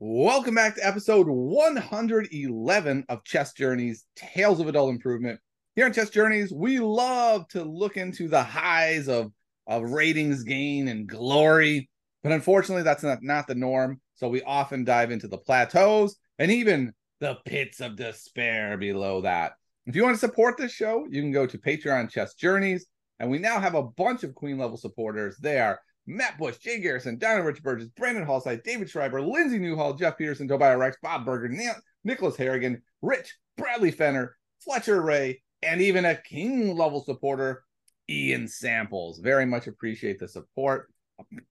Welcome 0.00 0.54
back 0.54 0.76
to 0.76 0.86
episode 0.86 1.26
111 1.26 3.04
of 3.08 3.24
Chess 3.24 3.52
Journeys 3.52 4.06
Tales 4.14 4.60
of 4.60 4.68
Adult 4.68 4.90
Improvement. 4.90 5.40
Here 5.74 5.86
on 5.86 5.92
Chess 5.92 6.10
Journeys, 6.10 6.52
we 6.52 6.78
love 6.78 7.48
to 7.48 7.64
look 7.64 7.96
into 7.96 8.28
the 8.28 8.44
highs 8.44 9.08
of, 9.08 9.32
of 9.66 9.90
ratings 9.90 10.44
gain 10.44 10.86
and 10.86 11.08
glory, 11.08 11.90
but 12.22 12.30
unfortunately, 12.30 12.84
that's 12.84 13.02
not, 13.02 13.24
not 13.24 13.48
the 13.48 13.56
norm. 13.56 14.00
So 14.14 14.28
we 14.28 14.40
often 14.42 14.84
dive 14.84 15.10
into 15.10 15.26
the 15.26 15.36
plateaus 15.36 16.16
and 16.38 16.52
even 16.52 16.92
the 17.18 17.38
pits 17.44 17.80
of 17.80 17.96
despair 17.96 18.78
below 18.78 19.22
that. 19.22 19.54
If 19.86 19.96
you 19.96 20.04
want 20.04 20.14
to 20.14 20.20
support 20.20 20.58
this 20.58 20.70
show, 20.70 21.08
you 21.10 21.20
can 21.20 21.32
go 21.32 21.44
to 21.44 21.58
Patreon 21.58 22.08
Chess 22.08 22.34
Journeys, 22.34 22.86
and 23.18 23.28
we 23.28 23.40
now 23.40 23.58
have 23.58 23.74
a 23.74 23.82
bunch 23.82 24.22
of 24.22 24.36
Queen 24.36 24.58
level 24.58 24.76
supporters. 24.76 25.38
They 25.38 25.58
are 25.58 25.80
Matt 26.08 26.38
Bush, 26.38 26.56
Jay 26.56 26.80
Garrison, 26.80 27.18
Donna 27.18 27.44
Rich 27.44 27.62
Burgess, 27.62 27.88
Brandon 27.88 28.24
Hallside, 28.24 28.64
David 28.64 28.88
Schreiber, 28.88 29.20
Lindsay 29.20 29.58
Newhall, 29.58 29.92
Jeff 29.92 30.16
Peterson, 30.16 30.48
Tobias 30.48 30.78
Rex, 30.78 30.96
Bob 31.02 31.26
Berger, 31.26 31.54
Nicholas 32.02 32.36
Harrigan, 32.36 32.82
Rich, 33.02 33.36
Bradley 33.58 33.90
Fenner, 33.90 34.34
Fletcher 34.64 35.02
Ray, 35.02 35.42
and 35.62 35.82
even 35.82 36.06
a 36.06 36.16
king 36.16 36.74
level 36.74 37.04
supporter, 37.04 37.62
Ian 38.08 38.48
Samples. 38.48 39.18
Very 39.18 39.44
much 39.44 39.66
appreciate 39.66 40.18
the 40.18 40.28
support. 40.28 40.90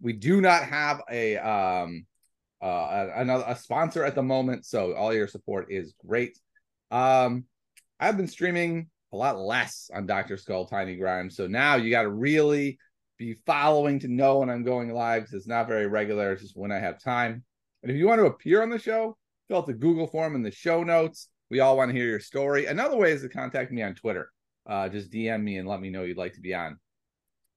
We 0.01 0.13
do 0.13 0.41
not 0.41 0.63
have 0.63 1.01
a 1.11 1.37
um 1.37 2.07
uh 2.59 3.09
another 3.15 3.43
a 3.47 3.55
sponsor 3.55 4.03
at 4.03 4.15
the 4.15 4.23
moment, 4.23 4.65
so 4.65 4.95
all 4.95 5.13
your 5.13 5.27
support 5.27 5.67
is 5.69 5.93
great. 6.03 6.35
Um 6.89 7.45
I've 7.99 8.17
been 8.17 8.27
streaming 8.27 8.89
a 9.13 9.17
lot 9.17 9.37
less 9.37 9.91
on 9.93 10.07
Dr. 10.07 10.37
Skull 10.37 10.65
Tiny 10.65 10.95
Grimes, 10.95 11.35
so 11.35 11.45
now 11.45 11.75
you 11.75 11.91
got 11.91 12.03
to 12.03 12.09
really 12.09 12.79
be 13.17 13.35
following 13.45 13.99
to 13.99 14.07
know 14.07 14.39
when 14.39 14.49
I'm 14.49 14.63
going 14.63 14.93
live 14.93 15.23
because 15.23 15.33
it's 15.33 15.47
not 15.47 15.67
very 15.67 15.87
regular. 15.87 16.31
It's 16.31 16.41
just 16.41 16.57
when 16.57 16.71
I 16.71 16.79
have 16.79 17.01
time. 17.01 17.43
And 17.83 17.91
if 17.91 17.97
you 17.97 18.07
want 18.07 18.19
to 18.19 18.25
appear 18.25 18.61
on 18.61 18.69
the 18.69 18.79
show, 18.79 19.17
fill 19.47 19.57
out 19.57 19.67
the 19.67 19.73
Google 19.73 20.07
form 20.07 20.35
in 20.35 20.43
the 20.43 20.51
show 20.51 20.83
notes. 20.83 21.29
We 21.49 21.59
all 21.59 21.77
want 21.77 21.89
to 21.89 21.97
hear 21.97 22.07
your 22.07 22.19
story. 22.19 22.65
Another 22.65 22.97
way 22.97 23.11
is 23.11 23.21
to 23.21 23.29
contact 23.29 23.71
me 23.71 23.81
on 23.81 23.95
Twitter. 23.95 24.31
Uh, 24.65 24.89
just 24.89 25.11
DM 25.11 25.43
me 25.43 25.57
and 25.57 25.67
let 25.67 25.79
me 25.79 25.89
know 25.89 26.03
you'd 26.03 26.17
like 26.17 26.33
to 26.33 26.41
be 26.41 26.53
on. 26.53 26.77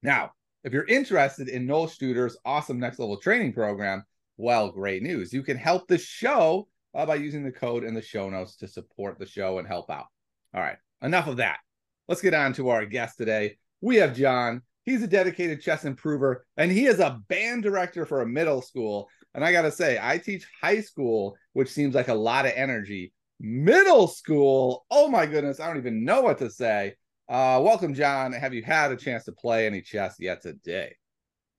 Now, 0.03 0.33
if 0.63 0.73
you're 0.73 0.85
interested 0.85 1.49
in 1.49 1.67
Noel 1.67 1.89
Studer's 1.89 2.37
awesome 2.45 2.79
next 2.79 2.99
level 2.99 3.17
training 3.17 3.53
program, 3.53 4.05
well, 4.37 4.71
great 4.71 5.03
news. 5.03 5.33
You 5.33 5.43
can 5.43 5.57
help 5.57 5.89
the 5.89 5.99
show 5.99 6.69
uh, 6.95 7.07
by 7.07 7.17
using 7.17 7.45
the 7.45 7.53
code 7.53 7.85
in 7.85 7.95
the 7.95 8.03
show 8.03 8.31
notes 8.31 8.57
to 8.57 8.69
support 8.69 9.19
the 9.19 9.27
show 9.27 9.59
and 9.59 9.67
help 9.67 9.91
out. 9.91 10.07
All 10.55 10.61
right, 10.61 10.77
enough 11.03 11.27
of 11.27 11.39
that. 11.39 11.59
Let's 12.09 12.23
get 12.23 12.35
on 12.35 12.53
to 12.55 12.71
our 12.71 12.87
guest 12.87 13.19
today. 13.19 13.59
We 13.81 13.97
have 13.97 14.17
Jon. 14.17 14.63
He's 14.91 15.05
a 15.05 15.07
dedicated 15.07 15.63
chess 15.63 15.85
improver, 15.85 16.45
and 16.57 16.73
he 16.73 16.87
is 16.87 16.99
a 16.99 17.21
band 17.29 17.63
director 17.63 18.05
for 18.05 18.23
a 18.23 18.27
middle 18.27 18.61
school. 18.61 19.09
And 19.35 19.45
I 19.45 19.53
got 19.53 19.63
to 19.63 19.71
say, 19.71 20.01
I 20.03 20.19
teach 20.19 20.49
high 20.61 20.81
school, 20.81 21.37
which 21.53 21.69
seems 21.69 21.95
like 21.95 22.09
a 22.09 22.15
lot 22.15 22.45
of 22.45 22.51
energy. 22.57 23.13
Middle 23.39 24.09
school, 24.09 24.85
oh 24.91 25.07
my 25.07 25.27
goodness, 25.27 25.61
I 25.61 25.69
don't 25.69 25.77
even 25.77 26.05
know 26.05 26.23
what 26.23 26.39
to 26.39 26.51
say. 26.51 26.95
Uh, 27.29 27.61
welcome, 27.63 27.95
Jon. 27.95 28.33
Have 28.33 28.53
you 28.53 28.65
had 28.65 28.91
a 28.91 28.97
chance 28.97 29.25
to 29.27 29.33
play 29.33 29.65
any 29.65 29.81
chess 29.81 30.17
yet 30.19 30.43
today? 30.43 30.97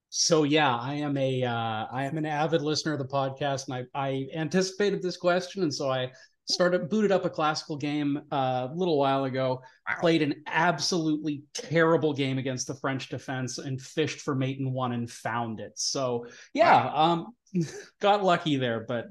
So 0.10 0.44
yeah, 0.44 0.76
I 0.76 0.96
am 0.96 1.16
a 1.16 1.44
uh, 1.46 1.86
I 1.90 2.04
am 2.04 2.18
an 2.18 2.26
avid 2.26 2.62
listener 2.62 2.92
of 2.92 3.00
the 3.00 3.06
podcast, 3.06 3.70
and 3.70 3.88
I 3.96 4.08
I 4.10 4.28
anticipated 4.36 5.02
this 5.02 5.16
question, 5.16 5.64
and 5.64 5.74
so 5.74 5.90
I 5.90 6.12
started 6.52 6.90
booted 6.90 7.12
up 7.12 7.26
a 7.26 7.30
classical 7.30 7.78
game 7.78 8.22
uh, 8.32 8.68
a 8.70 8.74
little 8.76 8.98
while 8.98 9.26
ago. 9.26 9.62
Wow. 9.90 9.96
played 10.00 10.22
an 10.22 10.44
absolutely 10.48 11.44
terrible 11.54 12.14
game 12.14 12.38
against 12.38 12.68
the 12.68 12.76
french 12.76 13.10
defense 13.10 13.58
and 13.58 13.82
fished 13.82 14.22
for 14.22 14.36
mate 14.36 14.60
and 14.60 14.72
won 14.74 14.92
and 14.94 15.10
found 15.10 15.60
it. 15.60 15.74
So 15.76 16.28
yeah 16.54 16.86
wow. 16.86 16.96
um 16.96 17.36
got 18.00 18.24
lucky 18.24 18.56
there 18.56 18.86
but 18.88 19.08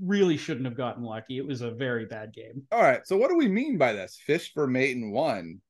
really 0.00 0.36
shouldn't 0.36 0.66
have 0.66 0.76
gotten 0.76 1.02
lucky. 1.02 1.38
It 1.38 1.46
was 1.46 1.62
a 1.62 1.70
very 1.70 2.06
bad 2.06 2.32
game. 2.32 2.62
All 2.70 2.82
right. 2.82 3.06
So 3.06 3.16
what 3.16 3.30
do 3.30 3.36
we 3.36 3.48
mean 3.48 3.78
by 3.78 3.92
this? 3.92 4.20
Fish 4.24 4.52
for 4.52 4.66
mate 4.66 4.96
and 4.96 5.12
won 5.12 5.60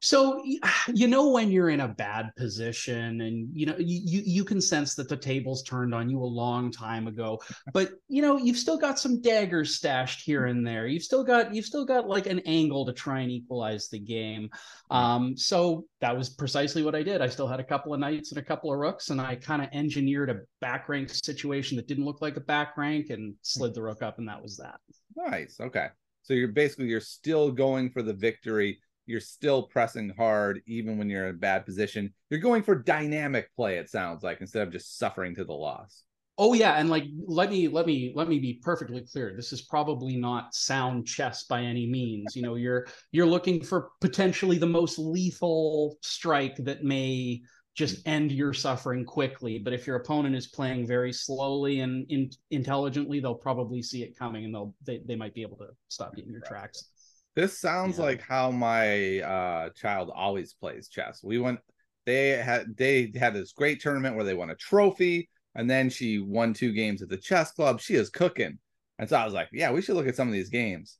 so 0.00 0.42
you 0.94 1.08
know 1.08 1.30
when 1.30 1.50
you're 1.50 1.70
in 1.70 1.80
a 1.80 1.88
bad 1.88 2.30
position 2.36 3.20
and 3.22 3.48
you 3.52 3.66
know 3.66 3.76
you 3.78 4.22
you 4.24 4.44
can 4.44 4.60
sense 4.60 4.94
that 4.94 5.08
the 5.08 5.16
tables 5.16 5.62
turned 5.62 5.94
on 5.94 6.08
you 6.08 6.22
a 6.22 6.24
long 6.24 6.70
time 6.70 7.06
ago 7.06 7.40
but 7.72 7.90
you 8.08 8.22
know 8.22 8.36
you've 8.36 8.56
still 8.56 8.78
got 8.78 8.98
some 8.98 9.20
daggers 9.20 9.76
stashed 9.76 10.22
here 10.22 10.46
and 10.46 10.66
there. 10.66 10.86
You've 10.86 11.02
still 11.02 11.24
got 11.24 11.54
you've 11.54 11.64
still 11.64 11.84
got 11.84 12.08
like 12.08 12.26
an 12.26 12.40
angle 12.40 12.84
to 12.86 12.92
try 12.92 13.20
and 13.20 13.30
equalize 13.30 13.88
the 13.88 13.98
game. 13.98 14.50
Um 14.90 15.36
so 15.36 15.86
that 16.00 16.16
was 16.16 16.30
precisely 16.30 16.82
what 16.82 16.94
I 16.94 17.02
did. 17.02 17.22
I 17.22 17.28
still 17.28 17.48
had 17.48 17.60
a 17.60 17.64
couple 17.64 17.94
of 17.94 18.00
knights 18.00 18.30
and 18.32 18.38
a 18.38 18.44
couple 18.44 18.72
of 18.72 18.78
rooks 18.78 19.10
and 19.10 19.20
I 19.20 19.36
kind 19.36 19.62
of 19.62 19.68
engineered 19.72 20.30
a 20.30 20.40
back 20.60 20.88
rank 20.88 21.10
situation 21.10 21.76
that 21.76 21.86
didn't 21.86 22.04
look 22.04 22.20
like 22.20 22.36
a 22.36 22.40
back 22.40 22.76
rank 22.76 23.10
and 23.10 23.34
slid 23.42 23.74
the 23.74 23.82
rook 23.82 24.02
up 24.02 24.18
and 24.18 24.28
that 24.28 24.42
was 24.42 24.56
that. 24.56 24.80
Nice 25.16 25.58
okay. 25.60 25.88
So 26.22 26.34
you're 26.34 26.48
basically 26.48 26.86
you're 26.86 27.00
still 27.00 27.52
going 27.52 27.90
for 27.90 28.02
the 28.02 28.14
victory 28.14 28.80
you're 29.06 29.20
still 29.20 29.64
pressing 29.64 30.12
hard 30.16 30.60
even 30.66 30.98
when 30.98 31.08
you're 31.08 31.28
in 31.28 31.34
a 31.34 31.38
bad 31.38 31.64
position. 31.64 32.12
You're 32.30 32.40
going 32.40 32.62
for 32.62 32.74
dynamic 32.74 33.54
play, 33.54 33.78
it 33.78 33.88
sounds 33.88 34.22
like, 34.22 34.40
instead 34.40 34.66
of 34.66 34.72
just 34.72 34.98
suffering 34.98 35.34
to 35.36 35.44
the 35.44 35.52
loss. 35.52 36.02
Oh 36.38 36.52
yeah, 36.52 36.74
and 36.74 36.90
like 36.90 37.04
let 37.26 37.48
me 37.48 37.66
let 37.66 37.86
me 37.86 38.12
let 38.14 38.28
me 38.28 38.38
be 38.38 38.60
perfectly 38.62 39.00
clear. 39.10 39.32
This 39.34 39.54
is 39.54 39.62
probably 39.62 40.16
not 40.16 40.54
sound 40.54 41.06
chess 41.06 41.44
by 41.44 41.62
any 41.62 41.86
means. 41.86 42.36
You 42.36 42.42
know, 42.42 42.54
you're 42.56 42.86
you're 43.10 43.26
looking 43.26 43.62
for 43.62 43.88
potentially 44.00 44.58
the 44.58 44.66
most 44.66 44.98
lethal 44.98 45.96
strike 46.02 46.56
that 46.56 46.84
may 46.84 47.40
just 47.74 48.02
hmm. 48.02 48.10
end 48.10 48.32
your 48.32 48.52
suffering 48.52 49.04
quickly. 49.04 49.58
But 49.58 49.72
if 49.72 49.86
your 49.86 49.96
opponent 49.96 50.34
is 50.36 50.48
playing 50.48 50.86
very 50.86 51.12
slowly 51.12 51.80
and 51.80 52.04
in, 52.10 52.30
intelligently, 52.50 53.20
they'll 53.20 53.34
probably 53.34 53.82
see 53.82 54.02
it 54.02 54.18
coming 54.18 54.44
and 54.44 54.54
they'll 54.54 54.74
they, 54.84 55.00
they 55.06 55.16
might 55.16 55.34
be 55.34 55.42
able 55.42 55.58
to 55.58 55.68
stop 55.88 56.12
you 56.16 56.24
in 56.24 56.30
your 56.30 56.42
tracks. 56.42 56.90
This 57.36 57.60
sounds 57.60 57.98
yeah. 57.98 58.04
like 58.04 58.22
how 58.22 58.50
my 58.50 59.20
uh, 59.20 59.70
child 59.70 60.10
always 60.12 60.54
plays 60.54 60.88
chess. 60.88 61.20
We 61.22 61.38
went 61.38 61.60
they 62.06 62.30
had 62.30 62.76
they 62.76 63.12
had 63.14 63.34
this 63.34 63.52
great 63.52 63.80
tournament 63.80 64.16
where 64.16 64.24
they 64.24 64.34
won 64.34 64.50
a 64.50 64.54
trophy 64.54 65.28
and 65.54 65.68
then 65.68 65.90
she 65.90 66.18
won 66.18 66.54
two 66.54 66.72
games 66.72 67.02
at 67.02 67.08
the 67.08 67.16
chess 67.16 67.52
club. 67.52 67.80
She 67.80 67.94
is 67.94 68.10
cooking. 68.10 68.58
And 68.98 69.08
so 69.08 69.16
I 69.16 69.24
was 69.24 69.34
like, 69.34 69.48
yeah, 69.52 69.70
we 69.70 69.82
should 69.82 69.96
look 69.96 70.06
at 70.06 70.16
some 70.16 70.28
of 70.28 70.34
these 70.34 70.48
games. 70.48 70.98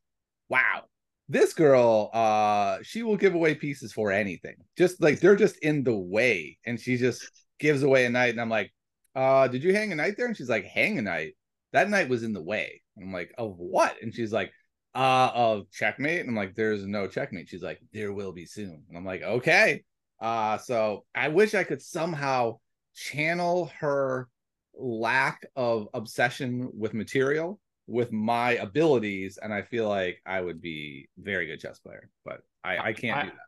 Wow. 0.48 0.84
This 1.28 1.54
girl, 1.54 2.10
uh, 2.12 2.78
she 2.82 3.02
will 3.02 3.16
give 3.16 3.34
away 3.34 3.54
pieces 3.54 3.92
for 3.92 4.12
anything. 4.12 4.56
Just 4.76 5.00
like 5.00 5.20
they're 5.20 5.36
just 5.36 5.58
in 5.58 5.84
the 5.84 5.96
way. 5.96 6.58
And 6.66 6.78
she 6.78 6.96
just 6.96 7.28
gives 7.58 7.82
away 7.82 8.04
a 8.04 8.10
knight. 8.10 8.30
And 8.30 8.40
I'm 8.40 8.50
like, 8.50 8.72
uh, 9.14 9.48
did 9.48 9.64
you 9.64 9.74
hang 9.74 9.92
a 9.92 9.96
knight 9.96 10.16
there? 10.16 10.26
And 10.26 10.36
she's 10.36 10.50
like, 10.50 10.64
hang 10.64 10.98
a 10.98 11.02
knight. 11.02 11.34
That 11.72 11.90
knight 11.90 12.08
was 12.08 12.22
in 12.22 12.32
the 12.32 12.42
way. 12.42 12.82
And 12.96 13.06
I'm 13.06 13.12
like, 13.12 13.32
of 13.38 13.56
what? 13.58 13.96
And 14.02 14.14
she's 14.14 14.32
like, 14.32 14.52
uh 14.96 15.30
of 15.34 15.70
checkmate 15.70 16.20
and 16.20 16.30
i'm 16.30 16.34
like 16.34 16.54
there's 16.54 16.86
no 16.86 17.06
checkmate 17.06 17.48
she's 17.48 17.62
like 17.62 17.78
there 17.92 18.12
will 18.12 18.32
be 18.32 18.46
soon 18.46 18.82
and 18.88 18.96
i'm 18.96 19.04
like 19.04 19.22
okay 19.22 19.84
uh 20.20 20.56
so 20.56 21.04
i 21.14 21.28
wish 21.28 21.54
i 21.54 21.62
could 21.62 21.82
somehow 21.82 22.56
channel 22.94 23.70
her 23.78 24.28
lack 24.74 25.44
of 25.54 25.86
obsession 25.92 26.70
with 26.72 26.94
material 26.94 27.60
with 27.86 28.10
my 28.10 28.52
abilities 28.52 29.38
and 29.42 29.52
i 29.52 29.60
feel 29.60 29.86
like 29.86 30.18
i 30.24 30.40
would 30.40 30.62
be 30.62 31.08
very 31.18 31.46
good 31.46 31.60
chess 31.60 31.78
player 31.78 32.08
but 32.24 32.40
i 32.64 32.78
i 32.78 32.92
can't 32.92 33.18
I, 33.18 33.22
do 33.24 33.28
that 33.28 33.46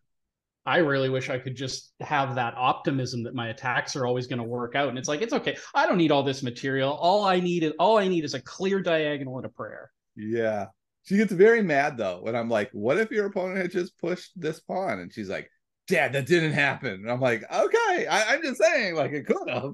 I 0.67 0.79
really 0.79 1.09
wish 1.09 1.31
I 1.31 1.39
could 1.39 1.57
just 1.57 1.95
have 2.01 2.35
that 2.35 2.53
optimism 2.55 3.23
that 3.23 3.35
my 3.35 3.49
attacks 3.49 3.97
are 3.97 4.05
always 4.05 4.27
going 4.27 4.39
to 4.39 4.45
work 4.45 4.75
out. 4.75 4.91
And 4.91 4.99
it's 4.99 5.09
like, 5.09 5.23
it's 5.23 5.33
okay. 5.33 5.57
I 5.75 5.87
don't 5.87 5.97
need 5.97 6.13
all 6.13 6.23
this 6.23 6.43
material. 6.43 6.93
All 6.93 7.25
I 7.25 7.41
need 7.41 7.63
is 7.63 7.73
all 7.79 7.97
I 7.97 8.07
need 8.07 8.23
is 8.23 8.35
a 8.35 8.41
clear 8.43 8.83
diagonal 8.83 9.39
and 9.39 9.47
a 9.47 9.49
prayer. 9.49 9.91
Yeah. 10.15 10.67
She 11.09 11.17
gets 11.17 11.33
very 11.33 11.63
mad 11.63 11.97
though 11.97 12.21
when 12.21 12.37
I'm 12.37 12.51
like, 12.51 12.69
"What 12.73 12.99
if 12.99 13.11
your 13.11 13.25
opponent 13.25 13.57
had 13.57 13.71
just 13.71 13.99
pushed 13.99 14.39
this 14.39 14.61
pawn?" 14.61 14.99
And 14.99 15.11
she's 15.11 15.31
like, 15.31 15.51
"Dad, 15.87 16.13
that 16.13 16.27
didn't 16.27 16.53
happen." 16.53 16.93
And 16.93 17.11
I'm 17.11 17.21
like, 17.21 17.51
"Okay, 17.51 18.07
I, 18.07 18.35
am 18.35 18.43
just 18.43 18.61
saying, 18.61 18.95
like 18.95 19.13
it 19.13 19.27
could 19.27 19.49
have." 19.49 19.73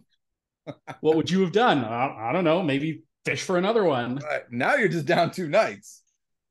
what 1.00 1.17
would 1.17 1.28
you 1.28 1.41
have 1.41 1.50
done? 1.50 1.84
I, 1.84 2.28
I, 2.28 2.33
don't 2.33 2.44
know. 2.44 2.62
Maybe 2.62 3.03
fish 3.25 3.43
for 3.43 3.59
another 3.59 3.83
one. 3.83 4.19
Right. 4.19 4.43
Now 4.53 4.76
you're 4.76 4.87
just 4.87 5.06
down 5.06 5.32
two 5.32 5.49
knights. 5.49 6.03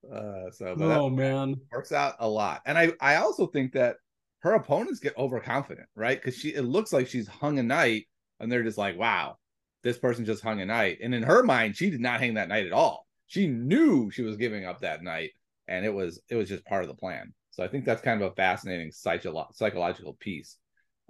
Uh, 0.04 0.52
so, 0.52 0.76
oh 0.78 1.10
man, 1.10 1.56
works 1.72 1.94
out 1.94 2.16
a 2.20 2.28
lot. 2.28 2.62
And 2.66 2.78
I, 2.78 2.92
I 3.00 3.16
also 3.16 3.48
think 3.48 3.72
that 3.72 3.96
her 4.40 4.52
opponents 4.52 5.00
get 5.00 5.18
overconfident, 5.18 5.88
right? 5.96 6.22
Because 6.22 6.38
she, 6.38 6.50
it 6.50 6.64
looks 6.64 6.92
like 6.92 7.08
she's 7.08 7.30
hung 7.30 7.58
a 7.58 7.64
knight, 7.64 8.08
and 8.42 8.52
they're 8.52 8.64
just 8.64 8.78
like, 8.78 8.98
"Wow, 8.98 9.38
this 9.82 9.98
person 9.98 10.26
just 10.26 10.44
hung 10.44 10.60
a 10.60 10.66
knight." 10.66 10.98
And 11.02 11.16
in 11.16 11.24
her 11.24 11.42
mind, 11.42 11.78
she 11.78 11.90
did 11.90 12.02
not 12.02 12.20
hang 12.20 12.34
that 12.34 12.50
knight 12.50 12.66
at 12.66 12.74
all 12.74 13.03
she 13.28 13.48
knew 13.48 14.12
she 14.12 14.22
was 14.22 14.38
giving 14.38 14.66
up 14.66 14.82
that 14.82 15.04
knight 15.04 15.32
and 15.68 15.86
it 15.86 15.94
was 15.94 16.22
it 16.30 16.36
was 16.36 16.50
just 16.50 16.66
part 16.66 16.84
of 16.84 16.90
the 16.90 16.96
plan. 16.96 17.34
So 17.52 17.64
i 17.64 17.68
think 17.68 17.86
that's 17.86 18.02
kind 18.02 18.22
of 18.22 18.32
a 18.32 18.36
fascinating 18.36 18.92
psycholo- 18.92 19.54
psychological 19.54 20.14
piece. 20.20 20.58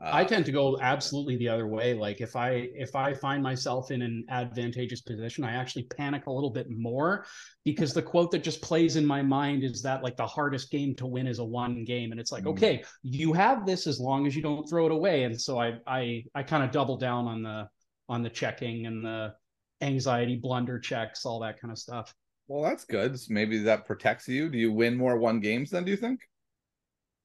Uh, 0.04 0.10
i 0.12 0.24
tend 0.24 0.46
to 0.46 0.52
go 0.52 0.80
absolutely 0.82 1.38
the 1.38 1.48
other 1.48 1.68
way. 1.68 1.94
Like 1.94 2.20
if 2.20 2.36
i 2.36 2.70
if 2.76 2.96
i 2.96 3.14
find 3.14 3.42
myself 3.42 3.92
in 3.92 4.02
an 4.02 4.26
advantageous 4.30 5.02
position 5.02 5.44
i 5.44 5.54
actually 5.54 5.84
panic 5.84 6.26
a 6.28 6.32
little 6.32 6.50
bit 6.50 6.68
more 6.70 7.26
because 7.64 7.94
the 7.94 8.02
quote 8.02 8.32
that 8.32 8.44
just 8.44 8.62
plays 8.62 8.96
in 8.96 9.06
my 9.06 9.22
mind 9.22 9.64
is 9.64 9.82
that 9.84 10.04
like 10.04 10.18
the 10.18 10.28
hardest 10.28 10.72
game 10.72 10.96
to 10.96 11.06
win 11.06 11.28
is 11.28 11.40
a 11.40 11.46
won 11.46 11.84
game 11.86 12.12
and 12.12 12.20
it's 12.20 12.32
like 12.32 12.44
mm. 12.44 12.52
okay 12.52 12.84
you 13.04 13.34
have 13.34 13.66
this 13.66 13.86
as 13.88 14.00
long 14.00 14.26
as 14.28 14.36
you 14.36 14.42
don't 14.42 14.68
throw 14.68 14.86
it 14.86 14.92
away. 14.92 15.24
And 15.24 15.40
so 15.40 15.60
i 15.60 15.74
i 15.88 16.24
i 16.36 16.44
kind 16.44 16.64
of 16.64 16.72
double 16.72 16.98
down 16.98 17.28
on 17.28 17.44
the 17.44 17.68
on 18.10 18.24
the 18.24 18.30
checking 18.30 18.86
and 18.86 19.04
the 19.06 19.34
anxiety, 19.84 20.36
blunder 20.38 20.80
checks, 20.80 21.26
all 21.26 21.40
that 21.42 21.60
kind 21.60 21.72
of 21.72 21.78
stuff. 21.80 22.14
Well, 22.48 22.64
that's 22.64 22.86
good. 22.86 23.20
So 23.20 23.34
maybe 23.34 23.58
that 23.64 23.86
protects 23.86 24.28
you. 24.30 24.50
Do 24.50 24.58
you 24.58 24.72
win 24.72 24.96
more 24.98 25.18
won 25.18 25.40
games 25.42 25.72
then? 25.72 25.84
Do 25.86 25.92
you 25.92 25.98
think? 25.98 26.22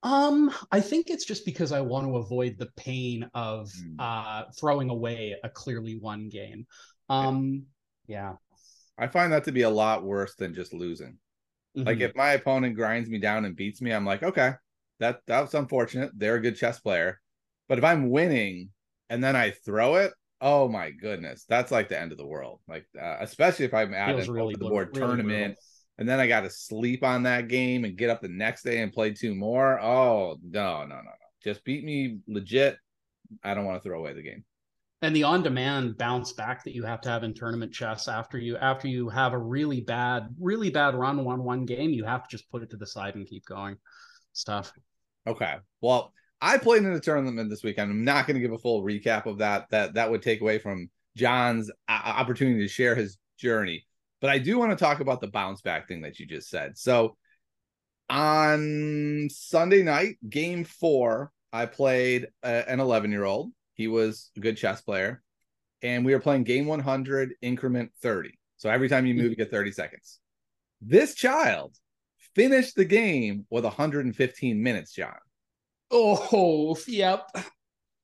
Um, 0.02 0.52
I 0.70 0.80
think 0.80 1.10
it's 1.10 1.24
just 1.24 1.44
because 1.44 1.72
I 1.72 1.80
want 1.80 2.06
to 2.06 2.16
avoid 2.16 2.56
the 2.56 2.70
pain 2.76 3.28
of 3.34 3.72
Mm. 3.74 3.96
uh 3.98 4.44
throwing 4.56 4.90
away 4.90 5.36
a 5.42 5.48
clearly 5.50 5.96
won 5.98 6.28
game. 6.28 6.66
Um, 7.08 7.66
yeah. 8.06 8.36
I 8.98 9.06
find 9.08 9.32
that 9.32 9.44
to 9.44 9.52
be 9.52 9.62
a 9.62 9.70
lot 9.70 10.04
worse 10.04 10.34
than 10.34 10.54
just 10.54 10.72
losing. 10.72 11.18
Like 11.86 11.98
Mhm. 11.98 12.02
if 12.02 12.14
my 12.16 12.32
opponent 12.32 12.76
grinds 12.76 13.10
me 13.10 13.18
down 13.18 13.44
and 13.44 13.56
beats 13.56 13.82
me, 13.82 13.92
I'm 13.92 14.06
like, 14.06 14.22
okay, 14.22 14.54
that 15.00 15.22
that's 15.26 15.54
unfortunate. 15.54 16.12
They're 16.16 16.36
a 16.36 16.42
good 16.42 16.56
chess 16.56 16.80
player. 16.80 17.20
But 17.68 17.78
if 17.78 17.84
I'm 17.84 18.10
winning 18.10 18.70
and 19.10 19.22
then 19.24 19.36
I 19.36 19.52
throw 19.52 19.96
it, 19.96 20.12
oh 20.40 20.68
my 20.68 20.90
goodness, 20.90 21.44
that's 21.48 21.70
like 21.72 21.88
the 21.88 21.98
end 21.98 22.12
of 22.12 22.18
the 22.18 22.26
world. 22.26 22.60
Like 22.68 22.86
uh, 23.00 23.16
especially 23.20 23.64
if 23.64 23.74
I'm 23.74 23.94
at 23.94 24.18
an 24.18 24.30
really 24.30 24.56
the 24.56 24.64
board 24.64 24.90
really 24.94 25.00
tournament 25.00 25.54
brutal. 25.54 25.62
and 25.98 26.08
then 26.08 26.20
I 26.20 26.26
got 26.26 26.42
to 26.42 26.50
sleep 26.50 27.02
on 27.04 27.24
that 27.24 27.48
game 27.48 27.84
and 27.84 27.96
get 27.96 28.10
up 28.10 28.20
the 28.20 28.28
next 28.28 28.62
day 28.62 28.78
and 28.80 28.92
play 28.92 29.12
two 29.12 29.34
more. 29.34 29.80
Oh 29.80 30.36
no, 30.42 30.80
no, 30.80 30.86
no, 30.86 30.96
no! 30.96 31.26
Just 31.44 31.64
beat 31.64 31.84
me 31.84 32.18
legit. 32.26 32.76
I 33.42 33.54
don't 33.54 33.64
want 33.64 33.82
to 33.82 33.88
throw 33.88 33.98
away 33.98 34.14
the 34.14 34.22
game. 34.22 34.44
and 35.02 35.14
the 35.14 35.22
on-demand 35.24 35.96
bounce 35.98 36.32
back 36.32 36.64
that 36.64 36.74
you 36.74 36.82
have 36.82 37.00
to 37.02 37.08
have 37.08 37.22
in 37.24 37.34
tournament 37.34 37.72
chess 37.72 38.08
after 38.08 38.38
you 38.38 38.56
after 38.56 38.88
you 38.88 39.08
have 39.08 39.32
a 39.32 39.38
really 39.38 39.80
bad 39.80 40.28
really 40.40 40.70
bad 40.70 40.94
run 40.94 41.24
one 41.24 41.44
one 41.44 41.64
game 41.64 41.90
you 41.90 42.04
have 42.04 42.22
to 42.26 42.36
just 42.36 42.50
put 42.50 42.62
it 42.62 42.70
to 42.70 42.76
the 42.76 42.86
side 42.86 43.14
and 43.14 43.26
keep 43.28 43.44
going 43.44 43.76
stuff 44.32 44.72
Okay. 45.26 45.56
Well, 45.82 46.12
I 46.40 46.58
played 46.58 46.84
in 46.84 46.92
a 46.92 47.00
tournament 47.00 47.50
this 47.50 47.62
weekend. 47.62 47.90
I'm 47.90 48.04
not 48.04 48.26
going 48.26 48.36
to 48.36 48.40
give 48.40 48.52
a 48.52 48.58
full 48.58 48.82
recap 48.82 49.26
of 49.26 49.38
that. 49.38 49.68
That 49.70 49.94
that 49.94 50.10
would 50.10 50.22
take 50.22 50.40
away 50.40 50.58
from 50.58 50.90
Jon's 51.16 51.70
opportunity 51.88 52.60
to 52.60 52.68
share 52.68 52.94
his 52.94 53.18
journey. 53.38 53.84
But 54.20 54.30
I 54.30 54.38
do 54.38 54.58
want 54.58 54.70
to 54.70 54.76
talk 54.76 55.00
about 55.00 55.20
the 55.20 55.28
bounce 55.28 55.60
back 55.60 55.88
thing 55.88 56.02
that 56.02 56.18
you 56.18 56.26
just 56.26 56.48
said. 56.48 56.78
So 56.78 57.16
on 58.08 59.28
Sunday 59.30 59.82
night, 59.82 60.16
game 60.28 60.64
four, 60.64 61.32
I 61.52 61.66
played 61.66 62.28
a, 62.42 62.70
an 62.70 62.80
11 62.80 63.10
year 63.10 63.24
old. 63.24 63.50
He 63.74 63.88
was 63.88 64.30
a 64.36 64.40
good 64.40 64.56
chess 64.56 64.80
player, 64.80 65.22
and 65.82 66.04
we 66.04 66.12
were 66.12 66.20
playing 66.20 66.44
game 66.44 66.66
100 66.66 67.34
increment 67.42 67.92
30. 68.02 68.36
So 68.56 68.70
every 68.70 68.88
time 68.88 69.06
you 69.06 69.14
move, 69.14 69.30
you 69.30 69.36
get 69.36 69.52
30 69.52 69.70
seconds. 69.72 70.18
This 70.80 71.14
child 71.14 71.76
finished 72.34 72.74
the 72.74 72.84
game 72.84 73.46
with 73.50 73.64
115 73.64 74.62
minutes, 74.62 74.92
Jon 74.92 75.14
oh 75.90 76.76
yep 76.88 77.28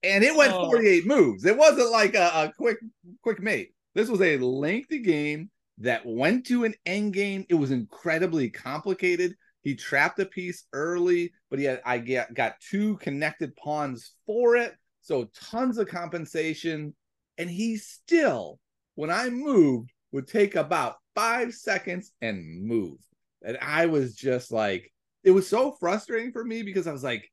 and 0.03 0.23
it 0.23 0.35
went 0.35 0.53
Oh. 0.53 0.65
48 0.65 1.05
moves. 1.07 1.45
It 1.45 1.57
wasn't 1.57 1.91
like 1.91 2.15
a, 2.15 2.31
a 2.33 2.53
quick 2.55 2.77
quick 3.21 3.41
mate. 3.41 3.73
This 3.95 4.09
was 4.09 4.21
a 4.21 4.37
lengthy 4.37 4.99
game 4.99 5.49
that 5.79 6.05
went 6.05 6.45
to 6.47 6.63
an 6.63 6.75
end 6.85 7.13
game. 7.13 7.45
It 7.49 7.55
was 7.55 7.71
incredibly 7.71 8.49
complicated. 8.49 9.35
He 9.61 9.75
trapped 9.75 10.19
a 10.19 10.25
piece 10.25 10.65
early, 10.73 11.33
but 11.49 11.59
he 11.59 11.65
had 11.65 11.81
I 11.85 11.97
get 11.97 12.33
got 12.33 12.59
two 12.61 12.97
connected 12.97 13.55
pawns 13.55 14.13
for 14.25 14.55
it, 14.55 14.75
so 15.01 15.29
tons 15.49 15.77
of 15.77 15.87
compensation. 15.87 16.95
And 17.37 17.49
he 17.49 17.77
still, 17.77 18.59
when 18.95 19.09
I 19.09 19.29
moved, 19.29 19.91
would 20.11 20.27
take 20.27 20.55
about 20.55 20.97
five 21.15 21.53
seconds 21.53 22.11
and 22.21 22.63
move. 22.65 22.99
And 23.41 23.57
I 23.61 23.87
was 23.87 24.15
just 24.15 24.51
like, 24.51 24.91
it 25.23 25.31
was 25.31 25.47
so 25.47 25.73
frustrating 25.79 26.31
for 26.31 26.43
me 26.43 26.63
because 26.63 26.87
I 26.87 26.91
was 26.93 27.03
like, 27.03 27.29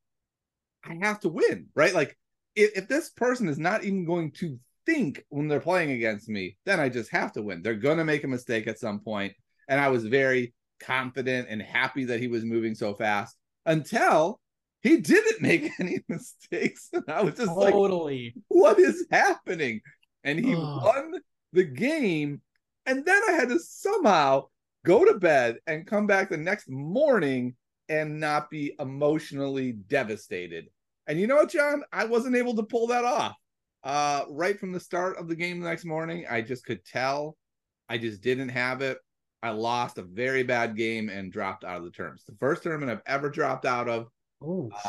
I 0.84 0.98
have 1.02 1.20
to 1.20 1.28
win, 1.28 1.66
right? 1.74 1.94
Like 1.94 2.16
if, 2.54 2.76
if 2.76 2.88
this 2.88 3.10
person 3.10 3.48
is 3.48 3.58
not 3.58 3.84
even 3.84 4.04
going 4.04 4.32
to 4.32 4.58
think 4.86 5.24
when 5.28 5.48
they're 5.48 5.60
playing 5.60 5.92
against 5.92 6.28
me, 6.28 6.56
then 6.64 6.80
I 6.80 6.88
just 6.88 7.10
have 7.10 7.32
to 7.32 7.42
win. 7.42 7.62
They're 7.62 7.74
going 7.74 7.98
to 7.98 8.04
make 8.04 8.24
a 8.24 8.28
mistake 8.28 8.66
at 8.66 8.78
some 8.78 9.00
point. 9.00 9.32
And 9.68 9.80
I 9.80 9.88
was 9.88 10.04
very 10.04 10.54
confident 10.80 11.48
and 11.48 11.62
happy 11.62 12.04
that 12.06 12.20
he 12.20 12.28
was 12.28 12.44
moving 12.44 12.74
so 12.74 12.94
fast 12.94 13.36
until 13.66 14.40
he 14.82 14.98
didn't 14.98 15.40
make 15.40 15.70
any 15.78 16.00
mistakes. 16.08 16.88
And 16.92 17.04
I 17.08 17.22
was 17.22 17.36
just 17.36 17.56
like, 17.56 17.74
totally 17.74 18.34
what 18.48 18.78
is 18.78 19.06
happening? 19.10 19.80
And 20.24 20.38
he 20.38 20.54
Ugh. 20.54 20.82
won 20.82 21.14
the 21.52 21.64
game. 21.64 22.40
And 22.86 23.04
then 23.04 23.22
I 23.28 23.32
had 23.32 23.48
to 23.50 23.58
somehow 23.60 24.46
go 24.84 25.04
to 25.04 25.18
bed 25.18 25.58
and 25.66 25.86
come 25.86 26.06
back 26.06 26.28
the 26.28 26.36
next 26.36 26.68
morning 26.68 27.54
and 27.92 28.18
not 28.18 28.48
be 28.50 28.74
emotionally 28.80 29.72
devastated. 29.72 30.68
And 31.06 31.20
you 31.20 31.26
know 31.26 31.36
what, 31.36 31.50
Jon? 31.50 31.82
I 31.92 32.06
wasn't 32.06 32.36
able 32.36 32.56
to 32.56 32.62
pull 32.62 32.86
that 32.86 33.04
off. 33.04 33.36
Uh, 33.84 34.24
right 34.30 34.58
from 34.58 34.72
the 34.72 34.80
start 34.80 35.18
of 35.18 35.28
the 35.28 35.34
game 35.36 35.60
the 35.60 35.68
next 35.68 35.84
morning, 35.84 36.24
I 36.30 36.40
just 36.40 36.64
could 36.64 36.84
tell 36.84 37.36
I 37.88 37.98
just 37.98 38.22
didn't 38.22 38.48
have 38.48 38.80
it. 38.80 38.98
I 39.42 39.50
lost 39.50 39.98
a 39.98 40.02
very 40.02 40.42
bad 40.44 40.76
game 40.76 41.08
and 41.10 41.30
dropped 41.32 41.64
out 41.64 41.78
of 41.78 41.84
the 41.84 41.90
terms. 41.90 42.22
The 42.24 42.36
first 42.40 42.62
tournament 42.62 42.90
I've 42.90 43.12
ever 43.12 43.28
dropped 43.28 43.66
out 43.66 43.88
of. 43.88 44.06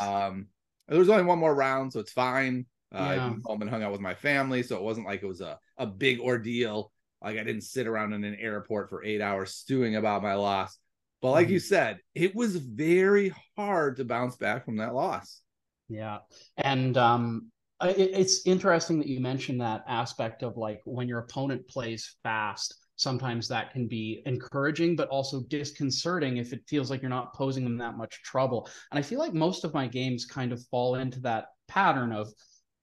Um, 0.00 0.46
there 0.88 0.98
was 0.98 1.10
only 1.10 1.24
one 1.24 1.40
more 1.40 1.54
round, 1.54 1.92
so 1.92 2.00
it's 2.00 2.12
fine. 2.12 2.64
Uh, 2.94 2.98
I 2.98 3.14
Yeah. 3.16 3.30
went 3.30 3.42
home 3.44 3.60
and 3.62 3.70
hung 3.70 3.82
out 3.82 3.92
with 3.92 4.00
my 4.00 4.14
family, 4.14 4.62
so 4.62 4.76
it 4.76 4.82
wasn't 4.82 5.06
like 5.06 5.22
it 5.22 5.26
was 5.26 5.40
a, 5.40 5.58
a 5.76 5.86
big 5.86 6.20
ordeal. 6.20 6.92
Like 7.20 7.38
I 7.38 7.42
didn't 7.44 7.62
sit 7.62 7.86
around 7.86 8.12
in 8.12 8.22
an 8.24 8.36
airport 8.36 8.88
for 8.88 9.04
eight 9.04 9.20
hours 9.20 9.50
stewing 9.52 9.96
about 9.96 10.22
my 10.22 10.34
loss. 10.34 10.78
But 11.24 11.30
like 11.30 11.48
you 11.48 11.58
said, 11.58 12.00
it 12.14 12.34
was 12.34 12.56
very 12.56 13.32
hard 13.56 13.96
to 13.96 14.04
bounce 14.04 14.36
back 14.36 14.66
from 14.66 14.76
that 14.76 14.94
loss. 14.94 15.40
Yeah, 15.88 16.18
and 16.58 16.98
um, 16.98 17.50
it, 17.80 17.96
it's 18.12 18.46
interesting 18.46 18.98
that 18.98 19.08
you 19.08 19.20
mentioned 19.20 19.58
that 19.62 19.84
aspect 19.88 20.42
of 20.42 20.58
like 20.58 20.82
when 20.84 21.08
your 21.08 21.20
opponent 21.20 21.66
plays 21.66 22.16
fast. 22.22 22.74
Sometimes 22.96 23.48
that 23.48 23.72
can 23.72 23.88
be 23.88 24.22
encouraging, 24.26 24.96
but 24.96 25.08
also 25.08 25.44
disconcerting 25.48 26.36
if 26.36 26.52
it 26.52 26.60
feels 26.68 26.90
like 26.90 27.00
you're 27.00 27.08
not 27.08 27.32
posing 27.32 27.64
them 27.64 27.78
that 27.78 27.96
much 27.96 28.22
trouble. 28.22 28.68
And 28.90 28.98
I 28.98 29.02
feel 29.02 29.18
like 29.18 29.32
most 29.32 29.64
of 29.64 29.72
my 29.72 29.86
games 29.86 30.26
kind 30.26 30.52
of 30.52 30.62
fall 30.66 30.96
into 30.96 31.20
that 31.20 31.46
pattern 31.68 32.12
of 32.12 32.28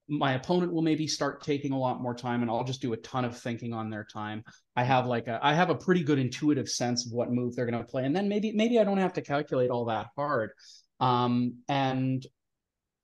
my 0.07 0.33
opponent 0.33 0.74
will 0.74 0.81
maybe 0.81 1.07
start 1.07 1.44
taking 1.44 1.71
a 1.71 1.77
lot 1.77 2.01
more 2.01 2.13
time, 2.13 2.42
and 2.42 2.51
I'll 2.51 2.63
just 2.63 2.81
do 2.81 2.94
a 2.94 2.98
ton 2.98 3.25
of 3.25 3.38
thinking 3.38 3.74
on 3.74 3.89
their 3.89 4.03
time. 4.03 4.44
I 4.75 4.83
have 4.83 5.06
like 5.06 5.27
a 5.27 5.39
I 5.42 5.53
have 5.53 5.69
a 5.69 5.75
pretty 5.75 6.03
good 6.03 6.19
intuitive 6.19 6.69
sense 6.69 7.06
of 7.06 7.12
what 7.12 7.31
move 7.31 7.56
they're 7.56 7.65
going 7.65 7.83
to 7.83 7.89
play, 7.89 8.06
and 8.06 8.15
then 8.15 8.27
maybe 8.27 8.51
maybe 8.51 8.80
I 8.80 8.83
don't 8.83 8.98
have 8.98 9.13
to 9.13 9.21
calculate 9.21 9.69
all 9.69 9.86
that 9.86 10.07
hard. 10.15 10.51
Um, 11.00 11.56
and 11.68 12.25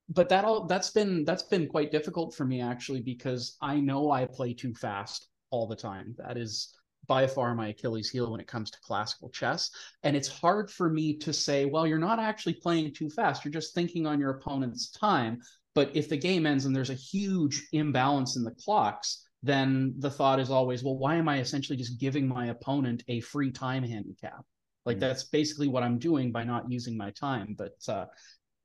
but 0.10 0.30
that 0.30 0.46
all 0.46 0.66
that's 0.66 0.92
been 0.92 1.26
that's 1.26 1.44
been 1.44 1.68
quite 1.68 1.92
difficult 1.92 2.36
for 2.36 2.46
me 2.46 2.62
actually 2.62 3.02
because 3.02 3.58
I 3.62 3.80
know 3.80 4.12
I 4.12 4.26
play 4.26 4.54
too 4.54 4.74
fast 4.74 5.28
all 5.50 5.68
the 5.68 5.76
time. 5.76 6.16
That 6.18 6.38
is 6.38 6.74
by 7.08 7.26
far 7.26 7.56
my 7.56 7.70
Achilles 7.70 8.10
heel 8.10 8.32
when 8.32 8.42
it 8.42 8.48
comes 8.48 8.70
to 8.72 8.80
classical 8.82 9.30
chess. 9.30 9.72
And 10.04 10.16
it's 10.16 10.28
hard 10.28 10.70
for 10.70 10.90
me 10.90 11.18
to 11.20 11.32
say, 11.32 11.66
well, 11.66 11.88
you're 11.88 12.00
not 12.00 12.20
actually 12.20 12.56
playing 12.56 12.94
too 12.94 13.10
fast. 13.10 13.46
You're 13.46 13.52
just 13.52 13.74
thinking 13.74 14.06
on 14.06 14.20
your 14.20 14.32
opponent's 14.32 14.90
time. 14.92 15.40
But 15.78 15.96
if 15.96 16.10
the 16.10 16.18
game 16.18 16.48
ends 16.48 16.66
and 16.66 16.76
there's 16.76 16.90
a 16.90 16.96
huge 16.96 17.68
imbalance 17.72 18.36
in 18.36 18.44
the 18.44 18.56
clocks, 18.66 19.28
then 19.44 19.94
the 20.00 20.10
thought 20.10 20.40
is 20.40 20.50
always, 20.50 20.84
well, 20.84 20.98
why 20.98 21.18
am 21.18 21.30
I 21.30 21.38
essentially 21.38 21.78
just 21.78 22.00
giving 22.00 22.28
my 22.28 22.48
opponent 22.48 23.04
a 23.10 23.20
free 23.20 23.52
time 23.52 23.84
handicap? 23.84 24.44
Like 24.88 24.98
Mm. 24.98 25.02
that's 25.02 25.26
basically 25.26 25.68
what 25.68 25.84
I'm 25.84 26.00
doing 26.00 26.32
by 26.32 26.44
not 26.46 26.72
using 26.72 26.98
my 26.98 27.12
time. 27.12 27.54
But 27.56 27.78
uh, 27.88 28.08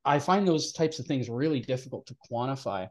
I 0.06 0.20
find 0.20 0.48
those 0.48 0.72
types 0.72 1.00
of 1.00 1.04
things 1.04 1.28
really 1.28 1.60
difficult 1.60 2.06
to 2.06 2.16
quantify. 2.30 2.88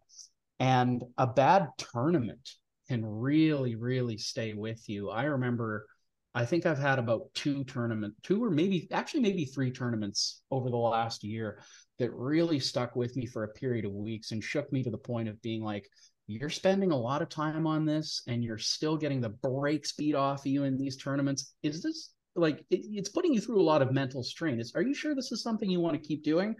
And 0.60 1.04
a 1.18 1.26
bad 1.26 1.70
tournament 1.80 2.48
can 2.88 3.04
really, 3.04 3.74
really 3.74 4.20
stay 4.20 4.54
with 4.54 4.88
you. 4.88 5.10
I 5.10 5.24
remember, 5.24 5.88
I 6.34 6.46
think 6.46 6.66
I've 6.66 6.80
had 6.80 6.98
about 6.98 7.34
two 7.34 7.64
tournament, 7.66 8.14
two 8.24 8.44
or 8.44 8.50
maybe 8.50 8.88
actually 8.92 9.22
maybe 9.22 9.46
three 9.46 9.72
tournaments 9.72 10.42
over 10.50 10.70
the 10.70 10.78
last 10.78 11.24
year 11.24 11.60
that 12.00 12.14
really 12.14 12.60
stuck 12.60 12.96
with 12.96 13.16
me 13.16 13.26
for 13.26 13.44
a 13.44 13.50
period 13.50 13.86
of 13.86 13.92
weeks 13.92 14.32
and 14.32 14.44
shook 14.44 14.72
me 14.72 14.82
to 14.84 14.90
the 14.90 14.98
point 14.98 15.28
of 15.28 15.42
being 15.42 15.62
like, 15.62 15.88
you're 16.28 16.50
spending 16.50 16.92
a 16.92 16.98
lot 16.98 17.22
of 17.22 17.30
time 17.30 17.68
on 17.68 17.86
this 17.86 18.22
and 18.28 18.44
you're 18.44 18.58
still 18.58 18.96
getting 18.96 19.20
the 19.20 19.30
brakes 19.30 19.92
beat 19.94 20.16
off 20.16 20.42
of 20.42 20.46
you 20.48 20.64
in 20.64 20.78
these 20.78 20.96
tournaments. 20.96 21.54
Is 21.64 21.84
this 21.84 22.12
like 22.36 22.60
it, 22.70 22.80
it's 22.92 23.10
putting 23.10 23.34
you 23.34 23.42
through 23.42 23.62
a 23.62 23.64
lot 23.64 23.82
of 23.82 23.92
mental 23.92 24.24
strain? 24.24 24.60
Is 24.60 24.72
are 24.74 24.82
you 24.82 24.94
sure 24.94 25.14
this 25.14 25.34
is 25.34 25.44
something 25.44 25.70
you 25.70 25.82
want 25.82 26.02
to 26.02 26.08
keep 26.08 26.24
doing? 26.24 26.56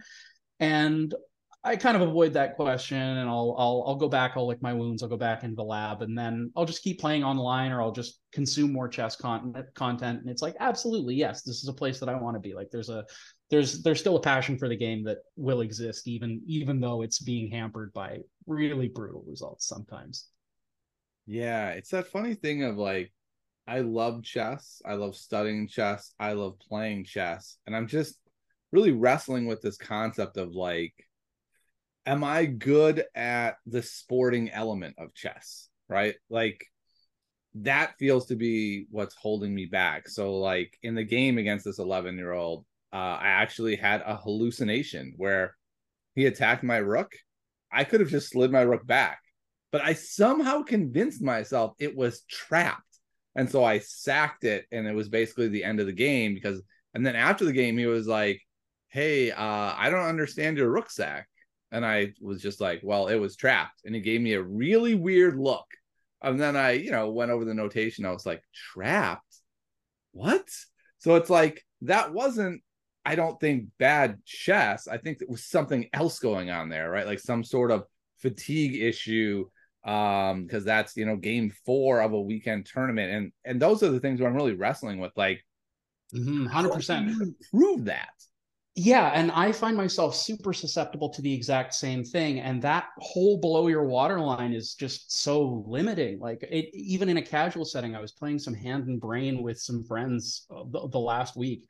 And 0.60 1.14
I 1.64 1.76
kind 1.76 1.96
of 1.96 2.02
avoid 2.02 2.32
that 2.32 2.56
question 2.56 2.98
and 2.98 3.28
I'll 3.28 3.54
I'll 3.56 3.84
I'll 3.86 3.96
go 3.96 4.08
back, 4.08 4.32
I'll 4.34 4.48
lick 4.48 4.60
my 4.60 4.72
wounds, 4.72 5.02
I'll 5.02 5.08
go 5.08 5.16
back 5.16 5.44
into 5.44 5.54
the 5.54 5.62
lab 5.62 6.02
and 6.02 6.18
then 6.18 6.50
I'll 6.56 6.64
just 6.64 6.82
keep 6.82 7.00
playing 7.00 7.22
online 7.22 7.70
or 7.70 7.80
I'll 7.80 7.92
just 7.92 8.20
consume 8.32 8.72
more 8.72 8.88
chess 8.88 9.14
content 9.14 9.66
content. 9.74 10.20
And 10.20 10.28
it's 10.28 10.42
like, 10.42 10.56
absolutely, 10.58 11.14
yes, 11.14 11.42
this 11.42 11.62
is 11.62 11.68
a 11.68 11.72
place 11.72 12.00
that 12.00 12.08
I 12.08 12.14
want 12.14 12.34
to 12.34 12.40
be. 12.40 12.52
Like 12.52 12.70
there's 12.72 12.88
a 12.88 13.04
there's 13.48 13.82
there's 13.82 14.00
still 14.00 14.16
a 14.16 14.20
passion 14.20 14.58
for 14.58 14.68
the 14.68 14.76
game 14.76 15.04
that 15.04 15.18
will 15.36 15.60
exist 15.60 16.08
even 16.08 16.42
even 16.46 16.80
though 16.80 17.02
it's 17.02 17.20
being 17.20 17.50
hampered 17.50 17.92
by 17.92 18.18
really 18.46 18.88
brutal 18.88 19.24
results 19.26 19.66
sometimes. 19.68 20.28
Yeah, 21.26 21.70
it's 21.70 21.90
that 21.90 22.08
funny 22.08 22.34
thing 22.34 22.64
of 22.64 22.76
like, 22.76 23.12
I 23.68 23.80
love 23.80 24.24
chess. 24.24 24.82
I 24.84 24.94
love 24.94 25.14
studying 25.14 25.68
chess. 25.68 26.12
I 26.18 26.32
love 26.32 26.58
playing 26.58 27.04
chess. 27.04 27.58
And 27.66 27.76
I'm 27.76 27.86
just 27.86 28.18
really 28.72 28.90
wrestling 28.90 29.46
with 29.46 29.62
this 29.62 29.76
concept 29.76 30.36
of 30.36 30.56
like, 30.56 30.94
am 32.06 32.24
I 32.24 32.46
good 32.46 33.04
at 33.14 33.56
the 33.66 33.82
sporting 33.82 34.50
element 34.50 34.96
of 34.98 35.14
chess? 35.14 35.68
Right? 35.88 36.14
Like, 36.30 36.64
that 37.54 37.98
feels 37.98 38.26
to 38.26 38.36
be 38.36 38.86
what's 38.90 39.14
holding 39.14 39.54
me 39.54 39.66
back. 39.66 40.08
So 40.08 40.36
like 40.36 40.78
in 40.82 40.94
the 40.94 41.04
game 41.04 41.38
against 41.38 41.64
this 41.64 41.78
11 41.78 42.16
year 42.16 42.32
old, 42.32 42.64
uh, 42.92 42.96
I 42.96 43.28
actually 43.28 43.76
had 43.76 44.02
a 44.06 44.16
hallucination 44.16 45.14
where 45.16 45.56
he 46.14 46.26
attacked 46.26 46.62
my 46.62 46.78
rook. 46.78 47.12
I 47.70 47.84
could 47.84 48.00
have 48.00 48.10
just 48.10 48.30
slid 48.30 48.52
my 48.52 48.60
rook 48.60 48.86
back, 48.86 49.20
but 49.70 49.82
I 49.82 49.94
somehow 49.94 50.62
convinced 50.62 51.22
myself 51.22 51.74
it 51.78 51.96
was 51.96 52.22
trapped. 52.22 52.82
And 53.34 53.50
so 53.50 53.64
I 53.64 53.78
sacked 53.78 54.44
it, 54.44 54.66
and 54.70 54.86
it 54.86 54.94
was 54.94 55.08
basically 55.08 55.48
the 55.48 55.64
end 55.64 55.80
of 55.80 55.86
the 55.86 55.92
game 55.92 56.34
because. 56.34 56.60
And 56.94 57.06
then 57.06 57.16
after 57.16 57.46
the 57.46 57.54
game, 57.54 57.78
he 57.78 57.86
was 57.86 58.06
like, 58.06 58.42
"Hey, 58.88 59.30
uh, 59.30 59.74
I 59.74 59.88
don't 59.88 60.04
understand 60.04 60.58
your 60.58 60.70
rook 60.70 60.90
sack," 60.90 61.26
and 61.72 61.84
I 61.84 62.12
was 62.20 62.40
just 62.40 62.60
like, 62.60 62.80
"Well, 62.84 63.08
it 63.08 63.16
was 63.16 63.34
trapped," 63.34 63.80
and 63.84 63.94
he 63.94 64.00
gave 64.00 64.20
me 64.20 64.34
a 64.34 64.42
really 64.42 64.94
weird 64.94 65.36
look. 65.36 65.66
And 66.22 66.40
then 66.40 66.56
I, 66.56 66.72
you 66.72 66.92
know, 66.92 67.10
went 67.10 67.32
over 67.32 67.44
the 67.44 67.54
notation. 67.54 68.04
I 68.04 68.12
was 68.12 68.26
like, 68.26 68.42
"Trapped? 68.54 69.34
What?" 70.12 70.48
So 70.98 71.16
it's 71.16 71.30
like 71.30 71.64
that 71.80 72.12
wasn't 72.12 72.62
I 73.04 73.14
don't 73.16 73.40
think 73.40 73.66
bad 73.78 74.24
chess. 74.24 74.86
I 74.86 74.98
think 74.98 75.18
there 75.18 75.28
was 75.28 75.44
something 75.44 75.88
else 75.92 76.18
going 76.18 76.50
on 76.50 76.68
there, 76.68 76.90
right? 76.90 77.06
Like 77.06 77.18
some 77.18 77.42
sort 77.42 77.70
of 77.70 77.84
fatigue 78.18 78.80
issue. 78.80 79.46
Um, 79.84 80.44
because 80.44 80.64
that's 80.64 80.96
you 80.96 81.06
know 81.06 81.16
game 81.16 81.52
four 81.66 82.02
of 82.02 82.12
a 82.12 82.20
weekend 82.20 82.66
tournament, 82.66 83.10
and 83.10 83.32
and 83.44 83.60
those 83.60 83.82
are 83.82 83.90
the 83.90 83.98
things 83.98 84.20
where 84.20 84.30
I'm 84.30 84.36
really 84.36 84.54
wrestling 84.54 85.00
with. 85.00 85.10
Like, 85.16 85.44
100 86.12 86.46
mm-hmm, 86.46 86.72
percent 86.72 87.36
prove 87.50 87.86
that. 87.86 88.12
Yeah, 88.74 89.08
and 89.14 89.30
I 89.32 89.52
find 89.52 89.76
myself 89.76 90.16
super 90.16 90.54
susceptible 90.54 91.10
to 91.10 91.20
the 91.20 91.32
exact 91.32 91.74
same 91.74 92.02
thing, 92.02 92.40
and 92.40 92.62
that 92.62 92.86
whole 92.98 93.38
below 93.38 93.68
your 93.68 93.84
waterline 93.84 94.54
is 94.54 94.74
just 94.74 95.20
so 95.22 95.62
limiting. 95.66 96.18
Like 96.18 96.42
it, 96.44 96.70
even 96.72 97.10
in 97.10 97.18
a 97.18 97.22
casual 97.22 97.66
setting, 97.66 97.94
I 97.94 98.00
was 98.00 98.12
playing 98.12 98.38
some 98.38 98.54
hand 98.54 98.86
and 98.88 98.98
brain 98.98 99.42
with 99.42 99.60
some 99.60 99.84
friends 99.84 100.46
uh, 100.50 100.64
the, 100.70 100.88
the 100.88 100.98
last 100.98 101.36
week, 101.36 101.64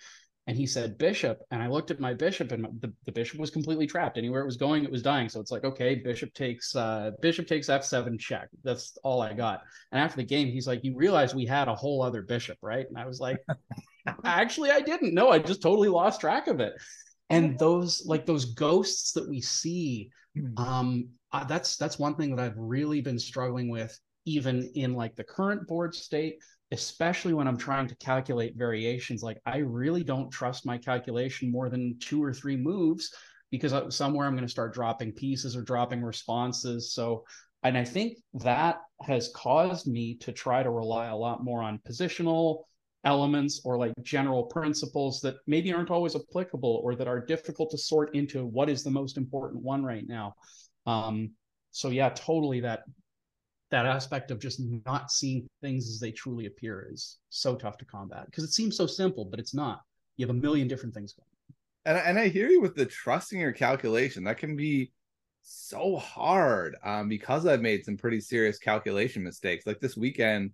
and 0.47 0.56
he 0.56 0.66
said 0.66 0.99
bishop 0.99 1.38
and 1.52 1.62
i 1.62 1.68
looked 1.68 1.92
at 1.92 2.00
my 2.00 2.12
bishop 2.12 2.50
and 2.50 2.66
the, 2.80 2.92
the 3.06 3.12
bishop 3.12 3.38
was 3.38 3.50
completely 3.50 3.87
trapped. 3.87 4.18
Anywhere 4.18 4.42
it 4.42 4.47
was 4.47 4.56
going 4.56 4.85
it 4.85 4.90
was 4.90 5.02
dying. 5.02 5.28
So 5.28 5.40
it's 5.40 5.50
like 5.52 5.64
okay 5.64 5.97
bishop 5.97 6.35
takes 6.35 6.75
uh 6.76 7.12
bishop 7.21 7.47
takes 7.47 7.68
f7 7.68 8.18
check. 8.18 8.49
That's 8.64 8.97
all 9.04 9.23
i 9.23 9.32
got. 9.35 9.62
And 9.92 10.00
after 10.00 10.16
the 10.16 10.25
game 10.25 10.49
he's 10.49 10.66
like 10.66 10.85
you 10.85 10.97
realize 10.97 11.35
we 11.35 11.47
had 11.47 11.68
a 11.68 11.75
whole 11.75 12.02
other 12.02 12.23
bishop 12.23 12.59
right? 12.62 12.87
And 12.88 12.99
i 12.99 13.06
was 13.06 13.21
like 13.21 13.38
actually 14.25 14.71
i 14.71 14.80
didn't 14.80 15.14
know 15.14 15.30
i 15.30 15.38
just 15.38 15.62
totally 15.62 15.88
lost 15.88 16.21
track 16.21 16.47
of 16.47 16.61
it 16.61 16.73
and 17.30 17.59
those 17.59 18.04
like 18.06 18.26
those 18.26 18.47
ghosts 18.47 19.12
that 19.12 19.28
we 19.28 19.40
see 19.40 20.11
hmm. 20.37 20.47
um 20.56 21.09
uh, 21.32 21.44
that's 21.44 21.76
that's 21.76 21.99
one 21.99 22.14
thing 22.14 22.35
that 22.35 22.42
i've 22.42 22.59
really 22.59 23.00
been 23.00 23.18
struggling 23.18 23.68
with 23.68 23.99
even 24.25 24.71
in 24.75 24.94
like 24.94 25.14
the 25.16 25.25
current 25.25 25.66
board 25.66 25.94
state 25.94 26.38
especially 26.73 27.35
when 27.35 27.47
I'm 27.47 27.59
trying 27.59 27.87
to 27.87 27.94
calculate 27.97 28.56
variations. 28.56 29.23
Like 29.23 29.38
I 29.44 29.59
really 29.59 30.02
don't 30.02 30.30
trust 30.30 30.64
my 30.64 30.78
calculation 30.78 31.52
more 31.52 31.68
than 31.68 31.99
two 32.00 32.25
or 32.25 32.32
three 32.32 32.56
moves 32.56 33.14
because 33.50 33.94
somewhere 33.94 34.26
I'm 34.26 34.35
going 34.35 34.47
to 34.47 34.50
start 34.50 34.73
dropping 34.73 35.12
pieces 35.12 35.54
or 35.54 35.61
dropping 35.61 36.02
responses. 36.02 36.94
So, 36.94 37.25
and 37.62 37.76
I 37.76 37.85
think 37.85 38.16
that 38.35 38.78
has 39.02 39.30
caused 39.37 39.87
me 39.87 40.16
to 40.21 40.32
try 40.32 40.62
to 40.62 40.71
rely 40.71 41.09
a 41.09 41.16
lot 41.16 41.44
more 41.44 41.62
on 41.62 41.78
positional 41.87 42.62
elements 43.04 43.61
or 43.64 43.76
like 43.76 43.92
general 44.02 44.44
principles 44.44 45.21
that 45.21 45.37
maybe 45.47 45.73
aren't 45.73 45.90
always 45.90 46.14
applicable 46.14 46.80
or 46.85 46.94
that 46.94 47.09
are 47.09 47.25
difficult 47.25 47.71
to 47.71 47.78
sort 47.78 48.14
into 48.14 48.47
what 48.47 48.68
is 48.68 48.85
the 48.85 48.90
most 48.90 49.16
important 49.16 49.62
one 49.62 49.85
right 49.85 50.06
now. 50.06 50.35
Um, 50.87 51.30
so 51.73 51.88
yeah, 51.88 52.11
totally 52.11 52.61
that 52.61 52.85
that 53.71 53.87
aspect 53.87 54.30
of 54.30 54.38
just 54.38 54.61
not 54.85 55.11
seeing 55.11 55.49
things 55.62 55.88
as 55.88 55.99
they 55.99 56.12
truly 56.12 56.47
appear 56.47 56.87
is 56.92 57.18
so 57.30 57.56
tough 57.56 57.78
to 57.78 57.87
combat 57.87 58.26
because 58.26 58.44
it 58.44 58.52
seems 58.52 58.76
so 58.76 58.87
simple, 58.87 59.25
but 59.25 59.40
it's 59.40 59.54
not. 59.54 59.80
You 60.16 60.26
have 60.26 60.37
a 60.37 60.38
million 60.38 60.68
different 60.68 60.94
things 60.94 61.14
going. 61.14 61.26
And 61.85 62.06
and 62.06 62.18
I 62.18 62.28
hear 62.28 62.49
you 62.49 62.61
with 62.61 62.76
the 62.76 62.87
trusting 62.87 63.40
your 63.40 63.52
calculation. 63.52 64.25
That 64.25 64.38
can 64.38 64.56
be 64.56 64.92
so 65.42 65.97
hard 65.97 66.76
um, 66.85 67.09
because 67.09 67.47
I've 67.47 67.62
made 67.62 67.85
some 67.85 67.97
pretty 67.97 68.21
serious 68.21 68.59
calculation 68.59 69.25
mistakes. 69.25 69.66
Like 69.66 69.80
this 69.80 69.97
weekend, 69.97 70.52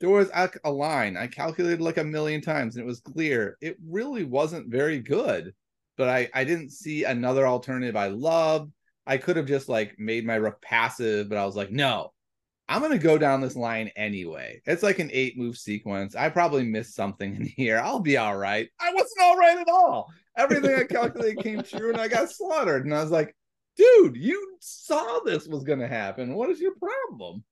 there 0.00 0.10
was 0.10 0.28
a, 0.34 0.50
a 0.64 0.70
line 0.70 1.16
I 1.16 1.26
calculated 1.26 1.80
like 1.80 1.98
a 1.98 2.04
million 2.04 2.40
times 2.40 2.76
and 2.76 2.82
it 2.82 2.86
was 2.86 3.00
clear 3.00 3.56
it 3.60 3.76
really 3.86 4.24
wasn't 4.24 4.70
very 4.70 5.00
good. 5.00 5.54
But 5.96 6.08
I 6.08 6.28
I 6.34 6.44
didn't 6.44 6.70
see 6.70 7.04
another 7.04 7.46
alternative 7.46 7.96
I 7.96 8.08
loved. 8.08 8.72
I 9.06 9.18
could 9.18 9.36
have 9.36 9.46
just 9.46 9.68
like 9.68 9.98
made 9.98 10.26
my 10.26 10.34
rook 10.36 10.60
passive, 10.62 11.28
but 11.28 11.38
I 11.38 11.46
was 11.46 11.56
like, 11.56 11.70
no, 11.70 12.12
I'm 12.68 12.80
gonna 12.80 12.98
go 12.98 13.18
down 13.18 13.40
this 13.40 13.56
line 13.56 13.90
anyway. 13.94 14.62
It's 14.64 14.82
like 14.82 14.98
an 14.98 15.10
eight 15.12 15.36
move 15.36 15.56
sequence. 15.58 16.16
I 16.16 16.30
probably 16.30 16.64
missed 16.64 16.94
something 16.94 17.36
in 17.36 17.44
here. 17.56 17.78
I'll 17.78 18.00
be 18.00 18.16
all 18.16 18.36
right. 18.36 18.68
I 18.80 18.92
wasn't 18.92 19.20
all 19.22 19.36
right 19.36 19.58
at 19.58 19.68
all. 19.68 20.12
Everything 20.36 20.74
I 20.74 20.84
calculated 20.84 21.42
came 21.42 21.62
true, 21.62 21.90
and 21.90 22.00
I 22.00 22.08
got 22.08 22.30
slaughtered. 22.30 22.84
And 22.84 22.94
I 22.94 23.02
was 23.02 23.10
like, 23.10 23.36
dude, 23.76 24.16
you 24.16 24.56
saw 24.60 25.20
this 25.20 25.46
was 25.46 25.64
gonna 25.64 25.86
happen. 25.86 26.34
What 26.34 26.50
is 26.50 26.60
your 26.60 26.74
problem? 26.76 27.44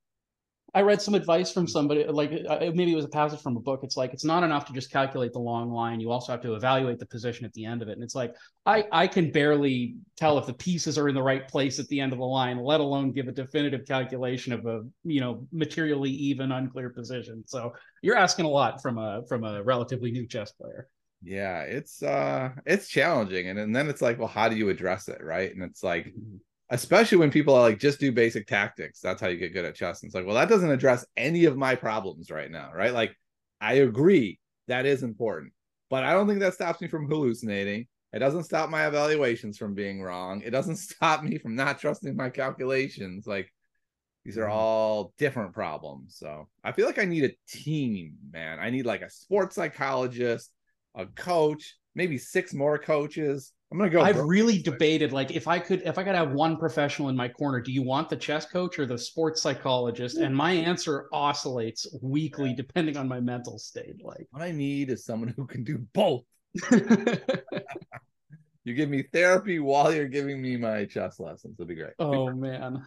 I 0.75 0.81
read 0.81 1.02
some 1.02 1.14
advice 1.14 1.52
from 1.52 1.67
somebody, 1.67 2.05
like 2.05 2.33
uh, 2.49 2.59
maybe 2.75 2.93
it 2.93 2.97
was 2.97 3.05
a 3.05 3.09
passage 3.09 3.43
from 3.43 3.59
a 3.59 3.61
book. 3.61 3.81
It's 3.83 3.97
like 3.97 4.14
it's 4.14 4.25
not 4.25 4.43
enough 4.43 4.64
to 4.67 4.73
just 4.73 4.91
calculate 4.91 5.35
the 5.35 5.38
long 5.38 5.71
line. 5.71 6.00
You 6.00 6.11
also 6.11 6.33
have 6.33 6.41
to 6.43 6.55
evaluate 6.55 6.99
the 6.99 7.05
position 7.05 7.45
at 7.45 7.52
the 7.52 7.67
end 7.67 7.83
of 7.83 7.88
it. 7.88 7.93
And 7.93 8.02
it's 8.02 8.14
like 8.14 8.35
I 8.64 8.87
I 8.91 9.07
can 9.07 9.31
barely 9.31 9.97
tell 10.17 10.38
if 10.38 10.47
the 10.47 10.55
pieces 10.55 10.97
are 10.97 11.11
in 11.11 11.14
the 11.14 11.23
right 11.23 11.47
place 11.47 11.79
at 11.79 11.88
the 11.88 12.00
end 12.00 12.14
of 12.14 12.19
the 12.19 12.25
line, 12.25 12.57
let 12.59 12.81
alone 12.81 13.12
give 13.12 13.29
a 13.29 13.33
definitive 13.33 13.87
calculation 13.87 14.55
of 14.55 14.64
a 14.64 14.81
you 15.05 15.21
know 15.21 15.47
materially 15.52 16.11
even 16.11 16.52
unclear 16.52 16.88
position. 16.88 17.45
So 17.47 17.75
you're 18.00 18.17
asking 18.17 18.47
a 18.47 18.50
lot 18.50 18.81
from 18.81 18.97
a 18.97 19.23
from 19.29 19.45
a 19.45 19.62
relatively 19.62 20.11
new 20.11 20.26
chess 20.26 20.52
player. 20.52 20.88
Yeah, 21.23 21.62
it's 21.62 22.02
uh 22.02 22.50
it's 22.64 22.88
challenging, 22.88 23.49
and, 23.49 23.59
and 23.59 23.76
then 23.76 23.91
it's 23.91 24.00
like, 24.00 24.19
well, 24.19 24.26
how 24.26 24.49
do 24.49 24.57
you 24.57 24.71
address 24.71 25.09
it, 25.09 25.23
right? 25.23 25.55
And 25.55 25.62
it's 25.62 25.83
like. 25.83 26.07
Mm-hmm 26.07 26.37
especially 26.73 27.19
when 27.19 27.31
people 27.31 27.55
are 27.55 27.61
like 27.61 27.79
just 27.79 28.00
do 28.00 28.11
basic 28.11 28.47
tactics. 28.47 28.99
That's 29.00 29.21
how 29.21 29.29
you 29.29 29.37
get 29.37 29.52
good 29.52 29.67
at 29.67 29.75
chess. 29.75 30.02
And 30.02 30.09
it's 30.09 30.14
like 30.14 30.26
well 30.26 30.35
that 30.35 30.49
doesn't 30.49 30.71
address 30.71 31.05
any 31.17 31.45
of 31.45 31.57
my 31.57 31.75
problems 31.75 32.31
right 32.31 32.50
now 32.50 32.73
right? 32.75 32.93
Like 32.93 33.14
i 33.61 33.75
agree 33.75 34.41
that 34.67 34.87
is 34.87 35.05
important 35.05 35.52
but 35.88 36.02
i 36.02 36.12
don't 36.12 36.26
think 36.26 36.41
that 36.41 36.55
stops 36.55 36.81
me 36.81 36.88
from 36.88 37.07
hallucinating. 37.09 37.87
It 38.12 38.19
doesn't 38.19 38.45
stop 38.45 38.69
my 38.69 38.87
evaluations 38.87 39.57
from 39.57 39.73
being 39.73 40.02
wrong. 40.02 40.43
It 40.45 40.50
doesn't 40.50 40.76
stop 40.91 41.23
me 41.23 41.38
from 41.38 41.55
not 41.55 41.79
trusting 41.79 42.17
my 42.17 42.31
calculations. 42.31 43.26
Like 43.26 43.52
these 44.25 44.37
are 44.37 44.43
mm-hmm. 44.43 44.52
all 44.52 45.14
different 45.19 45.52
problems. 45.52 46.17
So 46.17 46.49
i 46.64 46.73
feel 46.73 46.87
like 46.87 46.99
i 46.99 47.05
need 47.05 47.25
a 47.25 47.37
team 47.49 48.14
man. 48.33 48.59
I 48.59 48.71
need 48.71 48.87
like 48.87 49.02
a 49.02 49.11
sports 49.11 49.55
psychologist 49.55 50.50
a 50.95 51.07
coach 51.07 51.76
maybe 51.95 52.19
six 52.19 52.52
more 52.55 52.79
coaches 52.79 53.52
I'm 53.73 53.79
gonna 53.79 53.91
go. 53.91 54.02
I've 54.02 54.19
really 54.19 54.59
debated 54.59 55.12
like 55.12 55.31
if 55.31 55.49
I 55.49 55.59
could 55.59 55.81
if 55.87 55.97
I 55.97 56.05
could 56.05 56.14
have 56.14 56.33
one 56.33 56.59
professional 56.59 57.09
in 57.09 57.17
my 57.17 57.26
corner, 57.26 57.59
do 57.59 57.73
you 57.73 57.83
want 57.83 58.11
the 58.11 58.17
chess 58.17 58.45
coach 58.45 58.79
or 58.79 58.85
the 58.85 58.99
sports 58.99 59.41
psychologist? 59.41 60.19
And 60.19 60.37
my 60.37 60.52
answer 60.52 61.09
oscillates 61.11 61.87
weekly 62.02 62.52
depending 62.52 62.99
on 62.99 63.09
my 63.09 63.19
mental 63.19 63.59
state. 63.59 64.05
Like 64.05 64.26
what 64.31 64.43
I 64.43 64.52
need 64.52 64.91
is 64.91 65.07
someone 65.07 65.33
who 65.35 65.47
can 65.47 65.64
do 65.64 65.79
both. 65.95 66.25
you 68.64 68.75
give 68.75 68.91
me 68.91 69.05
therapy 69.11 69.59
while 69.59 69.91
you're 69.91 70.07
giving 70.07 70.43
me 70.43 70.59
my 70.59 70.85
chess 70.85 71.19
lessons. 71.19 71.57
It'll 71.59 71.67
be 71.67 71.75
great. 71.75 71.95
Oh 71.99 72.31
man. 72.31 72.87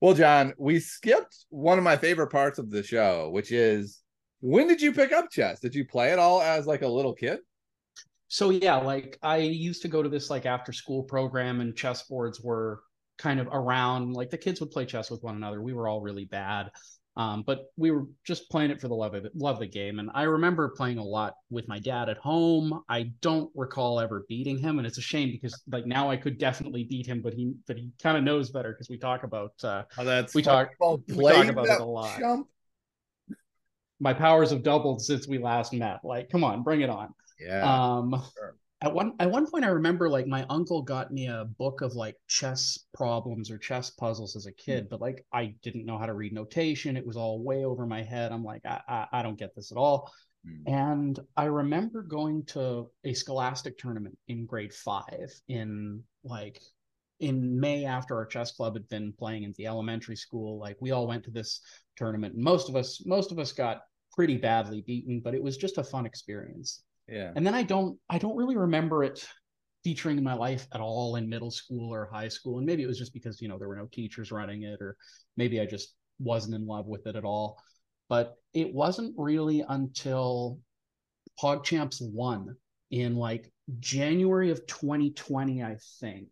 Well, 0.00 0.14
Jon, 0.14 0.54
we 0.58 0.78
skipped 0.78 1.46
one 1.48 1.76
of 1.76 1.82
my 1.82 1.96
favorite 1.96 2.30
parts 2.30 2.60
of 2.60 2.70
the 2.70 2.84
show, 2.84 3.30
which 3.30 3.50
is 3.50 4.00
when 4.40 4.68
did 4.68 4.80
you 4.80 4.92
pick 4.92 5.10
up 5.10 5.28
chess? 5.28 5.58
Did 5.58 5.74
you 5.74 5.84
play 5.84 6.12
it 6.12 6.20
all 6.20 6.40
as 6.40 6.68
like 6.68 6.82
a 6.82 6.88
little 6.88 7.14
kid? 7.14 7.40
So 8.34 8.50
yeah 8.50 8.74
like 8.74 9.16
i 9.22 9.36
used 9.36 9.80
to 9.80 9.86
go 9.86 10.02
to 10.02 10.08
this 10.08 10.28
like 10.28 10.44
after 10.44 10.72
school 10.72 11.04
program 11.04 11.60
and 11.60 11.76
chess 11.76 12.02
boards 12.08 12.40
were 12.40 12.80
kind 13.16 13.38
of 13.38 13.46
around 13.52 14.12
like 14.12 14.28
the 14.28 14.36
kids 14.36 14.58
would 14.58 14.72
play 14.72 14.84
chess 14.84 15.08
with 15.08 15.22
one 15.22 15.36
another. 15.36 15.62
We 15.62 15.72
were 15.72 15.86
all 15.86 16.00
really 16.00 16.24
bad 16.24 16.70
um, 17.16 17.44
but 17.46 17.66
we 17.76 17.92
were 17.92 18.06
just 18.24 18.50
playing 18.50 18.72
it 18.72 18.80
for 18.80 18.88
the 18.88 18.94
love 18.94 19.14
of 19.14 19.24
it 19.24 19.30
love 19.36 19.60
the 19.60 19.68
game. 19.68 20.00
And 20.00 20.10
i 20.14 20.24
remember 20.24 20.68
playing 20.70 20.98
a 20.98 21.04
lot 21.04 21.34
with 21.48 21.68
my 21.68 21.78
dad 21.78 22.08
at 22.08 22.16
home. 22.16 22.82
I 22.88 23.12
don't 23.20 23.52
recall 23.54 24.00
ever 24.00 24.24
beating 24.28 24.58
him 24.58 24.78
and 24.78 24.86
it's 24.86 24.98
a 24.98 25.02
shame 25.02 25.30
because 25.30 25.62
like 25.70 25.86
now 25.86 26.10
i 26.10 26.16
could 26.16 26.38
definitely 26.38 26.82
beat 26.82 27.06
him 27.06 27.22
but 27.22 27.34
he 27.34 27.54
but 27.68 27.76
he 27.76 27.92
kind 28.02 28.18
of 28.18 28.24
knows 28.24 28.50
better 28.50 28.72
because 28.72 28.90
we 28.90 28.98
talk 28.98 29.22
about 29.22 29.52
uh 29.62 29.84
oh, 29.96 30.04
that's 30.04 30.34
we 30.34 30.42
talk 30.42 30.70
we 30.80 31.22
talk 31.32 31.46
about 31.46 31.68
it 31.68 31.80
a 31.80 31.84
lot. 31.84 32.18
chump. 32.18 32.48
my 34.00 34.12
powers 34.12 34.50
have 34.50 34.64
doubled 34.64 35.00
since 35.02 35.28
we 35.28 35.38
last 35.38 35.72
met. 35.72 36.00
Like 36.02 36.30
come 36.30 36.42
on 36.42 36.64
bring 36.64 36.80
it 36.80 36.90
on 36.90 37.14
yeah. 37.38 37.62
Um, 37.62 38.10
sure. 38.36 38.56
At 38.82 38.92
one 38.92 39.14
at 39.18 39.30
one 39.30 39.50
point, 39.50 39.64
I 39.64 39.68
remember 39.68 40.10
like 40.10 40.26
my 40.26 40.44
uncle 40.50 40.82
got 40.82 41.10
me 41.10 41.26
a 41.26 41.46
book 41.58 41.80
of 41.80 41.94
like 41.94 42.16
chess 42.28 42.78
problems 42.92 43.50
or 43.50 43.56
chess 43.56 43.90
puzzles 43.90 44.36
as 44.36 44.46
a 44.46 44.52
kid, 44.52 44.86
mm. 44.86 44.90
but 44.90 45.00
like 45.00 45.24
I 45.32 45.54
didn't 45.62 45.86
know 45.86 45.96
how 45.96 46.06
to 46.06 46.12
read 46.12 46.32
notation. 46.32 46.96
It 46.96 47.06
was 47.06 47.16
all 47.16 47.42
way 47.42 47.64
over 47.64 47.86
my 47.86 48.02
head. 48.02 48.30
I'm 48.30 48.44
like, 48.44 48.66
I 48.66 48.80
I, 48.86 49.06
I 49.12 49.22
don't 49.22 49.38
get 49.38 49.54
this 49.54 49.72
at 49.72 49.78
all. 49.78 50.12
Mm. 50.46 50.62
And 50.66 51.20
I 51.36 51.44
remember 51.44 52.02
going 52.02 52.44
to 52.46 52.90
a 53.04 53.14
scholastic 53.14 53.78
tournament 53.78 54.18
in 54.28 54.44
grade 54.44 54.74
five 54.74 55.32
in 55.48 56.02
like 56.22 56.60
in 57.20 57.58
May 57.58 57.84
after 57.84 58.16
our 58.16 58.26
chess 58.26 58.52
club 58.52 58.74
had 58.74 58.88
been 58.88 59.12
playing 59.18 59.44
in 59.44 59.54
the 59.56 59.66
elementary 59.66 60.16
school. 60.16 60.58
Like 60.58 60.76
we 60.80 60.90
all 60.90 61.06
went 61.06 61.24
to 61.24 61.30
this 61.30 61.60
tournament. 61.96 62.34
And 62.34 62.42
most 62.42 62.68
of 62.68 62.76
us, 62.76 63.04
most 63.06 63.32
of 63.32 63.38
us 63.38 63.52
got 63.52 63.82
pretty 64.12 64.36
badly 64.36 64.82
beaten, 64.82 65.20
but 65.20 65.34
it 65.34 65.42
was 65.42 65.56
just 65.56 65.78
a 65.78 65.84
fun 65.84 66.06
experience. 66.06 66.82
Yeah. 67.08 67.32
And 67.34 67.46
then 67.46 67.54
I 67.54 67.62
don't, 67.62 67.98
I 68.08 68.18
don't 68.18 68.36
really 68.36 68.56
remember 68.56 69.04
it 69.04 69.26
featuring 69.82 70.16
in 70.16 70.24
my 70.24 70.34
life 70.34 70.66
at 70.72 70.80
all 70.80 71.16
in 71.16 71.28
middle 71.28 71.50
school 71.50 71.92
or 71.92 72.08
high 72.10 72.28
school. 72.28 72.58
And 72.58 72.66
maybe 72.66 72.82
it 72.82 72.86
was 72.86 72.98
just 72.98 73.12
because, 73.12 73.40
you 73.40 73.48
know, 73.48 73.58
there 73.58 73.68
were 73.68 73.76
no 73.76 73.88
teachers 73.92 74.32
running 74.32 74.62
it, 74.62 74.80
or 74.80 74.96
maybe 75.36 75.60
I 75.60 75.66
just 75.66 75.94
wasn't 76.18 76.54
in 76.54 76.66
love 76.66 76.86
with 76.86 77.06
it 77.06 77.16
at 77.16 77.24
all. 77.24 77.58
But 78.08 78.36
it 78.54 78.72
wasn't 78.72 79.14
really 79.18 79.64
until 79.68 80.58
PogChamps 81.40 82.00
one 82.12 82.56
in 82.90 83.16
like 83.16 83.52
January 83.80 84.50
of 84.50 84.66
2020, 84.66 85.62
I 85.62 85.76
think, 86.00 86.28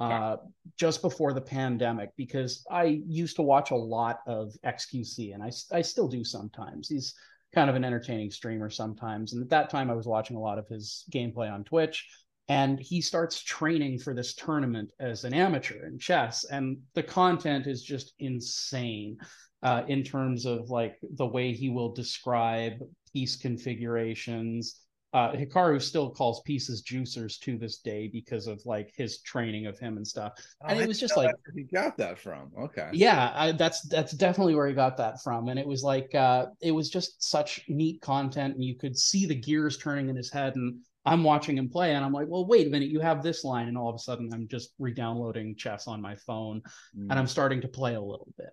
okay. 0.00 0.12
uh, 0.12 0.36
just 0.76 1.02
before 1.02 1.32
the 1.32 1.40
pandemic, 1.40 2.10
because 2.16 2.64
I 2.70 3.02
used 3.06 3.36
to 3.36 3.42
watch 3.42 3.70
a 3.70 3.76
lot 3.76 4.20
of 4.26 4.52
XQC 4.64 5.34
and 5.34 5.42
I, 5.42 5.50
I 5.72 5.82
still 5.82 6.08
do 6.08 6.24
sometimes. 6.24 6.88
He's 6.88 7.14
kind 7.54 7.70
of 7.70 7.76
an 7.76 7.84
entertaining 7.84 8.30
streamer 8.30 8.68
sometimes. 8.70 9.32
And 9.32 9.42
at 9.42 9.50
that 9.50 9.70
time, 9.70 9.90
I 9.90 9.94
was 9.94 10.06
watching 10.06 10.36
a 10.36 10.40
lot 10.40 10.58
of 10.58 10.68
his 10.68 11.04
gameplay 11.12 11.50
on 11.50 11.64
Twitch. 11.64 12.06
And 12.48 12.78
he 12.78 13.00
starts 13.00 13.42
training 13.42 14.00
for 14.00 14.12
this 14.12 14.34
tournament 14.34 14.90
as 15.00 15.24
an 15.24 15.32
amateur 15.32 15.86
in 15.86 15.98
chess. 15.98 16.44
And 16.44 16.78
the 16.94 17.02
content 17.02 17.66
is 17.66 17.82
just 17.82 18.12
insane. 18.18 19.16
Uh, 19.62 19.82
in 19.88 20.02
terms 20.02 20.44
of 20.44 20.68
like 20.68 20.98
the 21.16 21.26
way 21.26 21.54
he 21.54 21.70
will 21.70 21.94
describe 21.94 22.74
piece 23.14 23.36
configurations, 23.36 24.83
uh, 25.14 25.32
Hikaru 25.32 25.80
still 25.80 26.10
calls 26.10 26.42
pieces 26.42 26.82
juicers 26.82 27.38
to 27.38 27.56
this 27.56 27.78
day 27.78 28.08
because 28.08 28.48
of 28.48 28.60
like 28.66 28.92
his 28.96 29.20
training 29.20 29.66
of 29.66 29.78
him 29.78 29.96
and 29.96 30.06
stuff. 30.06 30.32
Oh, 30.60 30.66
and 30.66 30.80
it 30.80 30.88
was 30.88 30.98
just 30.98 31.16
like 31.16 31.32
he 31.54 31.62
got 31.62 31.96
that 31.98 32.18
from. 32.18 32.50
Okay. 32.58 32.90
Yeah, 32.92 33.32
I, 33.32 33.52
that's 33.52 33.82
that's 33.82 34.12
definitely 34.12 34.56
where 34.56 34.66
he 34.66 34.74
got 34.74 34.96
that 34.96 35.22
from. 35.22 35.48
And 35.48 35.58
it 35.58 35.66
was 35.66 35.84
like 35.84 36.12
uh, 36.16 36.46
it 36.60 36.72
was 36.72 36.90
just 36.90 37.22
such 37.22 37.64
neat 37.68 38.00
content, 38.02 38.56
and 38.56 38.64
you 38.64 38.76
could 38.76 38.98
see 38.98 39.24
the 39.24 39.36
gears 39.36 39.78
turning 39.78 40.08
in 40.08 40.16
his 40.16 40.32
head. 40.32 40.56
And 40.56 40.80
I'm 41.06 41.22
watching 41.22 41.56
him 41.56 41.68
play, 41.68 41.94
and 41.94 42.04
I'm 42.04 42.12
like, 42.12 42.26
well, 42.28 42.46
wait 42.46 42.66
a 42.66 42.70
minute, 42.70 42.88
you 42.88 42.98
have 42.98 43.22
this 43.22 43.44
line, 43.44 43.68
and 43.68 43.78
all 43.78 43.88
of 43.88 43.94
a 43.94 44.00
sudden 44.00 44.30
I'm 44.34 44.48
just 44.48 44.70
re-downloading 44.80 45.54
chess 45.54 45.86
on 45.86 46.02
my 46.02 46.16
phone, 46.16 46.60
mm. 46.98 47.06
and 47.08 47.12
I'm 47.12 47.28
starting 47.28 47.60
to 47.60 47.68
play 47.68 47.94
a 47.94 48.00
little 48.00 48.32
bit. 48.36 48.50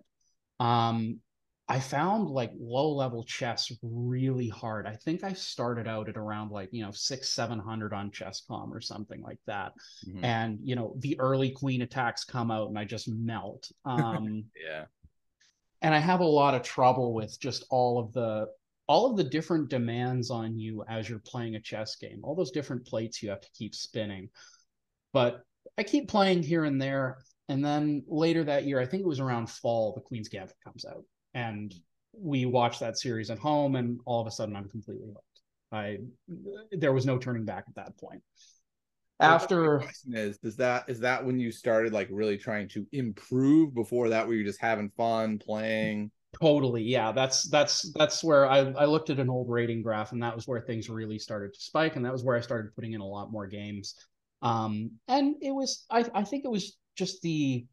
Um, 0.60 1.18
I 1.72 1.80
found 1.80 2.28
like 2.28 2.52
low 2.60 2.92
level 2.92 3.24
chess 3.24 3.72
really 3.80 4.50
hard. 4.50 4.86
I 4.86 4.94
think 4.94 5.24
I 5.24 5.32
started 5.32 5.88
out 5.88 6.10
at 6.10 6.18
around 6.18 6.50
like, 6.50 6.68
you 6.70 6.84
know, 6.84 6.90
six, 6.90 7.30
700 7.30 7.94
on 7.94 8.10
chess.com 8.10 8.74
or 8.74 8.82
something 8.82 9.22
like 9.22 9.38
that. 9.46 9.72
Mm-hmm. 10.06 10.22
And, 10.22 10.58
you 10.62 10.76
know, 10.76 10.94
the 10.98 11.18
early 11.18 11.50
queen 11.50 11.80
attacks 11.80 12.24
come 12.24 12.50
out 12.50 12.68
and 12.68 12.78
I 12.78 12.84
just 12.84 13.08
melt. 13.08 13.72
Um, 13.86 14.44
yeah. 14.62 14.84
And 15.80 15.94
I 15.94 15.98
have 15.98 16.20
a 16.20 16.26
lot 16.26 16.54
of 16.54 16.62
trouble 16.62 17.14
with 17.14 17.40
just 17.40 17.64
all 17.70 17.98
of 17.98 18.12
the, 18.12 18.48
all 18.86 19.10
of 19.10 19.16
the 19.16 19.24
different 19.24 19.70
demands 19.70 20.30
on 20.30 20.58
you 20.58 20.84
as 20.86 21.08
you're 21.08 21.20
playing 21.20 21.54
a 21.54 21.60
chess 21.60 21.96
game, 21.96 22.20
all 22.22 22.34
those 22.34 22.50
different 22.50 22.86
plates 22.86 23.22
you 23.22 23.30
have 23.30 23.40
to 23.40 23.50
keep 23.54 23.74
spinning. 23.74 24.28
But 25.14 25.40
I 25.78 25.84
keep 25.84 26.10
playing 26.10 26.42
here 26.42 26.64
and 26.64 26.78
there. 26.78 27.16
And 27.48 27.64
then 27.64 28.04
later 28.06 28.44
that 28.44 28.64
year, 28.64 28.78
I 28.78 28.84
think 28.84 29.04
it 29.04 29.08
was 29.08 29.20
around 29.20 29.48
fall, 29.48 29.94
the 29.94 30.02
Queen's 30.02 30.28
Gambit 30.28 30.56
comes 30.62 30.84
out 30.84 31.04
and 31.34 31.74
we 32.12 32.44
watched 32.44 32.80
that 32.80 32.98
series 32.98 33.30
at 33.30 33.38
home 33.38 33.76
and 33.76 33.98
all 34.04 34.20
of 34.20 34.26
a 34.26 34.30
sudden 34.30 34.54
i'm 34.54 34.68
completely 34.68 35.08
hooked. 35.08 35.32
I 35.72 35.98
there 36.70 36.92
was 36.92 37.06
no 37.06 37.18
turning 37.18 37.44
back 37.44 37.64
at 37.68 37.74
that 37.76 37.96
point. 37.98 38.22
After 39.20 39.78
question 39.78 40.14
is 40.14 40.38
does 40.38 40.56
that 40.56 40.84
is 40.88 41.00
that 41.00 41.24
when 41.24 41.40
you 41.40 41.50
started 41.50 41.92
like 41.92 42.08
really 42.10 42.36
trying 42.36 42.68
to 42.70 42.86
improve 42.92 43.74
before 43.74 44.08
that 44.10 44.26
were 44.26 44.34
you 44.34 44.44
just 44.44 44.60
having 44.60 44.90
fun 44.90 45.38
playing? 45.38 46.10
Totally 46.40 46.82
yeah. 46.82 47.12
That's 47.12 47.44
that's 47.44 47.90
that's 47.92 48.22
where 48.24 48.46
I, 48.46 48.58
I 48.58 48.84
looked 48.84 49.10
at 49.10 49.20
an 49.20 49.30
old 49.30 49.48
rating 49.48 49.82
graph 49.82 50.12
and 50.12 50.22
that 50.22 50.34
was 50.34 50.48
where 50.48 50.60
things 50.60 50.90
really 50.90 51.18
started 51.18 51.54
to 51.54 51.60
spike 51.60 51.96
and 51.96 52.04
that 52.04 52.12
was 52.12 52.24
where 52.24 52.36
i 52.36 52.40
started 52.40 52.74
putting 52.74 52.92
in 52.92 53.00
a 53.00 53.06
lot 53.06 53.30
more 53.30 53.46
games. 53.46 53.94
Um 54.42 54.92
and 55.08 55.36
it 55.40 55.52
was 55.52 55.84
i 55.90 56.04
i 56.14 56.24
think 56.24 56.44
it 56.44 56.50
was 56.50 56.76
just 56.96 57.22
the 57.22 57.64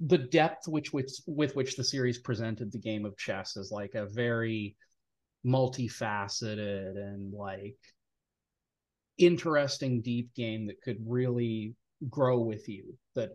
the 0.00 0.18
depth 0.18 0.66
which 0.66 0.92
with 0.92 1.12
with 1.26 1.54
which 1.54 1.76
the 1.76 1.84
series 1.84 2.18
presented 2.18 2.72
the 2.72 2.78
game 2.78 3.04
of 3.04 3.16
chess 3.18 3.56
is 3.56 3.70
like 3.70 3.94
a 3.94 4.06
very 4.06 4.74
multifaceted 5.46 6.96
and 6.96 7.32
like 7.32 7.76
interesting 9.18 10.00
deep 10.00 10.34
game 10.34 10.66
that 10.66 10.80
could 10.80 10.96
really 11.06 11.74
grow 12.08 12.40
with 12.40 12.66
you 12.68 12.94
that 13.14 13.30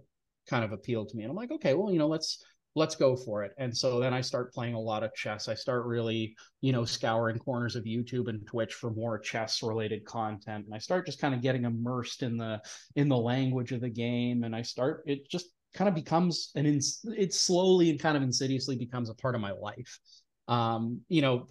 kind 0.49 0.63
of 0.63 0.71
appealed 0.71 1.09
to 1.09 1.17
me. 1.17 1.23
And 1.23 1.29
i'm 1.29 1.35
like 1.35 1.51
okay 1.51 1.75
well 1.75 1.91
you 1.91 1.99
know 1.99 2.07
let's 2.07 2.43
let's 2.77 2.95
go 2.95 3.15
for 3.15 3.43
it. 3.43 3.53
And 3.57 3.75
so 3.75 3.99
then 3.99 4.13
i 4.13 4.21
start 4.21 4.53
playing 4.53 4.73
a 4.73 4.79
lot 4.79 5.03
of 5.03 5.13
chess. 5.13 5.47
I 5.47 5.53
start 5.53 5.85
really 5.85 6.35
you 6.61 6.71
know 6.71 6.83
scouring 6.83 7.37
corners 7.37 7.75
of 7.75 7.83
youtube 7.83 8.27
and 8.27 8.45
twitch 8.47 8.73
for 8.73 8.89
more 8.89 9.19
chess 9.19 9.61
related 9.61 10.03
content. 10.05 10.65
And 10.65 10.73
i 10.73 10.79
start 10.79 11.05
just 11.05 11.21
kind 11.21 11.35
of 11.35 11.41
getting 11.43 11.65
immersed 11.65 12.23
in 12.23 12.37
the 12.37 12.59
in 12.95 13.07
the 13.07 13.17
language 13.17 13.71
of 13.71 13.81
the 13.81 13.89
game. 13.89 14.43
And 14.43 14.55
i 14.55 14.63
start 14.63 15.03
it 15.05 15.29
just 15.29 15.45
kind 15.75 15.87
of 15.87 15.93
becomes 15.93 16.51
an 16.55 16.65
ins- 16.65 17.05
it 17.17 17.33
slowly 17.33 17.89
and 17.89 17.99
kind 17.99 18.17
of 18.17 18.23
insidiously 18.23 18.75
becomes 18.75 19.09
a 19.09 19.13
part 19.13 19.35
of 19.35 19.41
my 19.41 19.51
life. 19.51 19.99
Um 20.47 21.01
you 21.07 21.21
know 21.21 21.47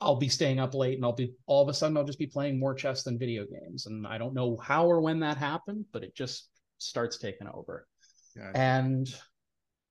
i'll 0.00 0.16
be 0.16 0.28
staying 0.28 0.58
up 0.58 0.74
late 0.74 0.96
and 0.96 1.04
i'll 1.04 1.12
be 1.12 1.32
all 1.46 1.62
of 1.62 1.68
a 1.68 1.74
sudden 1.74 1.96
i'll 1.96 2.04
just 2.04 2.18
be 2.18 2.26
playing 2.26 2.58
more 2.58 2.74
chess 2.74 3.02
than 3.02 3.18
video 3.18 3.44
games. 3.44 3.86
And 3.86 4.06
i 4.06 4.18
don't 4.18 4.34
know 4.34 4.56
how 4.56 4.86
or 4.86 5.00
when 5.00 5.20
that 5.20 5.36
happened 5.36 5.84
but 5.92 6.04
it 6.04 6.14
just 6.14 6.48
starts 6.78 7.18
taking 7.18 7.48
over. 7.48 7.86
Gotcha. 8.36 8.56
and 8.56 9.12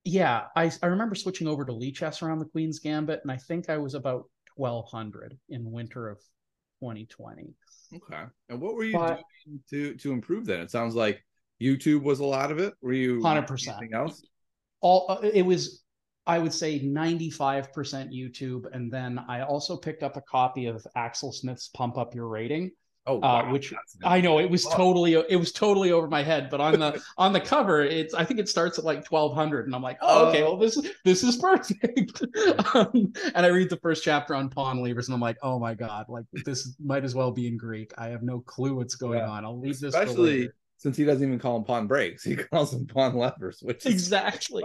yeah 0.06 0.46
I, 0.56 0.72
I 0.82 0.88
remember 0.88 1.16
switching 1.16 1.48
over 1.48 1.66
to 1.66 1.74
Lichess 1.74 2.22
around 2.22 2.40
the 2.40 2.46
queen's 2.46 2.80
gambit 2.80 3.20
and 3.24 3.32
i 3.32 3.36
think 3.36 3.70
i 3.70 3.78
was 3.78 3.94
about 3.96 4.24
1200 4.56 5.38
in 5.50 5.70
winter 5.70 6.08
of 6.08 6.18
2020 6.82 7.54
okay. 7.96 8.24
And 8.50 8.62
what 8.62 8.76
were 8.76 8.84
you 8.84 8.98
but, 8.98 9.22
doing 9.46 9.60
to 9.70 9.96
to 9.96 10.12
improve 10.12 10.46
that? 10.48 10.62
It 10.62 10.72
sounds 10.72 10.96
like 10.96 11.24
YouTube 11.62 12.04
was 12.04 12.20
a 12.20 12.26
lot 12.26 12.52
of 12.52 12.60
it. 12.60 12.74
Were 12.82 12.94
you 12.94 13.22
hundred 13.22 13.48
percent 13.48 13.78
anything 13.78 13.96
else? 13.96 14.24
All 14.82 15.06
uh, 15.10 15.20
it 15.22 15.44
was, 15.44 15.84
I 16.26 16.40
would 16.40 16.54
say 16.54 16.80
ninety 16.80 17.30
five 17.30 17.74
percent 17.74 18.12
YouTube, 18.12 18.66
and 18.74 18.92
then 18.92 19.20
I 19.28 19.42
also 19.42 19.76
picked 19.76 20.04
up 20.04 20.18
a 20.18 20.22
copy 20.22 20.68
of 20.68 20.86
Axel 20.96 21.32
Smith's 21.32 21.70
"Pump 21.70 21.98
Up 21.98 22.16
Your 22.16 22.28
Rating." 22.28 22.72
Oh, 23.10 23.18
uh, 23.18 23.20
wow. 23.20 23.40
uh, 23.40 23.52
which 23.52 23.74
I 24.04 24.22
know 24.22 24.40
it 24.40 24.50
was 24.50 24.66
oh. 24.68 24.76
totally 24.76 25.14
it 25.14 25.40
was 25.40 25.52
totally 25.52 25.92
over 25.92 26.08
my 26.08 26.22
head, 26.22 26.50
but 26.52 26.62
on 26.62 26.80
the 26.80 27.02
on 27.18 27.34
the 27.34 27.40
cover, 27.40 27.82
it's 27.82 28.14
I 28.14 28.24
think 28.24 28.40
it 28.40 28.48
starts 28.48 28.78
at 28.78 28.86
like 28.86 29.04
twelve 29.04 29.34
hundred, 29.34 29.66
and 29.66 29.74
I'm 29.74 29.82
like, 29.82 29.98
oh, 30.02 30.28
okay, 30.28 30.44
well 30.44 30.58
this 30.58 30.80
this 31.04 31.24
is 31.24 31.38
perfect. 31.38 32.22
um, 32.76 33.12
and 33.34 33.46
I 33.46 33.48
read 33.48 33.70
the 33.70 33.80
first 33.82 34.04
chapter 34.04 34.36
on 34.36 34.50
pawn 34.50 34.84
levers, 34.84 35.08
and 35.08 35.16
I'm 35.16 35.22
like, 35.22 35.38
oh 35.42 35.58
my 35.58 35.74
god, 35.74 36.06
like 36.08 36.26
this 36.46 36.76
might 36.80 37.04
as 37.04 37.16
well 37.16 37.32
be 37.32 37.48
in 37.48 37.58
Greek. 37.58 37.92
I 37.98 38.10
have 38.10 38.22
no 38.22 38.42
clue 38.42 38.76
what's 38.76 38.96
going 38.96 39.20
yeah. 39.20 39.30
on. 39.30 39.44
I'll 39.44 39.60
leave 39.60 39.80
this 39.80 39.96
especially 39.96 40.50
since 40.80 40.96
he 40.96 41.04
doesn't 41.04 41.26
even 41.26 41.40
call 41.40 41.56
them 41.56 41.66
pawn 41.66 41.88
breaks, 41.88 42.24
he 42.24 42.36
calls 42.52 42.72
them 42.72 42.88
pawn 42.88 43.16
levers, 43.16 43.60
which 43.62 43.86
exactly. 43.86 44.64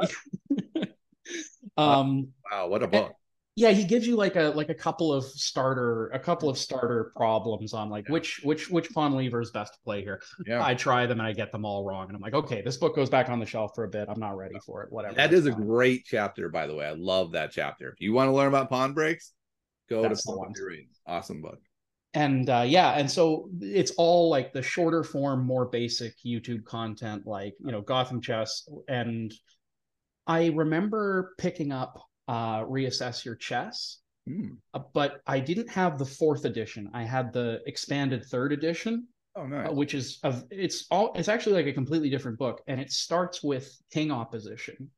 um, 1.77 2.29
wow, 2.51 2.69
what 2.69 2.83
a 2.83 2.89
book! 2.89 3.13
Yeah, 3.57 3.71
he 3.71 3.85
gives 3.85 4.07
you 4.07 4.17
like 4.17 4.37
a 4.37 4.53
like 4.55 4.69
a 4.69 4.75
couple 4.75 5.13
of 5.13 5.25
starter 5.25 6.09
a 6.09 6.19
couple 6.19 6.49
of 6.49 6.59
starter 6.59 7.13
problems 7.17 7.73
on 7.73 7.89
like 7.89 8.09
yeah. 8.09 8.13
which 8.13 8.41
which 8.43 8.71
which 8.71 8.93
pawn 8.93 9.15
lever 9.15 9.41
is 9.41 9.51
best 9.51 9.75
to 9.75 9.79
play 9.85 10.03
here. 10.03 10.21
Yeah. 10.47 10.65
I 10.65 10.75
try 10.75 11.07
them 11.07 11.21
and 11.21 11.27
I 11.27 11.33
get 11.33 11.53
them 11.53 11.65
all 11.65 11.85
wrong, 11.85 12.07
and 12.09 12.17
I'm 12.17 12.23
like, 12.23 12.35
okay, 12.35 12.63
this 12.63 12.77
book 12.77 12.97
goes 12.97 13.11
back 13.11 13.29
on 13.29 13.39
the 13.39 13.47
shelf 13.47 13.73
for 13.75 13.85
a 13.85 13.89
bit. 13.89 14.09
I'm 14.09 14.19
not 14.19 14.37
ready 14.37 14.57
for 14.65 14.83
it. 14.83 14.93
Whatever. 14.93 15.15
That 15.15 15.33
is 15.33 15.47
a 15.47 15.53
great 15.53 16.05
chapter, 16.05 16.49
by 16.49 16.67
the 16.67 16.75
way. 16.75 16.87
I 16.87 16.93
love 16.93 17.33
that 17.33 17.53
chapter. 17.53 17.91
If 17.91 18.01
you 18.01 18.13
want 18.13 18.29
to 18.29 18.33
learn 18.33 18.49
about 18.49 18.71
pawn 18.71 18.93
breaks, 18.93 19.33
go 19.89 20.03
That's 20.03 20.25
to 20.25 20.33
Pawn 20.33 20.53
Awesome 21.07 21.43
book 21.43 21.61
and 22.15 22.49
uh, 22.49 22.65
yeah 22.67 22.93
and 22.93 23.11
so 23.11 23.49
it's 23.61 23.91
all 23.93 24.31
like 24.31 24.53
the 24.53 24.63
shorter 24.63 25.03
form 25.03 25.45
more 25.45 25.67
basic 25.67 26.15
youtube 26.25 26.65
content 26.65 27.27
like 27.27 27.55
you 27.65 27.73
know 27.73 27.81
gotham 27.83 28.21
chess 28.21 28.69
and 28.89 29.35
i 30.27 30.47
remember 30.55 31.35
picking 31.39 31.73
up 31.73 32.01
uh 32.29 32.61
reassess 32.65 33.25
your 33.25 33.35
chess 33.35 33.99
mm. 34.29 34.57
but 34.95 35.21
i 35.27 35.39
didn't 35.39 35.69
have 35.69 35.99
the 35.99 36.07
fourth 36.07 36.45
edition 36.45 36.89
i 36.95 37.03
had 37.03 37.33
the 37.33 37.61
expanded 37.67 38.25
third 38.25 38.53
edition 38.53 39.07
oh 39.37 39.47
nice. 39.47 39.69
Uh, 39.69 39.73
which 39.73 39.95
is 39.95 40.21
of 40.23 40.45
it's 40.51 40.87
all 40.91 41.13
it's 41.17 41.29
actually 41.29 41.55
like 41.55 41.67
a 41.67 41.73
completely 41.73 42.09
different 42.09 42.39
book 42.39 42.63
and 42.69 42.81
it 42.81 42.91
starts 42.91 43.43
with 43.43 43.77
king 43.91 44.11
opposition 44.11 44.91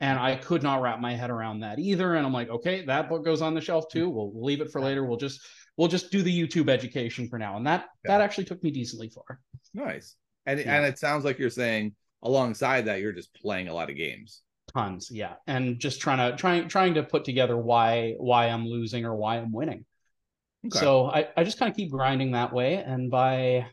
and 0.00 0.18
I 0.18 0.34
could 0.36 0.62
not 0.62 0.80
wrap 0.80 0.98
my 0.98 1.14
head 1.14 1.28
around 1.28 1.60
that 1.60 1.78
either. 1.78 2.14
And 2.14 2.24
I'm 2.24 2.32
like, 2.32 2.48
okay, 2.48 2.84
that 2.86 3.10
book 3.10 3.22
goes 3.22 3.42
on 3.42 3.54
the 3.54 3.60
shelf 3.60 3.84
too. 3.90 4.08
We'll 4.08 4.32
leave 4.34 4.62
it 4.62 4.72
for 4.72 4.80
later. 4.80 5.04
We'll 5.04 5.18
just 5.18 5.42
we'll 5.76 5.88
just 5.88 6.10
do 6.10 6.22
the 6.22 6.46
YouTube 6.46 6.68
education 6.68 7.28
for 7.28 7.38
now. 7.38 7.56
And 7.56 7.66
that 7.66 7.86
yeah. 8.04 8.12
that 8.12 8.20
actually 8.20 8.44
took 8.44 8.62
me 8.62 8.70
decently 8.70 9.08
far. 9.08 9.40
Nice. 9.74 10.16
And 10.46 10.60
yeah. 10.60 10.76
and 10.76 10.86
it 10.86 10.98
sounds 10.98 11.24
like 11.24 11.38
you're 11.38 11.50
saying 11.50 11.94
alongside 12.22 12.86
that 12.86 13.00
you're 13.00 13.12
just 13.12 13.32
playing 13.34 13.68
a 13.68 13.74
lot 13.74 13.90
of 13.90 13.96
games. 13.96 14.42
Tons, 14.74 15.10
yeah. 15.10 15.34
And 15.46 15.78
just 15.78 16.00
trying 16.00 16.18
to 16.18 16.36
trying 16.36 16.68
trying 16.68 16.94
to 16.94 17.02
put 17.02 17.24
together 17.24 17.56
why 17.56 18.14
why 18.18 18.46
I'm 18.46 18.66
losing 18.66 19.04
or 19.04 19.14
why 19.14 19.38
I'm 19.38 19.52
winning. 19.52 19.84
Okay. 20.66 20.78
So 20.78 21.06
I, 21.06 21.28
I 21.36 21.44
just 21.44 21.58
kind 21.58 21.70
of 21.70 21.76
keep 21.76 21.90
grinding 21.90 22.32
that 22.32 22.52
way. 22.52 22.74
And 22.74 23.10
by 23.10 23.66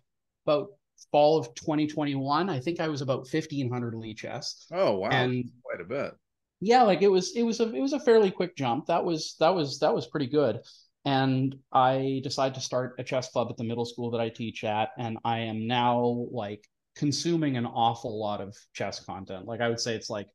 about 0.45 0.69
fall 1.11 1.37
of 1.37 1.53
2021, 1.55 2.49
I 2.49 2.59
think 2.59 2.79
I 2.79 2.87
was 2.87 3.01
about 3.01 3.27
1500 3.31 3.93
Lichess. 3.93 4.65
Oh 4.71 4.97
wow. 4.97 5.09
And 5.09 5.51
quite 5.63 5.81
a 5.81 5.85
bit. 5.85 6.13
yeah, 6.61 6.83
like 6.83 7.01
it 7.01 7.09
was 7.09 7.35
it 7.35 7.43
was 7.43 7.59
a 7.59 7.73
it 7.73 7.81
was 7.81 7.93
a 7.93 7.99
fairly 7.99 8.31
quick 8.31 8.55
jump. 8.55 8.87
That 8.87 9.03
was 9.03 9.35
that 9.39 9.53
was 9.53 9.79
that 9.79 9.93
was 9.93 10.07
pretty 10.07 10.27
good. 10.27 10.59
And 11.07 11.55
I 11.71 12.19
decided 12.21 12.55
to 12.55 12.59
start 12.59 12.95
a 12.99 13.03
chess 13.03 13.31
club 13.31 13.47
at 13.49 13.55
the 13.55 13.63
middle 13.63 13.85
school 13.85 14.11
that 14.11 14.19
I 14.19 14.27
teach 14.27 14.65
at, 14.65 14.89
and 14.97 15.17
I 15.23 15.39
am 15.39 15.65
now 15.65 16.27
like 16.31 16.67
consuming 16.97 17.55
an 17.55 17.65
awful 17.65 18.19
lot 18.19 18.41
of 18.41 18.53
chess 18.73 18.99
content. 18.99 19.45
Like 19.45 19.61
I 19.61 19.69
would 19.69 19.79
say 19.79 19.95
it's 19.95 20.09
like 20.09 20.27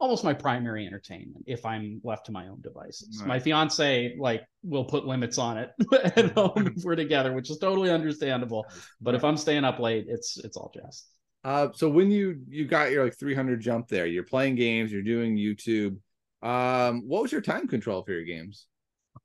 almost 0.00 0.24
my 0.24 0.32
primary 0.32 0.86
entertainment 0.86 1.44
if 1.46 1.66
I'm 1.66 2.00
left 2.04 2.24
to 2.26 2.32
my 2.32 2.48
own 2.48 2.62
devices. 2.62 3.18
Right. 3.20 3.28
My 3.28 3.38
fiance 3.38 4.16
like 4.18 4.46
will 4.62 4.86
put 4.86 5.04
limits 5.04 5.36
on 5.36 5.58
it 5.58 5.72
at 6.16 6.32
home 6.32 6.72
if 6.74 6.84
we're 6.84 6.96
together, 6.96 7.34
which 7.34 7.50
is 7.50 7.58
totally 7.58 7.90
understandable. 7.90 8.64
But 9.02 9.14
if 9.14 9.24
I'm 9.24 9.36
staying 9.36 9.66
up 9.66 9.78
late, 9.78 10.06
it's 10.08 10.38
it's 10.38 10.56
all 10.56 10.72
chess. 10.74 11.04
Uh, 11.44 11.68
so 11.74 11.90
when 11.90 12.10
you 12.10 12.40
you 12.48 12.64
got 12.64 12.90
your 12.92 13.04
like 13.04 13.18
300 13.18 13.60
jump 13.60 13.88
there, 13.88 14.06
you're 14.06 14.24
playing 14.24 14.54
games, 14.54 14.90
you're 14.90 15.02
doing 15.02 15.36
YouTube. 15.36 15.98
Um, 16.40 17.02
what 17.06 17.20
was 17.20 17.30
your 17.30 17.42
time 17.42 17.68
control 17.68 18.02
for 18.02 18.12
your 18.12 18.24
games? 18.24 18.68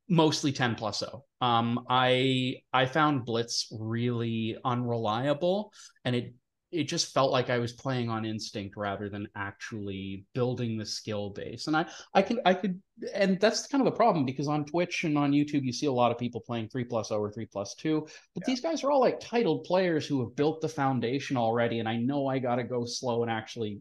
Mostly 0.08 0.52
10 0.52 0.76
plus 0.76 1.00
0. 1.00 1.24
Um, 1.42 1.86
I 1.90 2.58
I 2.74 2.86
found 2.86 3.26
Blitz 3.26 3.68
really 3.72 4.58
unreliable, 4.64 5.72
and 6.04 6.16
it 6.16 6.34
it 6.72 6.84
just 6.84 7.14
felt 7.14 7.32
like 7.32 7.50
I 7.50 7.58
was 7.58 7.74
playing 7.74 8.10
on 8.10 8.26
instinct 8.26 8.78
rather 8.78 9.10
than 9.10 9.28
actually 9.36 10.26
building 10.34 10.78
the 10.78 10.86
skill 10.86 11.32
base. 11.32 11.68
And 11.68 11.76
I, 11.76 11.88
I 12.14 12.22
could, 12.22 12.40
I 12.46 12.54
could, 12.54 12.80
and 13.14 13.40
that's 13.40 13.66
kind 13.68 13.82
of 13.82 13.86
the 13.86 13.98
problem 13.98 14.26
because 14.26 14.48
on 14.48 14.66
Twitch 14.66 15.04
and 15.04 15.18
on 15.18 15.32
YouTube, 15.32 15.64
you 15.64 15.74
see 15.74 15.88
a 15.88 15.92
lot 15.92 16.12
of 16.12 16.18
people 16.18 16.42
playing 16.42 16.70
three 16.70 16.84
plus 16.84 17.12
O 17.12 17.18
or 17.18 17.32
three 17.32 17.48
plus 17.48 17.74
two, 17.74 18.02
but 18.36 18.42
yeah. 18.42 18.46
these 18.46 18.62
guys 18.62 18.84
are 18.84 18.92
all 18.92 19.00
like 19.00 19.20
titled 19.20 19.64
players 19.64 20.06
who 20.06 20.20
have 20.20 20.36
built 20.36 20.62
the 20.62 20.70
foundation 20.70 21.38
already. 21.38 21.80
And 21.80 21.90
I 21.90 21.98
know 21.98 22.28
I 22.28 22.38
got 22.38 22.58
to 22.58 22.64
go 22.64 22.86
slow 22.86 23.24
and 23.24 23.32
actually, 23.32 23.80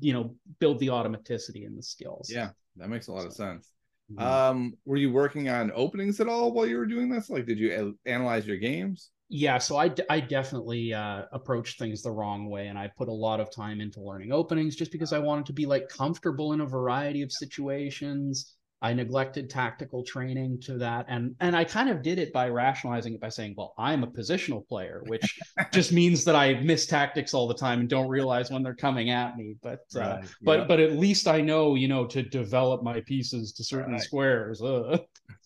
you 0.00 0.14
know, 0.14 0.34
build 0.60 0.78
the 0.78 0.88
automaticity 0.88 1.66
and 1.66 1.76
the 1.76 1.82
skills. 1.82 2.30
Yeah, 2.32 2.50
that 2.76 2.88
makes 2.88 3.08
a 3.08 3.12
lot 3.12 3.26
of 3.26 3.34
sense. 3.34 3.73
Mm-hmm. 4.12 4.22
Um, 4.22 4.74
were 4.84 4.96
you 4.96 5.12
working 5.12 5.48
on 5.48 5.72
openings 5.74 6.20
at 6.20 6.28
all 6.28 6.52
while 6.52 6.66
you 6.66 6.76
were 6.76 6.86
doing 6.86 7.08
this? 7.08 7.30
Like, 7.30 7.46
did 7.46 7.58
you 7.58 7.96
analyze 8.04 8.46
your 8.46 8.58
games? 8.58 9.10
yeah 9.28 9.58
so 9.58 9.76
i, 9.76 9.90
I 10.10 10.20
definitely 10.20 10.92
uh, 10.92 11.22
approached 11.32 11.78
things 11.78 12.02
the 12.02 12.10
wrong 12.10 12.48
way 12.48 12.68
and 12.68 12.78
i 12.78 12.90
put 12.96 13.08
a 13.08 13.12
lot 13.12 13.40
of 13.40 13.50
time 13.50 13.80
into 13.80 14.00
learning 14.00 14.32
openings 14.32 14.76
just 14.76 14.92
because 14.92 15.12
i 15.12 15.18
wanted 15.18 15.46
to 15.46 15.52
be 15.52 15.66
like 15.66 15.88
comfortable 15.88 16.52
in 16.52 16.60
a 16.60 16.66
variety 16.66 17.22
of 17.22 17.32
situations 17.32 18.54
I 18.84 18.92
neglected 18.92 19.48
tactical 19.48 20.04
training 20.04 20.60
to 20.66 20.76
that, 20.76 21.06
and 21.08 21.34
and 21.40 21.56
I 21.56 21.64
kind 21.64 21.88
of 21.88 22.02
did 22.02 22.18
it 22.18 22.34
by 22.34 22.50
rationalizing 22.50 23.14
it 23.14 23.20
by 23.20 23.30
saying, 23.30 23.54
well, 23.56 23.72
I'm 23.78 24.02
a 24.04 24.06
positional 24.06 24.68
player, 24.68 25.02
which 25.06 25.40
just 25.72 25.90
means 25.90 26.22
that 26.24 26.36
I 26.36 26.60
miss 26.60 26.84
tactics 26.84 27.32
all 27.32 27.48
the 27.48 27.54
time 27.54 27.80
and 27.80 27.88
don't 27.88 28.08
realize 28.08 28.50
when 28.50 28.62
they're 28.62 28.74
coming 28.74 29.08
at 29.08 29.38
me. 29.38 29.56
But 29.62 29.80
uh, 29.96 30.00
right. 30.00 30.08
uh, 30.08 30.18
yeah. 30.20 30.28
but 30.42 30.68
but 30.68 30.80
at 30.80 30.98
least 30.98 31.26
I 31.28 31.40
know, 31.40 31.76
you 31.76 31.88
know, 31.88 32.04
to 32.08 32.22
develop 32.22 32.82
my 32.82 33.00
pieces 33.00 33.54
to 33.54 33.64
certain 33.64 33.94
right. 33.94 34.02
squares. 34.02 34.60
Uh. 34.60 34.98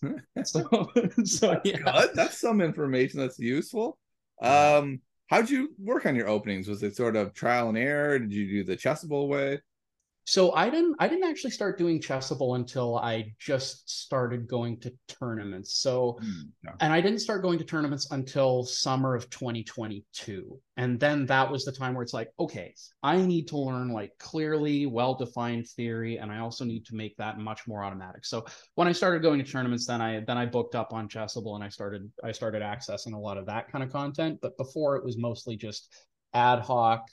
so 0.42 0.90
so 1.24 1.60
yeah, 1.64 1.78
good. 1.78 2.10
that's 2.14 2.40
some 2.40 2.60
information 2.60 3.20
that's 3.20 3.38
useful. 3.38 3.98
Um, 4.42 5.00
how'd 5.28 5.48
you 5.48 5.68
work 5.78 6.06
on 6.06 6.16
your 6.16 6.26
openings? 6.26 6.66
Was 6.66 6.82
it 6.82 6.96
sort 6.96 7.14
of 7.14 7.34
trial 7.34 7.68
and 7.68 7.78
error? 7.78 8.18
Did 8.18 8.32
you 8.32 8.48
do 8.48 8.64
the 8.64 8.76
chessable 8.76 9.28
way? 9.28 9.60
So 10.28 10.52
I 10.52 10.68
didn't 10.68 10.94
I 10.98 11.08
didn't 11.08 11.24
actually 11.24 11.52
start 11.52 11.78
doing 11.78 12.02
chessable 12.02 12.56
until 12.56 12.98
I 12.98 13.32
just 13.38 13.88
started 13.88 14.46
going 14.46 14.78
to 14.80 14.92
tournaments. 15.08 15.76
So 15.76 16.18
mm, 16.22 16.50
yeah. 16.62 16.72
and 16.80 16.92
I 16.92 17.00
didn't 17.00 17.20
start 17.20 17.40
going 17.40 17.58
to 17.60 17.64
tournaments 17.64 18.10
until 18.10 18.62
summer 18.62 19.14
of 19.14 19.30
2022. 19.30 20.60
And 20.76 21.00
then 21.00 21.24
that 21.26 21.50
was 21.50 21.64
the 21.64 21.72
time 21.72 21.94
where 21.94 22.02
it's 22.02 22.12
like, 22.12 22.28
okay, 22.38 22.74
I 23.02 23.16
need 23.22 23.48
to 23.48 23.56
learn 23.56 23.88
like 23.88 24.12
clearly 24.18 24.84
well-defined 24.84 25.66
theory 25.68 26.18
and 26.18 26.30
I 26.30 26.40
also 26.40 26.66
need 26.66 26.84
to 26.88 26.94
make 26.94 27.16
that 27.16 27.38
much 27.38 27.66
more 27.66 27.82
automatic. 27.82 28.26
So 28.26 28.44
when 28.74 28.86
I 28.86 28.92
started 28.92 29.22
going 29.22 29.42
to 29.42 29.50
tournaments 29.50 29.86
then 29.86 30.02
I 30.02 30.20
then 30.26 30.36
I 30.36 30.44
booked 30.44 30.74
up 30.74 30.92
on 30.92 31.08
chessable 31.08 31.54
and 31.54 31.64
I 31.64 31.70
started 31.70 32.06
I 32.22 32.32
started 32.32 32.60
accessing 32.60 33.14
a 33.14 33.18
lot 33.18 33.38
of 33.38 33.46
that 33.46 33.72
kind 33.72 33.82
of 33.82 33.90
content, 33.90 34.40
but 34.42 34.58
before 34.58 34.96
it 34.96 35.04
was 35.06 35.16
mostly 35.16 35.56
just 35.56 35.90
ad 36.34 36.60
hoc 36.60 37.08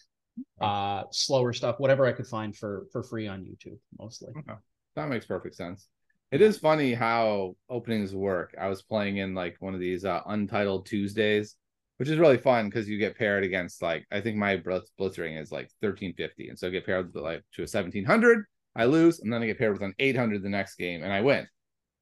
uh, 0.62 1.04
slower 1.12 1.54
stuff, 1.54 1.80
whatever 1.80 2.06
I 2.06 2.12
could 2.12 2.28
find 2.28 2.56
for 2.56 2.88
for 2.91 3.04
free 3.04 3.28
on 3.28 3.41
YouTube, 3.41 3.78
mostly. 4.00 4.34
Okay. 4.38 4.60
That 4.95 5.10
makes 5.10 5.26
perfect 5.26 5.56
sense. 5.56 5.88
It 6.32 6.41
is 6.41 6.58
funny 6.58 6.93
how 6.93 7.56
openings 7.69 8.13
work. 8.13 8.56
I 8.60 8.67
was 8.67 8.82
playing 8.82 9.17
in 9.17 9.36
like 9.36 9.58
one 9.60 9.74
of 9.74 9.80
these 9.80 10.06
uh, 10.06 10.21
Untitled 10.26 10.86
Tuesdays, 10.86 11.56
which 11.98 12.10
is 12.10 12.17
really 12.17 12.38
fun 12.38 12.65
because 12.65 12.89
you 12.89 12.98
get 12.98 13.17
paired 13.17 13.43
against 13.43 13.82
like 13.82 14.06
I 14.12 14.21
think 14.21 14.38
my 14.38 14.58
blitz, 14.58 14.91
blitzering 15.00 15.39
is 15.39 15.52
like 15.52 15.69
1350, 15.80 16.50
and 16.50 16.58
so 16.58 16.67
I 16.67 16.71
get 16.71 16.86
paired 16.86 17.13
with 17.13 17.24
like 17.24 17.43
to 17.54 17.62
a 17.62 17.69
1700. 17.69 18.45
I 18.78 18.86
lose, 18.86 19.19
and 19.19 19.32
then 19.32 19.41
I 19.41 19.45
get 19.45 19.58
paired 19.58 19.74
with 19.74 19.84
an 19.84 19.95
800 20.00 20.43
the 20.43 20.50
next 20.50 20.76
game, 20.76 21.04
and 21.04 21.13
I 21.13 21.21
win. 21.21 21.48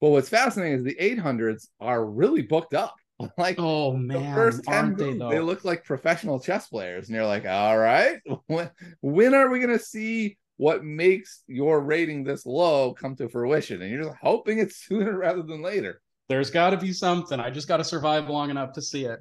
But 0.01 0.09
what's 0.09 0.29
fascinating 0.29 0.79
is 0.79 0.83
the 0.83 0.95
800s 0.95 1.67
are 1.79 2.05
really 2.05 2.41
booked 2.41 2.73
up. 2.73 2.95
like 3.37 3.55
oh 3.59 3.93
man 3.93 4.29
the 4.29 4.35
first 4.35 4.63
10 4.63 4.95
moves, 4.95 5.19
they, 5.19 5.29
they, 5.29 5.39
look 5.39 5.63
like 5.65 5.83
professional 5.83 6.39
chess 6.39 6.67
players 6.67 7.07
and 7.07 7.15
you're 7.15 7.25
like 7.25 7.45
all 7.45 7.77
right 7.77 8.19
when, 8.47 8.69
when 9.01 9.33
are 9.33 9.49
we 9.49 9.59
going 9.59 9.77
to 9.77 9.83
see 9.83 10.37
what 10.57 10.83
makes 10.83 11.43
your 11.47 11.81
rating 11.81 12.23
this 12.23 12.45
low 12.45 12.93
come 12.93 13.15
to 13.15 13.27
fruition? 13.27 13.81
And 13.81 13.91
you're 13.91 14.03
just 14.03 14.17
hoping 14.21 14.59
it's 14.59 14.85
sooner 14.85 15.17
rather 15.17 15.41
than 15.41 15.63
later. 15.63 15.99
There's 16.29 16.51
got 16.51 16.69
to 16.69 16.77
be 16.77 16.93
something. 16.93 17.39
I 17.39 17.49
just 17.49 17.67
got 17.67 17.77
to 17.77 17.83
survive 17.83 18.29
long 18.29 18.51
enough 18.51 18.71
to 18.73 18.81
see 18.81 19.05
it. 19.05 19.19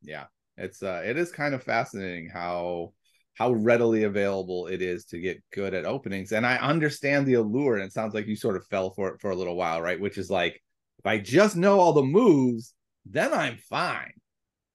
Yeah 0.00 0.26
it's 0.60 0.82
uh 0.82 1.02
it 1.04 1.16
is 1.16 1.32
kind 1.32 1.54
of 1.54 1.62
fascinating 1.62 2.28
how 2.28 2.92
how 3.34 3.52
readily 3.52 4.04
available 4.04 4.66
it 4.66 4.82
is 4.82 5.06
to 5.06 5.18
get 5.18 5.42
good 5.52 5.72
at 5.72 5.86
openings. 5.86 6.32
And 6.32 6.46
i 6.46 6.56
understand 6.56 7.26
the 7.26 7.34
allure 7.34 7.76
and 7.76 7.84
it 7.84 7.92
sounds 7.92 8.14
like 8.14 8.26
you 8.26 8.36
sort 8.36 8.56
of 8.56 8.66
fell 8.66 8.90
for 8.90 9.08
it 9.08 9.20
for 9.20 9.30
a 9.30 9.36
little 9.36 9.56
while 9.56 9.80
right? 9.80 10.00
Which 10.00 10.18
is 10.18 10.30
like 10.30 10.60
if 10.98 11.06
i 11.06 11.18
just 11.18 11.56
know 11.56 11.80
all 11.80 11.94
the 11.94 12.02
moves 12.02 12.74
then 13.04 13.32
I'm 13.32 13.58
fine. 13.68 14.12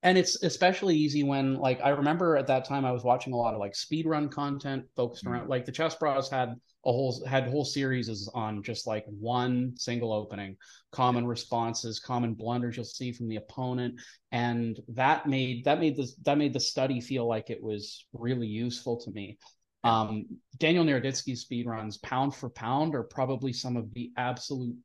And 0.03 0.19
it's 0.19 0.43
especially 0.43 0.95
easy 0.95 1.23
when, 1.23 1.55
like, 1.55 1.81
I 1.83 1.89
remember 1.89 2.37
at 2.37 2.45
that 2.47 2.65
time 2.65 2.85
I 2.85 2.91
was 2.91 3.03
watching 3.03 3.33
a 3.33 3.37
lot 3.37 3.55
of 3.55 3.59
like 3.59 3.75
speed 3.75 4.05
run 4.05 4.29
content 4.29 4.85
focused 4.95 5.25
around, 5.25 5.41
mm-hmm. 5.41 5.49
like, 5.49 5.65
the 5.65 5.71
ChessBrahs 5.71 6.29
had 6.29 6.49
a 6.85 6.91
whole 6.91 7.25
had 7.25 7.47
whole 7.47 7.65
series 7.65 8.29
on 8.35 8.61
just 8.61 8.85
like 8.85 9.03
one 9.07 9.73
single 9.75 10.13
opening, 10.13 10.55
common 10.91 11.25
responses, 11.25 11.99
common 11.99 12.35
blunders 12.35 12.75
you'll 12.75 12.85
see 12.85 13.11
from 13.11 13.27
the 13.27 13.37
opponent, 13.37 13.99
and 14.31 14.79
that 14.89 15.27
made 15.27 15.65
that 15.65 15.79
made 15.79 15.97
this 15.97 16.13
that 16.25 16.37
made 16.37 16.53
the 16.53 16.59
study 16.59 17.01
feel 17.01 17.27
like 17.27 17.49
it 17.49 17.61
was 17.61 18.05
really 18.13 18.47
useful 18.47 18.97
to 19.01 19.11
me. 19.11 19.37
Um, 19.83 20.25
Daniel 20.57 20.85
Naroditsky's 20.85 21.41
speed 21.41 21.65
runs, 21.65 21.97
pound 21.97 22.35
for 22.35 22.49
pound, 22.51 22.93
are 22.93 23.03
probably 23.03 23.53
some 23.53 23.77
of 23.77 23.91
the 23.93 24.11
absolute 24.17 24.75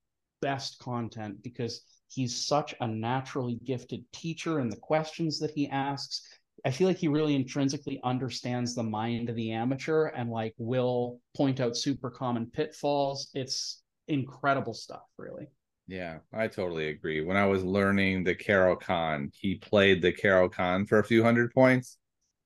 best 0.40 0.78
content 0.78 1.42
because 1.42 1.82
He's 2.12 2.44
such 2.44 2.74
a 2.80 2.88
naturally 2.88 3.58
gifted 3.64 4.04
teacher 4.12 4.58
and 4.58 4.70
the 4.70 4.76
questions 4.76 5.38
that 5.38 5.52
he 5.52 5.68
asks. 5.68 6.22
I 6.64 6.70
feel 6.70 6.88
like 6.88 6.98
he 6.98 7.08
really 7.08 7.36
intrinsically 7.36 8.00
understands 8.04 8.74
the 8.74 8.82
mind 8.82 9.30
of 9.30 9.36
the 9.36 9.52
amateur 9.52 10.06
and 10.08 10.28
like 10.28 10.54
will 10.58 11.20
point 11.36 11.60
out 11.60 11.76
super 11.76 12.10
common 12.10 12.46
pitfalls. 12.46 13.30
It's 13.32 13.82
incredible 14.08 14.74
stuff, 14.74 15.04
really. 15.16 15.48
Yeah, 15.86 16.18
I 16.32 16.48
totally 16.48 16.88
agree. 16.88 17.22
When 17.22 17.36
I 17.36 17.46
was 17.46 17.64
learning 17.64 18.24
the 18.24 18.34
Caro-Kann, 18.34 19.30
he 19.32 19.56
played 19.56 20.02
the 20.02 20.12
Caro-Kann 20.12 20.86
for 20.86 20.98
a 20.98 21.04
few 21.04 21.22
hundred 21.22 21.52
points. 21.54 21.96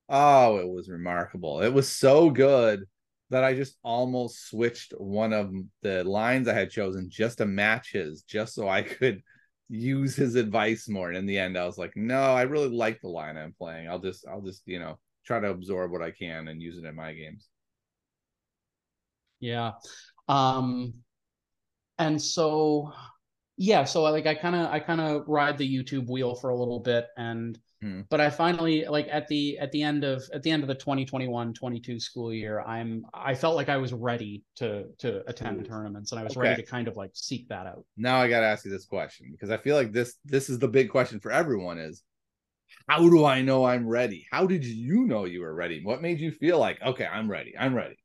Oh, 0.09 0.57
it 0.57 0.67
was 0.67 0.89
remarkable. 0.89 1.61
It 1.61 1.73
was 1.73 1.89
so 1.89 2.29
good 2.29 2.85
that 3.31 3.43
I 3.43 3.55
just 3.55 3.77
almost 3.83 4.47
switched 4.49 4.93
one 4.97 5.33
of 5.33 5.51
the 5.81 6.03
lines 6.03 6.47
I 6.47 6.53
had 6.53 6.69
chosen 6.69 7.09
just 7.09 7.39
to 7.39 7.45
match 7.45 7.91
his, 7.91 8.21
just 8.21 8.53
so 8.53 8.69
I 8.69 8.83
could 8.83 9.21
use 9.69 10.15
his 10.15 10.35
advice 10.35 10.87
more. 10.87 11.09
And 11.09 11.17
in 11.17 11.25
the 11.25 11.37
end, 11.37 11.57
I 11.57 11.65
was 11.65 11.77
like, 11.77 11.95
no, 11.95 12.21
I 12.21 12.43
really 12.43 12.69
like 12.69 13.01
the 13.01 13.07
line 13.07 13.37
I'm 13.37 13.53
playing. 13.57 13.89
I'll 13.89 13.99
just, 13.99 14.27
I'll 14.27 14.41
just, 14.41 14.63
you 14.65 14.79
know, 14.79 14.99
try 15.25 15.39
to 15.39 15.49
absorb 15.49 15.91
what 15.91 16.01
I 16.01 16.11
can 16.11 16.47
and 16.47 16.61
use 16.61 16.77
it 16.77 16.85
in 16.85 16.95
my 16.95 17.13
games. 17.13 17.49
Yeah. 19.39 19.71
Um, 20.27 20.95
and 21.97 22.21
so, 22.21 22.91
yeah, 23.57 23.85
so 23.85 24.03
like 24.03 24.25
I 24.25 24.35
kind 24.35 24.55
of, 24.55 24.71
I 24.71 24.79
kind 24.79 25.01
of 25.01 25.23
ride 25.27 25.57
the 25.57 25.67
YouTube 25.67 26.09
wheel 26.09 26.35
for 26.35 26.49
a 26.49 26.55
little 26.55 26.79
bit 26.79 27.07
and 27.17 27.57
Hmm. 27.85 28.01
But 28.09 28.19
I 28.19 28.31
finally 28.31 28.83
like 28.85 29.07
at 29.11 29.27
the 29.27 29.59
at 29.59 29.71
the 29.71 29.83
end 29.83 30.03
of 30.03 30.27
at 30.33 30.41
the 30.41 30.49
end 30.49 30.63
of 30.63 30.67
the 30.67 30.75
2021-22 30.75 32.01
school 32.01 32.33
year, 32.33 32.61
I'm 32.61 33.05
I 33.13 33.35
felt 33.35 33.55
like 33.55 33.69
I 33.69 33.77
was 33.77 33.93
ready 33.93 34.41
to 34.55 34.85
to 34.97 35.21
attend 35.29 35.61
Ooh. 35.61 35.69
tournaments 35.69 36.11
and 36.11 36.19
I 36.19 36.23
was 36.23 36.35
okay. 36.35 36.49
ready 36.49 36.63
to 36.63 36.67
kind 36.67 36.87
of 36.87 36.97
like 36.97 37.11
seek 37.13 37.47
that 37.49 37.67
out. 37.67 37.85
Now 37.95 38.17
I 38.17 38.27
got 38.27 38.39
to 38.39 38.47
ask 38.47 38.65
you 38.65 38.71
this 38.71 38.85
question 38.85 39.27
because 39.31 39.51
I 39.51 39.57
feel 39.57 39.75
like 39.75 39.91
this 39.91 40.15
this 40.25 40.49
is 40.49 40.57
the 40.57 40.67
big 40.67 40.89
question 40.89 41.19
for 41.19 41.31
everyone 41.31 41.77
is 41.77 42.01
how 42.89 43.07
do 43.07 43.23
I 43.23 43.43
know 43.43 43.65
I'm 43.65 43.87
ready? 43.87 44.25
How 44.31 44.47
did 44.47 44.65
you 44.65 45.05
know 45.05 45.25
you 45.25 45.41
were 45.41 45.53
ready? 45.53 45.83
What 45.83 46.01
made 46.01 46.19
you 46.19 46.31
feel 46.31 46.57
like 46.57 46.81
okay, 46.81 47.05
I'm 47.05 47.29
ready. 47.29 47.53
I'm 47.55 47.75
ready. 47.75 47.99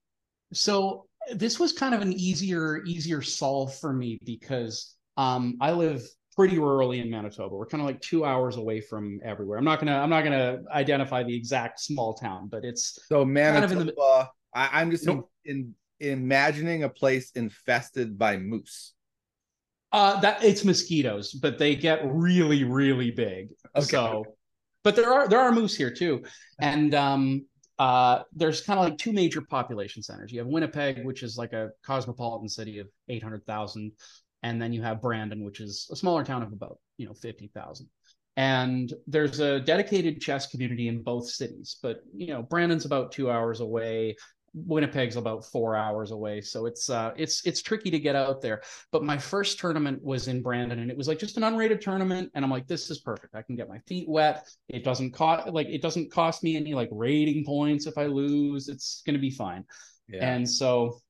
So 0.53 1.07
this 1.33 1.59
was 1.59 1.73
kind 1.73 1.95
of 1.95 2.03
an 2.03 2.13
easier 2.13 2.85
easier 2.85 3.23
solve 3.23 3.75
for 3.77 3.95
me 3.95 4.19
because 4.27 4.95
um, 5.17 5.57
I 5.59 5.73
live 5.73 6.07
pretty 6.41 6.57
rurally 6.57 7.03
in 7.03 7.11
Manitoba. 7.11 7.55
We're 7.55 7.67
kind 7.67 7.83
of 7.83 7.87
like 7.87 8.01
two 8.01 8.25
hours 8.25 8.57
away 8.57 8.81
from 8.81 9.21
everywhere. 9.23 9.59
I'm 9.59 9.65
not 9.65 9.79
gonna 9.79 9.99
I'm 9.99 10.09
not 10.09 10.25
gonna 10.25 10.61
identify 10.71 11.23
the 11.23 11.37
exact 11.37 11.81
small 11.81 12.15
town, 12.15 12.49
but 12.51 12.65
it's 12.65 12.99
so 13.09 13.27
Manitoba. 13.27 13.75
Kind 13.75 13.91
of 13.91 13.95
the, 13.95 14.29
I, 14.55 14.81
am 14.81 14.91
just 14.91 15.07
in, 15.07 15.23
in, 15.45 15.75
imagining 16.01 16.85
a 16.85 16.89
place 16.89 17.31
infested 17.33 18.19
by 18.19 18.39
moose. 18.39 18.95
Uh, 19.93 20.19
that 20.21 20.43
it's 20.43 20.65
mosquitoes, 20.65 21.35
but 21.35 21.59
they 21.59 21.77
get 21.77 22.01
really, 22.07 22.65
really 22.65 23.11
big. 23.11 23.51
Okay. 23.77 23.85
So, 23.85 24.25
but 24.83 24.97
there 24.97 25.13
are 25.13 25.29
there 25.29 25.41
are 25.41 25.53
moose 25.53 25.77
here 25.77 25.93
too, 25.93 26.25
and 26.59 26.95
um, 26.95 27.45
uh, 27.79 28.23
there's 28.33 28.63
kind 28.63 28.79
of 28.79 28.85
like 28.87 28.97
two 28.97 29.13
major 29.13 29.43
population 29.43 30.03
centers. 30.03 30.33
You 30.33 30.39
have 30.39 30.49
Winnipeg, 30.49 31.05
which 31.05 31.23
is 31.23 31.37
like 31.37 31.53
a 31.53 31.69
cosmopolitan 31.85 32.49
city 32.49 32.79
of 32.79 32.87
eight 33.11 33.23
hundred 33.23 33.45
thousand, 33.45 33.93
and 34.43 34.61
then 34.61 34.73
you 34.73 34.83
have 34.83 35.03
Brandon, 35.03 35.45
which 35.45 35.61
is 35.61 35.89
a 35.91 35.97
smaller 35.97 36.25
town 36.25 36.43
of 36.43 36.53
about 36.53 36.79
you 36.97 37.07
know 37.07 37.15
fifty 37.15 37.49
thousand. 37.49 37.89
And 38.37 38.93
there's 39.07 39.41
a 39.41 39.61
dedicated 39.61 40.21
chess 40.21 40.47
community 40.47 40.89
in 40.89 41.03
both 41.03 41.29
cities, 41.29 41.77
but 41.83 42.01
you 42.15 42.29
know 42.29 42.43
Brandon's 42.43 42.85
about 42.85 43.13
two 43.13 43.31
hours 43.31 43.61
away. 43.61 44.17
Winnipeg's 44.53 45.15
about 45.15 45.45
four 45.45 45.77
hours 45.77 46.11
away, 46.11 46.41
so 46.41 46.67
it's 46.67 46.91
uh, 46.91 47.13
it's 47.17 47.47
it's 47.47 47.63
tricky 47.63 47.91
to 47.91 48.01
get 48.01 48.17
out 48.17 48.41
there. 48.41 48.63
But 48.91 49.05
my 49.05 49.17
first 49.17 49.59
tournament 49.61 50.03
was 50.03 50.27
in 50.27 50.43
Brandon, 50.43 50.81
and 50.81 50.91
it 50.91 50.97
was 50.97 51.07
like 51.07 51.19
just 51.19 51.37
an 51.37 51.45
unrated 51.45 51.81
tournament, 51.81 52.31
and 52.35 52.45
I'm 52.45 52.51
like, 52.51 52.67
this 52.67 52.91
is 52.91 52.99
perfect. 52.99 53.35
I 53.35 53.43
can 53.43 53.55
get 53.55 53.69
my 53.69 53.79
feet 53.87 54.09
wet. 54.09 54.49
It 54.69 54.83
doesn't 54.83 55.13
cost 55.13 55.49
like 55.51 55.69
it 55.69 55.83
doesn't 55.83 56.11
cost 56.11 56.43
me 56.43 56.57
any 56.57 56.75
like 56.75 56.89
rating 56.91 57.45
points 57.45 57.87
if 57.87 57.97
I 57.97 58.07
lose. 58.07 58.69
It's 58.69 59.03
gonna 59.07 59.19
be 59.19 59.31
fine. 59.31 59.65
Yeah. 60.09 60.29
And 60.29 60.49
so 60.49 61.01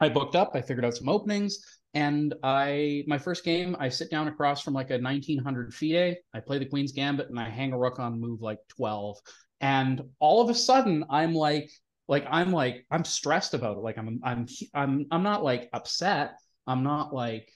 I 0.00 0.08
booked 0.08 0.36
up. 0.36 0.52
I 0.54 0.60
figured 0.60 0.84
out 0.84 0.94
some 0.94 1.08
openings, 1.08 1.58
and 1.96 2.34
I 2.42 3.04
my 3.06 3.16
first 3.16 3.42
game 3.42 3.74
I 3.80 3.88
sit 3.88 4.10
down 4.10 4.28
across 4.28 4.60
from 4.60 4.74
like 4.74 4.90
a 4.90 4.98
1900 4.98 5.72
FIDE. 5.72 6.18
I 6.34 6.40
play 6.40 6.58
the 6.58 6.66
Queen's 6.66 6.92
Gambit, 6.92 7.30
and 7.30 7.40
I 7.40 7.48
hang 7.48 7.72
a 7.72 7.78
rook 7.78 7.98
on 7.98 8.20
move 8.20 8.42
like 8.42 8.58
12. 8.68 9.16
And 9.62 10.02
all 10.20 10.42
of 10.42 10.50
a 10.50 10.54
sudden, 10.54 11.06
I'm 11.08 11.32
like 11.32 11.70
like 12.06 12.24
i'm 12.30 12.52
like 12.52 12.86
i'm 12.90 13.04
stressed 13.04 13.54
about 13.54 13.78
it. 13.78 13.80
Like 13.80 13.96
i'm 13.96 14.20
i'm 14.22 14.46
i'm 14.74 15.06
i'm 15.10 15.22
not 15.22 15.42
like 15.42 15.70
upset. 15.72 16.34
I'm 16.66 16.82
not 16.82 17.14
like 17.14 17.50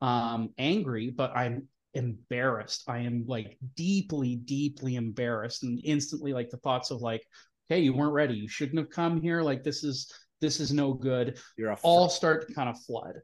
um 0.00 0.50
angry 0.56 1.10
but 1.10 1.36
i'm 1.36 1.68
embarrassed. 1.92 2.84
I 2.88 3.00
am 3.00 3.26
like 3.28 3.58
deeply 3.76 4.36
deeply 4.36 4.96
embarrassed 4.96 5.62
and 5.62 5.78
instantly 5.84 6.32
like 6.32 6.48
the 6.48 6.56
thoughts 6.56 6.90
of 6.90 7.02
like 7.02 7.22
hey 7.68 7.80
you 7.80 7.92
weren't 7.92 8.14
ready. 8.14 8.34
You 8.34 8.48
shouldn't 8.48 8.78
have 8.78 8.88
come 8.88 9.20
here. 9.20 9.42
Like 9.42 9.62
this 9.62 9.84
is 9.84 10.10
this 10.40 10.58
is 10.58 10.72
no 10.72 10.94
good. 10.94 11.38
You're 11.58 11.74
all 11.82 12.08
start 12.08 12.48
to 12.48 12.54
kind 12.54 12.70
of 12.70 12.80
flood 12.84 13.16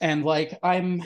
and 0.00 0.24
like 0.24 0.58
i'm 0.62 1.02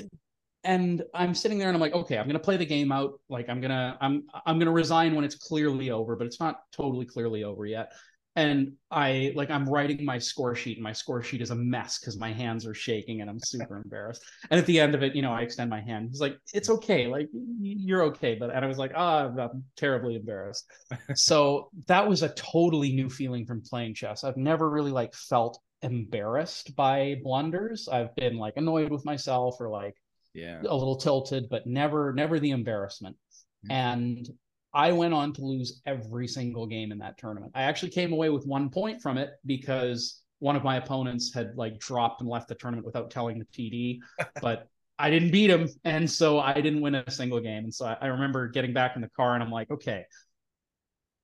and 0.67 1.05
I'm 1.15 1.33
sitting 1.33 1.59
there 1.59 1.69
and 1.69 1.77
I'm 1.77 1.81
like, 1.81 1.95
okay, 1.95 2.19
I'm 2.19 2.27
gonna 2.27 2.41
play 2.41 2.57
the 2.57 2.67
game 2.67 2.91
out. 2.91 3.21
Like 3.29 3.49
I'm 3.49 3.61
gonna 3.61 3.97
I'm 4.01 4.25
I'm 4.45 4.59
gonna 4.59 4.73
resign 4.73 5.15
when 5.15 5.25
it's 5.25 5.37
clearly 5.37 5.91
over, 5.91 6.17
but 6.17 6.27
it's 6.27 6.41
not 6.41 6.61
totally 6.73 7.07
clearly 7.07 7.45
over 7.45 7.65
yet. 7.65 7.93
And 8.35 8.73
I 8.91 9.33
like 9.35 9.49
I'm 9.49 9.67
writing 9.67 10.05
my 10.05 10.19
score 10.19 10.55
sheet, 10.57 10.77
and 10.77 10.83
my 10.83 10.93
score 10.93 11.23
sheet 11.23 11.41
is 11.41 11.53
a 11.53 11.55
mess 11.55 11.99
because 11.99 12.19
my 12.19 12.33
hands 12.33 12.67
are 12.67 12.75
shaking 12.75 13.21
and 13.21 13.31
I'm 13.31 13.39
super 13.39 13.77
embarrassed. 13.85 14.25
And 14.51 14.59
at 14.59 14.67
the 14.67 14.81
end 14.81 14.95
of 14.95 15.05
it, 15.05 15.15
you 15.15 15.23
know, 15.23 15.33
I 15.33 15.43
extend 15.43 15.71
my 15.71 15.81
hand. 15.81 16.09
He's 16.11 16.21
like, 16.21 16.37
"It's 16.53 16.69
okay, 16.69 17.07
like 17.07 17.29
you're 17.61 18.03
okay." 18.03 18.35
But 18.35 18.51
and 18.51 18.65
I 18.65 18.69
was 18.69 18.77
like, 18.77 18.93
"Ah, 18.97 19.31
oh, 19.35 19.41
I'm 19.41 19.65
terribly 19.77 20.17
embarrassed." 20.17 20.69
so 21.15 21.71
that 21.87 22.09
was 22.09 22.23
a 22.23 22.31
totally 22.31 22.93
new 22.93 23.09
feeling 23.09 23.47
from 23.47 23.63
playing 23.63 23.95
chess. 23.95 24.25
I've 24.25 24.37
never 24.37 24.69
really 24.69 24.91
like 24.91 25.15
felt 25.15 25.61
embarrassed 25.83 26.75
by 26.77 27.21
blunders. 27.23 27.89
I've 27.89 28.15
been 28.17 28.37
like 28.37 28.57
annoyed 28.57 28.91
with 28.91 29.05
myself 29.05 29.57
or 29.61 29.69
like 29.69 29.97
yeah. 30.35 30.61
a 30.61 30.77
little 30.77 30.97
tilted 30.97 31.49
but 31.49 31.67
never 31.67 32.13
never 32.13 32.39
the 32.39 32.51
embarrassment. 32.51 33.17
Mm-hmm. 33.65 33.73
and 33.73 34.29
i 34.75 34.93
went 34.93 35.15
on 35.15 35.33
to 35.33 35.43
lose 35.43 35.81
every 35.87 36.29
single 36.29 36.67
game 36.67 36.93
in 36.93 36.99
that 36.99 37.17
tournament. 37.17 37.53
I 37.55 37.63
actually 37.63 37.91
came 37.91 38.13
away 38.13 38.29
with 38.29 38.47
one 38.47 38.69
point 38.69 39.01
from 39.01 39.17
it 39.17 39.31
because 39.47 40.21
one 40.41 40.57
of 40.57 40.63
my 40.63 40.77
opponents 40.77 41.33
had 41.33 41.57
like 41.57 41.79
dropped 41.79 42.21
and 42.21 42.29
left 42.29 42.49
the 42.49 42.55
tournament 42.55 42.85
without 42.85 43.11
telling 43.11 43.39
the 43.39 43.47
td 43.47 44.01
but 44.43 44.69
i 44.99 45.09
didn't 45.09 45.31
beat 45.31 45.49
him. 45.49 45.69
And 45.85 46.11
so 46.11 46.39
i 46.39 46.55
didn't 46.55 46.83
win 46.83 46.97
a 46.97 47.11
single 47.11 47.41
game. 47.41 47.65
And 47.65 47.75
so 47.75 47.87
I, 47.87 47.97
I 48.03 48.07
remember 48.09 48.49
getting 48.49 48.75
back 48.75 48.95
in 48.95 49.03
the 49.03 49.11
car 49.17 49.35
and 49.35 49.43
i'm 49.43 49.51
like 49.51 49.71
okay 49.71 50.05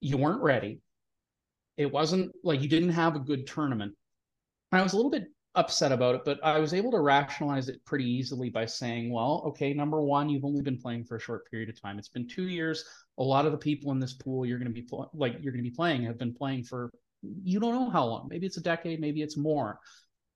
you 0.03 0.17
weren't 0.17 0.43
ready. 0.43 0.81
It 1.77 1.91
wasn't 1.91 2.33
like 2.43 2.61
you 2.61 2.69
didn't 2.69 2.91
have 2.91 3.15
a 3.15 3.21
good 3.21 3.47
tournament 3.47 3.95
i 4.73 4.83
was 4.83 4.93
a 4.93 4.97
little 4.97 5.11
bit 5.11 5.29
upset 5.55 5.93
about 5.93 6.15
it, 6.15 6.23
but 6.25 6.41
I 6.43 6.59
was 6.59 6.73
able 6.73 6.91
to 6.93 7.01
rationalize 7.01 7.69
it 7.69 7.85
pretty 7.85 8.07
easily 8.11 8.49
by 8.49 8.67
saying, 8.67 9.13
well, 9.13 9.43
okay, 9.49 9.75
number 9.75 10.03
one, 10.03 10.29
you've 10.29 10.45
only 10.45 10.63
been 10.63 10.79
playing 10.79 11.05
for 11.05 11.17
a 11.17 11.21
short 11.21 11.51
period 11.51 11.69
of 11.69 11.81
time. 11.81 11.99
It's 11.99 12.09
been 12.09 12.27
two 12.27 12.49
years. 12.49 12.85
A 13.19 13.23
lot 13.23 13.45
of 13.45 13.53
the 13.53 13.59
people 13.59 13.93
in 13.93 14.01
this 14.01 14.15
pool 14.15 14.47
you're 14.47 14.59
going 14.59 14.73
to 14.73 14.75
be 14.75 14.83
pl- 14.83 15.11
like 15.13 15.35
you're 15.41 15.53
going 15.53 15.65
to 15.65 15.71
be 15.71 15.75
playing 15.75 16.05
have 16.05 16.19
been 16.19 16.35
playing 16.35 16.65
for 16.65 16.91
you 17.45 17.61
don't 17.61 17.75
know 17.75 17.91
how 17.91 18.07
long. 18.07 18.29
Maybe 18.31 18.47
it's 18.47 18.57
a 18.57 18.63
decade, 18.63 19.01
maybe 19.01 19.23
it's 19.23 19.37
more. 19.37 19.79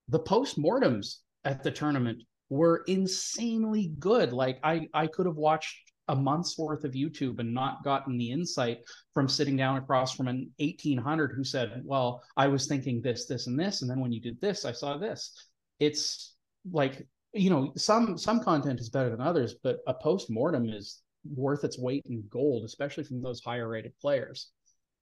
The 0.08 0.20
postmortems 0.20 1.16
at 1.44 1.62
the 1.62 1.70
tournament 1.70 2.22
were 2.50 2.84
insanely 2.86 3.92
good. 3.98 4.32
Like 4.32 4.60
I 4.62 4.88
I 4.92 5.06
could 5.06 5.26
have 5.26 5.36
watched 5.36 5.85
a 6.08 6.16
month's 6.16 6.56
worth 6.56 6.84
of 6.84 6.92
YouTube 6.92 7.40
and 7.40 7.52
not 7.52 7.82
gotten 7.82 8.16
the 8.16 8.30
insight 8.30 8.78
from 9.12 9.28
sitting 9.28 9.56
down 9.56 9.76
across 9.76 10.14
from 10.14 10.28
an 10.28 10.50
1800 10.58 11.32
who 11.34 11.44
said, 11.44 11.82
Well, 11.84 12.22
I 12.36 12.46
was 12.46 12.66
thinking 12.66 13.00
this, 13.00 13.26
this, 13.26 13.46
and 13.46 13.58
this. 13.58 13.82
And 13.82 13.90
then 13.90 14.00
when 14.00 14.12
you 14.12 14.20
did 14.20 14.40
this, 14.40 14.64
I 14.64 14.72
saw 14.72 14.96
this. 14.96 15.32
It's 15.80 16.34
like, 16.70 17.06
you 17.32 17.50
know, 17.50 17.72
some 17.76 18.16
some 18.16 18.40
content 18.40 18.80
is 18.80 18.88
better 18.88 19.10
than 19.10 19.20
others, 19.20 19.56
but 19.62 19.78
a 19.86 19.94
post 19.94 20.30
mortem 20.30 20.68
is 20.68 21.02
worth 21.34 21.64
its 21.64 21.78
weight 21.78 22.04
in 22.08 22.24
gold, 22.30 22.64
especially 22.64 23.04
from 23.04 23.20
those 23.20 23.42
higher 23.42 23.68
rated 23.68 23.92
players. 24.00 24.50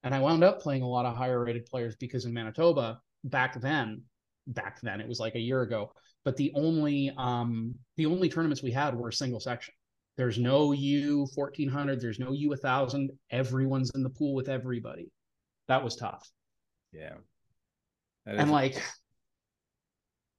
And 0.03 0.13
I 0.13 0.19
wound 0.19 0.43
up 0.43 0.59
playing 0.59 0.81
a 0.81 0.87
lot 0.87 1.05
of 1.05 1.15
higher 1.15 1.43
rated 1.43 1.65
players 1.67 1.95
because 1.95 2.25
in 2.25 2.33
Manitoba 2.33 2.99
back 3.23 3.59
then, 3.61 4.01
back 4.47 4.81
then 4.81 5.01
it 5.01 5.07
was 5.07 5.19
like 5.19 5.35
a 5.35 5.39
year 5.39 5.61
ago, 5.61 5.91
but 6.23 6.35
the 6.35 6.51
only 6.55 7.11
um 7.17 7.75
the 7.95 8.07
only 8.07 8.27
tournaments 8.27 8.63
we 8.63 8.71
had 8.71 8.95
were 8.95 9.11
single 9.11 9.39
section 9.39 9.74
there's 10.17 10.37
no 10.37 10.71
U 10.71 11.27
1400. 11.35 11.99
There's 11.99 12.19
no 12.19 12.31
U 12.31 12.49
1000. 12.49 13.11
Everyone's 13.31 13.91
in 13.95 14.03
the 14.03 14.09
pool 14.09 14.33
with 14.33 14.49
everybody. 14.49 15.11
That 15.67 15.83
was 15.83 15.95
tough. 15.95 16.29
Yeah. 16.91 17.15
And 18.25 18.51
like, 18.51 18.81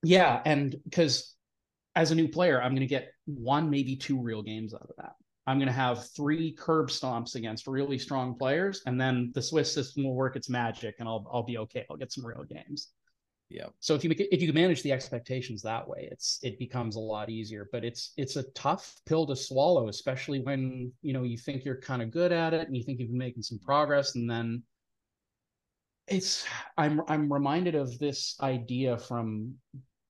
yeah. 0.03 0.41
And 0.45 0.75
because 0.85 1.35
as 1.95 2.11
a 2.11 2.15
new 2.15 2.29
player, 2.29 2.61
I'm 2.61 2.73
going 2.73 2.81
to 2.81 2.87
get 2.87 3.11
one, 3.27 3.71
maybe 3.71 3.97
two 3.97 4.21
real 4.21 4.43
games 4.43 4.75
out 4.75 4.83
of 4.83 4.97
that. 4.99 5.13
I'm 5.47 5.59
going 5.59 5.69
to 5.69 5.73
have 5.73 6.09
three 6.17 6.53
curb 6.53 6.89
stomps 6.89 7.37
against 7.37 7.69
really 7.69 7.99
strong 7.99 8.37
players, 8.37 8.83
and 8.85 9.01
then 9.01 9.31
the 9.33 9.43
Swiss 9.43 9.73
system 9.73 10.03
will 10.03 10.15
work 10.17 10.35
its 10.35 10.51
magic, 10.51 10.97
and 10.99 11.09
I'll 11.09 11.25
I'll 11.33 11.45
be 11.45 11.59
okay. 11.59 11.87
I'll 11.89 11.97
get 11.97 12.13
some 12.13 12.27
real 12.27 12.43
games. 12.43 12.89
Yeah. 13.49 13.67
So 13.79 13.95
if 13.95 14.03
you 14.03 14.11
make 14.11 14.21
if 14.21 14.43
you 14.43 14.53
manage 14.53 14.83
the 14.83 14.93
expectations 14.93 15.63
that 15.63 15.87
way, 15.87 16.09
it's 16.11 16.41
it 16.43 16.59
becomes 16.59 16.97
a 16.97 17.01
lot 17.01 17.31
easier. 17.31 17.69
But 17.71 17.85
it's 17.85 18.13
it's 18.17 18.37
a 18.37 18.43
tough 18.55 18.95
pill 19.07 19.27
to 19.27 19.37
swallow, 19.37 19.89
especially 19.89 20.41
when 20.41 20.93
you 21.03 21.13
know 21.13 21.23
you 21.23 21.39
think 21.39 21.65
you're 21.65 21.81
kind 21.81 22.03
of 22.03 22.11
good 22.11 22.33
at 22.33 22.55
it 22.55 22.67
and 22.67 22.77
you 22.77 22.83
think 22.83 22.99
you've 22.99 23.11
been 23.11 23.19
making 23.19 23.45
some 23.45 23.61
progress, 23.61 24.17
and 24.17 24.29
then 24.29 24.63
it's 26.09 26.45
I'm 26.77 27.03
I'm 27.09 27.33
reminded 27.33 27.77
of 27.77 27.97
this 27.99 28.37
idea 28.41 28.99
from 28.99 29.55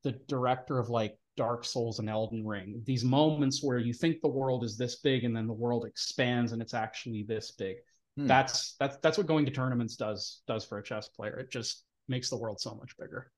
the 0.03 0.13
director 0.29 0.79
of 0.79 0.89
like 0.89 1.19
Dark 1.37 1.65
Souls 1.65 1.99
and 1.99 2.09
Elden 2.09 2.47
Ring. 2.47 2.83
These 2.87 3.05
moments 3.05 3.63
where 3.63 3.79
you 3.79 3.93
think 3.93 4.21
the 4.21 4.29
world 4.29 4.65
is 4.65 4.79
this 4.79 4.97
big 4.97 5.25
and 5.25 5.37
then 5.37 5.47
the 5.47 5.53
world 5.53 5.85
expands 5.85 6.53
and 6.53 6.63
it's 6.63 6.75
actually 6.75 7.23
this 7.23 7.51
big. 7.51 7.77
Hmm. 8.17 8.27
That's 8.27 8.77
that's 8.79 8.97
that's 8.99 9.19
what 9.19 9.27
going 9.27 9.45
to 9.45 9.53
tournaments 9.53 9.97
does 9.97 10.41
does 10.47 10.65
for 10.65 10.79
a 10.79 10.83
chess 10.83 11.09
player. 11.09 11.37
It 11.39 11.51
just 11.51 11.85
makes 12.09 12.31
the 12.31 12.37
world 12.37 12.61
so 12.61 12.75
much 12.75 12.97
bigger. 12.99 13.31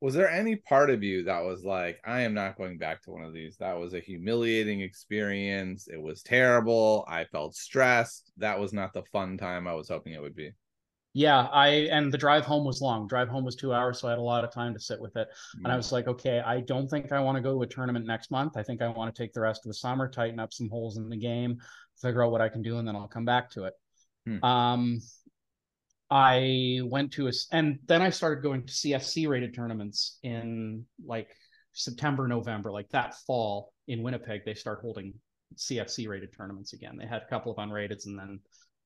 Was 0.00 0.14
there 0.14 0.30
any 0.30 0.54
part 0.54 0.90
of 0.90 1.02
you 1.02 1.24
that 1.24 1.44
was 1.44 1.64
like, 1.64 2.00
I 2.04 2.20
am 2.20 2.32
not 2.32 2.56
going 2.56 2.78
back 2.78 3.02
to 3.02 3.10
one 3.10 3.24
of 3.24 3.34
these? 3.34 3.56
That 3.56 3.76
was 3.76 3.94
a 3.94 4.00
humiliating 4.00 4.80
experience. 4.80 5.88
It 5.88 6.00
was 6.00 6.22
terrible. 6.22 7.04
I 7.08 7.24
felt 7.24 7.56
stressed. 7.56 8.30
That 8.36 8.60
was 8.60 8.72
not 8.72 8.92
the 8.92 9.02
fun 9.10 9.36
time 9.36 9.66
I 9.66 9.74
was 9.74 9.88
hoping 9.88 10.12
it 10.12 10.22
would 10.22 10.36
be. 10.36 10.52
Yeah, 11.14 11.48
I 11.50 11.88
and 11.90 12.12
the 12.12 12.18
drive 12.18 12.44
home 12.44 12.64
was 12.64 12.80
long. 12.80 13.08
Drive 13.08 13.28
home 13.28 13.44
was 13.44 13.56
two 13.56 13.72
hours, 13.72 13.98
so 13.98 14.06
I 14.06 14.10
had 14.10 14.20
a 14.20 14.22
lot 14.22 14.44
of 14.44 14.52
time 14.52 14.72
to 14.74 14.78
sit 14.78 15.00
with 15.00 15.16
it. 15.16 15.26
Mm. 15.56 15.64
And 15.64 15.72
I 15.72 15.76
was 15.76 15.90
like, 15.90 16.06
okay, 16.06 16.40
I 16.40 16.60
don't 16.60 16.88
think 16.88 17.10
I 17.10 17.18
want 17.18 17.34
to 17.36 17.42
go 17.42 17.54
to 17.54 17.62
a 17.62 17.66
tournament 17.66 18.06
next 18.06 18.30
month. 18.30 18.56
I 18.56 18.62
think 18.62 18.82
I 18.82 18.88
want 18.88 19.12
to 19.12 19.20
take 19.20 19.32
the 19.32 19.40
rest 19.40 19.64
of 19.64 19.70
the 19.70 19.74
summer, 19.74 20.08
tighten 20.08 20.38
up 20.38 20.52
some 20.52 20.68
holes 20.68 20.96
in 20.96 21.08
the 21.08 21.16
game, 21.16 21.58
figure 22.00 22.24
out 22.24 22.30
what 22.30 22.40
I 22.40 22.48
can 22.48 22.62
do, 22.62 22.78
and 22.78 22.86
then 22.86 22.94
I'll 22.94 23.08
come 23.08 23.24
back 23.24 23.50
to 23.52 23.64
it. 23.64 23.74
Hmm. 24.26 24.44
Um, 24.44 25.00
I 26.10 26.80
went 26.84 27.12
to 27.12 27.28
a, 27.28 27.32
and 27.52 27.78
then 27.86 28.00
I 28.00 28.10
started 28.10 28.42
going 28.42 28.66
to 28.66 28.72
CFC 28.72 29.28
rated 29.28 29.54
tournaments 29.54 30.18
in 30.22 30.84
like 31.04 31.28
September, 31.72 32.26
November, 32.26 32.72
like 32.72 32.88
that 32.90 33.14
fall 33.26 33.72
in 33.86 34.02
Winnipeg. 34.02 34.42
They 34.44 34.54
start 34.54 34.80
holding 34.80 35.14
CFC 35.56 36.08
rated 36.08 36.34
tournaments 36.34 36.72
again. 36.72 36.96
They 36.98 37.06
had 37.06 37.22
a 37.22 37.28
couple 37.28 37.52
of 37.52 37.58
unrated, 37.58 38.06
and 38.06 38.18
then 38.18 38.40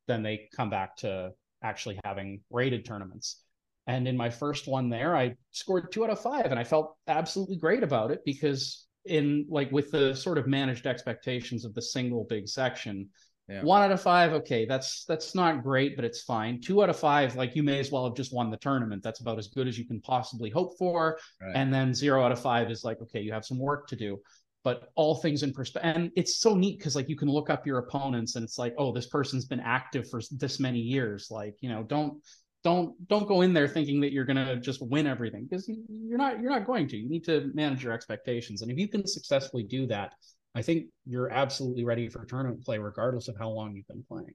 then 0.09 0.23
they 0.23 0.49
come 0.55 0.71
back 0.71 0.97
to 0.97 1.31
actually 1.63 2.01
having 2.05 2.41
rated 2.51 2.85
tournaments. 2.85 3.43
And 3.87 4.07
in 4.07 4.17
my 4.17 4.31
first 4.31 4.67
one 4.67 4.89
there, 4.89 5.17
I 5.17 5.35
scored 5.51 5.93
two 5.93 6.05
out 6.05 6.11
of 6.11 6.21
five, 6.21 6.47
and 6.47 6.59
I 6.59 6.65
felt 6.65 6.97
absolutely 7.07 7.57
great 7.57 7.83
about 7.83 8.11
it 8.11 8.21
because 8.25 8.87
in 9.05 9.47
like 9.49 9.71
with 9.73 9.91
the 9.91 10.15
sort 10.15 10.39
of 10.39 10.47
managed 10.47 10.87
expectations 10.87 11.65
of 11.65 11.75
the 11.75 11.83
single 11.83 12.25
big 12.29 12.49
section, 12.49 13.09
Yeah. 13.53 13.62
One 13.65 13.83
out 13.83 13.93
of 13.93 14.01
five, 14.01 14.33
okay, 14.33 14.65
that's 14.65 15.05
that's 15.05 15.35
not 15.35 15.62
great, 15.62 15.95
but 15.95 16.07
it's 16.07 16.23
fine. 16.23 16.59
Two 16.59 16.83
out 16.83 16.88
of 16.88 16.99
five, 16.99 17.37
like 17.37 17.55
you 17.55 17.62
may 17.62 17.79
as 17.81 17.93
well 17.93 18.05
have 18.07 18.17
just 18.17 18.33
won 18.33 18.51
the 18.51 18.57
tournament. 18.57 19.03
That's 19.03 19.21
about 19.21 19.38
as 19.38 19.49
good 19.49 19.69
as 19.69 19.79
you 19.79 19.87
can 19.87 20.01
possibly 20.01 20.49
hope 20.49 20.79
for. 20.79 21.19
Right. 21.41 21.53
And 21.55 21.73
then 21.73 21.93
zero 21.93 22.25
out 22.25 22.33
of 22.33 22.41
five 22.41 22.71
is 22.71 22.83
like, 22.83 23.03
okay, 23.03 23.21
you 23.21 23.31
have 23.31 23.45
some 23.45 23.59
work 23.59 23.88
to 23.88 23.97
do. 23.97 24.19
But 24.65 24.91
all 24.95 25.17
things 25.17 25.43
in 25.43 25.53
perspective, 25.53 25.97
and 25.97 26.11
it's 26.17 26.37
so 26.38 26.55
neat 26.55 26.79
because 26.79 26.97
like 26.97 27.11
you 27.11 27.17
can 27.17 27.29
look 27.29 27.51
up 27.51 27.67
your 27.67 27.79
opponents, 27.79 28.37
and 28.37 28.45
it's 28.45 28.57
like, 28.57 28.75
oh, 28.79 28.91
this 28.91 29.09
person's 29.09 29.45
been 29.45 29.61
active 29.61 30.09
for 30.09 30.23
this 30.31 30.59
many 30.59 30.79
years. 30.79 31.29
Like, 31.31 31.57
you 31.61 31.69
know, 31.69 31.83
don't 31.83 32.23
don't 32.65 32.95
don't 33.09 33.29
go 33.29 33.43
in 33.43 33.53
there 33.53 33.69
thinking 33.69 34.01
that 34.01 34.12
you're 34.12 34.25
gonna 34.25 34.57
just 34.57 34.81
win 34.81 35.07
everything 35.07 35.47
because 35.51 35.69
you're 35.69 36.17
not 36.17 36.41
you're 36.41 36.51
not 36.51 36.65
going 36.65 36.88
to. 36.88 36.97
You 36.97 37.09
need 37.09 37.25
to 37.25 37.51
manage 37.53 37.85
your 37.85 37.93
expectations, 37.93 38.62
and 38.62 38.71
if 38.71 38.79
you 38.79 38.88
can 38.88 39.07
successfully 39.07 39.65
do 39.65 39.87
that, 39.88 40.15
I 40.55 40.62
think 40.62 40.87
you're 41.07 41.31
absolutely 41.31 41.85
ready 41.85 42.09
for 42.09 42.25
tournament 42.25 42.65
play, 42.65 42.79
regardless 42.79 43.29
of 43.29 43.37
how 43.38 43.49
long 43.49 43.75
you've 43.75 43.88
been 43.88 44.05
playing. 44.07 44.35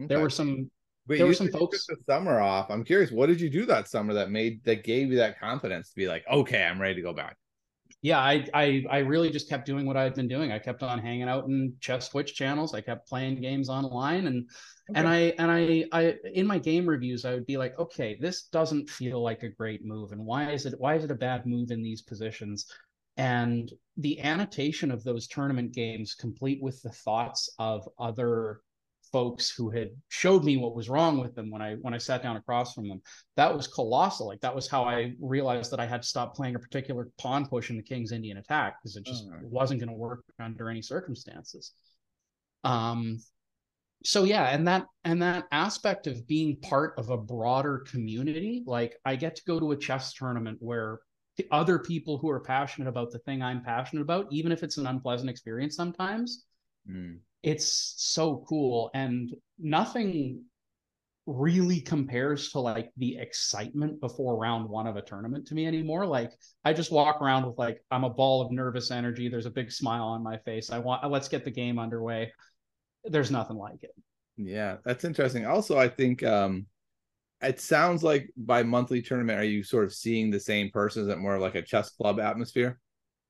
Okay. 0.00 0.08
There 0.08 0.20
were 0.20 0.30
some. 0.30 0.70
There 1.08 1.26
were 1.26 1.34
some 1.34 1.48
folks. 1.48 1.86
the 1.86 1.96
summer 2.06 2.40
off. 2.40 2.70
I'm 2.70 2.84
curious, 2.84 3.10
what 3.10 3.26
did 3.26 3.40
you 3.40 3.50
do 3.50 3.66
that 3.66 3.88
summer 3.88 4.14
that 4.14 4.30
made 4.30 4.62
that 4.64 4.84
gave 4.84 5.10
you 5.10 5.16
that 5.16 5.38
confidence 5.38 5.90
to 5.90 5.96
be 5.96 6.06
like, 6.06 6.24
okay, 6.30 6.64
I'm 6.64 6.80
ready 6.80 6.94
to 6.94 7.02
go 7.02 7.12
back? 7.12 7.36
Yeah, 8.02 8.18
I 8.18 8.46
I 8.54 8.84
I 8.90 8.98
really 8.98 9.30
just 9.30 9.48
kept 9.48 9.66
doing 9.66 9.86
what 9.86 9.96
I 9.96 10.02
had 10.02 10.14
been 10.14 10.28
doing. 10.28 10.50
I 10.50 10.58
kept 10.58 10.82
on 10.82 10.98
hanging 10.98 11.28
out 11.28 11.46
in 11.46 11.74
chess 11.80 12.08
Twitch 12.08 12.34
channels. 12.34 12.74
I 12.74 12.80
kept 12.80 13.08
playing 13.08 13.40
games 13.40 13.68
online, 13.68 14.26
and 14.26 14.48
okay. 14.90 14.98
and 14.98 15.08
I 15.08 15.18
and 15.38 15.50
I 15.50 15.84
I 15.92 16.14
in 16.34 16.46
my 16.46 16.58
game 16.58 16.88
reviews 16.88 17.24
I 17.24 17.34
would 17.34 17.46
be 17.46 17.56
like, 17.56 17.78
okay, 17.78 18.18
this 18.20 18.44
doesn't 18.44 18.90
feel 18.90 19.22
like 19.22 19.42
a 19.42 19.48
great 19.48 19.84
move, 19.84 20.12
and 20.12 20.24
why 20.24 20.50
is 20.50 20.66
it 20.66 20.74
why 20.78 20.94
is 20.96 21.04
it 21.04 21.10
a 21.10 21.16
bad 21.16 21.46
move 21.46 21.70
in 21.70 21.82
these 21.82 22.02
positions? 22.02 22.66
And 23.16 23.70
the 23.96 24.20
annotation 24.20 24.90
of 24.90 25.04
those 25.04 25.28
tournament 25.28 25.72
games 25.72 26.14
complete 26.14 26.62
with 26.62 26.80
the 26.82 26.90
thoughts 26.90 27.50
of 27.58 27.88
other 27.98 28.60
folks 29.12 29.50
who 29.50 29.68
had 29.68 29.90
showed 30.08 30.42
me 30.42 30.56
what 30.56 30.74
was 30.74 30.88
wrong 30.88 31.20
with 31.20 31.34
them 31.34 31.50
when 31.50 31.60
I 31.60 31.74
when 31.74 31.92
I 31.92 31.98
sat 31.98 32.22
down 32.22 32.36
across 32.36 32.72
from 32.72 32.88
them. 32.88 33.02
That 33.36 33.54
was 33.54 33.66
colossal. 33.66 34.26
Like 34.26 34.40
that 34.40 34.54
was 34.54 34.66
how 34.66 34.84
I 34.84 35.12
realized 35.20 35.70
that 35.72 35.80
I 35.80 35.86
had 35.86 36.02
to 36.02 36.08
stop 36.08 36.34
playing 36.34 36.54
a 36.54 36.58
particular 36.58 37.08
pawn 37.18 37.46
push 37.46 37.68
in 37.68 37.76
the 37.76 37.82
King's 37.82 38.12
Indian 38.12 38.38
attack 38.38 38.76
because 38.82 38.96
it 38.96 39.04
just 39.04 39.26
wasn't 39.42 39.80
going 39.80 39.90
to 39.90 39.96
work 39.96 40.24
under 40.40 40.70
any 40.70 40.82
circumstances. 40.82 41.72
Um 42.64 43.18
so 44.04 44.24
yeah, 44.24 44.46
and 44.46 44.66
that 44.66 44.86
and 45.04 45.22
that 45.22 45.44
aspect 45.52 46.06
of 46.06 46.26
being 46.26 46.56
part 46.56 46.94
of 46.98 47.10
a 47.10 47.16
broader 47.16 47.84
community, 47.90 48.62
like 48.66 48.96
I 49.04 49.16
get 49.16 49.36
to 49.36 49.42
go 49.46 49.60
to 49.60 49.72
a 49.72 49.76
chess 49.76 50.14
tournament 50.14 50.58
where 50.60 51.00
other 51.50 51.78
people 51.78 52.18
who 52.18 52.28
are 52.28 52.40
passionate 52.40 52.88
about 52.88 53.10
the 53.10 53.18
thing 53.20 53.42
I'm 53.42 53.62
passionate 53.62 54.02
about, 54.02 54.26
even 54.30 54.52
if 54.52 54.62
it's 54.62 54.76
an 54.76 54.86
unpleasant 54.86 55.30
experience 55.30 55.76
sometimes. 55.76 56.44
Mm. 56.88 57.18
It's 57.42 57.94
so 57.96 58.44
cool. 58.48 58.90
And 58.94 59.34
nothing 59.58 60.44
really 61.26 61.80
compares 61.80 62.50
to 62.50 62.58
like 62.58 62.90
the 62.96 63.16
excitement 63.16 64.00
before 64.00 64.36
round 64.36 64.68
one 64.68 64.86
of 64.86 64.96
a 64.96 65.02
tournament 65.02 65.46
to 65.46 65.54
me 65.54 65.66
anymore. 65.66 66.04
Like 66.04 66.32
I 66.64 66.72
just 66.72 66.90
walk 66.90 67.22
around 67.22 67.46
with 67.46 67.58
like 67.58 67.82
I'm 67.90 68.04
a 68.04 68.10
ball 68.10 68.42
of 68.42 68.50
nervous 68.50 68.90
energy. 68.90 69.28
There's 69.28 69.46
a 69.46 69.50
big 69.50 69.70
smile 69.70 70.04
on 70.04 70.22
my 70.22 70.38
face. 70.38 70.70
I 70.70 70.78
want 70.78 71.08
let's 71.10 71.28
get 71.28 71.44
the 71.44 71.50
game 71.50 71.78
underway. 71.78 72.32
There's 73.04 73.30
nothing 73.30 73.56
like 73.56 73.82
it. 73.82 73.94
Yeah, 74.36 74.76
that's 74.84 75.04
interesting. 75.04 75.46
Also, 75.46 75.78
I 75.78 75.88
think 75.88 76.22
um 76.22 76.66
it 77.42 77.60
sounds 77.60 78.02
like 78.02 78.30
by 78.36 78.62
monthly 78.62 79.02
tournament, 79.02 79.38
are 79.38 79.44
you 79.44 79.62
sort 79.62 79.84
of 79.84 79.92
seeing 79.92 80.30
the 80.30 80.40
same 80.40 80.70
person? 80.70 81.02
Is 81.02 81.08
it 81.08 81.18
more 81.18 81.38
like 81.38 81.54
a 81.54 81.62
chess 81.62 81.90
club 81.90 82.20
atmosphere? 82.20 82.78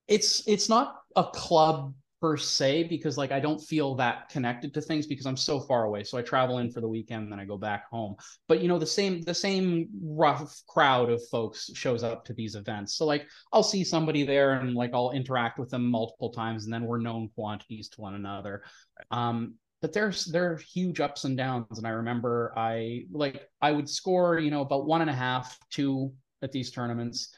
It's 0.09 0.47
it's 0.47 0.69
not 0.69 0.97
a 1.17 1.25
club 1.25 1.95
per 2.23 2.37
se 2.37 2.85
because 2.85 3.19
like 3.19 3.33
I 3.33 3.41
don't 3.41 3.59
feel 3.59 3.97
that 3.97 4.29
connected 4.29 4.73
to 4.75 4.81
things 4.81 5.07
because 5.09 5.27
I'm 5.27 5.37
so 5.37 5.59
far 5.59 5.85
away. 5.85 6.05
So 6.05 6.17
I 6.17 6.23
travel 6.23 6.59
in 6.59 6.71
for 6.71 6.81
the 6.81 6.89
weekend 6.89 7.25
and 7.25 7.33
then 7.33 7.41
I 7.41 7.45
go 7.45 7.59
back 7.59 7.91
home. 7.91 8.15
But 8.47 8.61
you 8.61 8.69
know 8.69 8.79
the 8.79 8.87
same 8.87 9.23
the 9.23 9.35
same 9.35 9.89
rough 10.01 10.63
crowd 10.69 11.11
of 11.11 11.21
folks 11.31 11.71
shows 11.75 12.05
up 12.05 12.25
to 12.27 12.33
these 12.33 12.55
events. 12.55 12.95
So 12.95 13.07
like 13.07 13.27
I'll 13.53 13.65
see 13.65 13.83
somebody 13.83 14.25
there 14.25 14.53
and 14.53 14.75
like 14.75 14.93
I'll 14.95 15.11
interact 15.11 15.59
with 15.59 15.71
them 15.71 15.91
multiple 15.91 16.31
times 16.31 16.65
and 16.65 16.73
then 16.73 16.85
we're 16.85 17.01
known 17.01 17.29
quantities 17.35 17.89
to 17.91 18.01
one 18.01 18.15
another. 18.15 18.63
Um 19.11 19.55
but 19.83 19.93
there's 19.93 20.25
there 20.27 20.53
are 20.53 20.57
huge 20.57 21.01
ups 21.01 21.25
and 21.25 21.37
downs 21.37 21.77
and 21.77 21.87
i 21.87 21.91
remember 21.91 22.55
i 22.57 23.03
like 23.11 23.51
i 23.61 23.71
would 23.71 23.89
score 23.89 24.39
you 24.39 24.51
know 24.51 24.63
about 24.63 24.87
one 24.87 25.03
and 25.03 25.11
a 25.11 25.15
half 25.15 25.59
two 25.71 26.11
at 26.41 26.51
these 26.51 26.71
tournaments. 26.71 27.35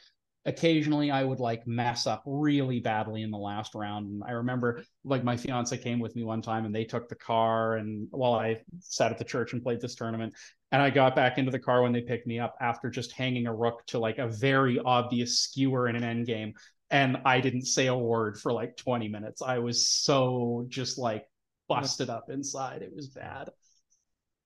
Occasionally 0.47 1.09
i 1.09 1.23
would 1.23 1.39
like 1.39 1.65
mess 1.65 2.05
up 2.05 2.21
really 2.27 2.79
badly 2.79 3.23
in 3.23 3.31
the 3.31 3.37
last 3.37 3.73
round 3.73 4.05
and 4.05 4.23
i 4.27 4.31
remember 4.31 4.83
like 5.03 5.23
my 5.23 5.35
fiance 5.35 5.75
came 5.75 5.99
with 5.99 6.15
me 6.15 6.23
one 6.23 6.39
time 6.39 6.65
and 6.65 6.75
they 6.75 6.85
took 6.85 7.09
the 7.09 7.15
car 7.15 7.77
and 7.77 8.07
while 8.11 8.35
i 8.35 8.61
sat 8.79 9.11
at 9.11 9.17
the 9.17 9.23
church 9.23 9.53
and 9.53 9.63
played 9.63 9.81
this 9.81 9.95
tournament 9.95 10.31
and 10.71 10.83
i 10.83 10.91
got 10.91 11.15
back 11.15 11.39
into 11.39 11.49
the 11.49 11.57
car 11.57 11.81
when 11.81 11.91
they 11.91 12.01
picked 12.01 12.27
me 12.27 12.39
up 12.39 12.55
after 12.61 12.91
just 12.91 13.11
hanging 13.11 13.47
a 13.47 13.55
rook 13.55 13.83
to 13.87 13.97
like 13.97 14.19
a 14.19 14.27
very 14.27 14.77
obvious 14.85 15.39
skewer 15.39 15.87
in 15.87 15.95
an 15.95 16.03
end 16.03 16.27
game 16.27 16.53
and 16.91 17.17
i 17.25 17.41
didn't 17.41 17.65
say 17.65 17.87
a 17.87 17.97
word 17.97 18.39
for 18.39 18.53
like 18.53 18.77
20 18.77 19.07
minutes. 19.07 19.41
I 19.41 19.57
was 19.57 19.87
so 19.87 20.67
just 20.69 20.99
like 20.99 21.25
busted 21.67 22.09
up 22.09 22.29
inside. 22.29 22.81
It 22.81 22.95
was 22.95 23.09
bad. 23.09 23.49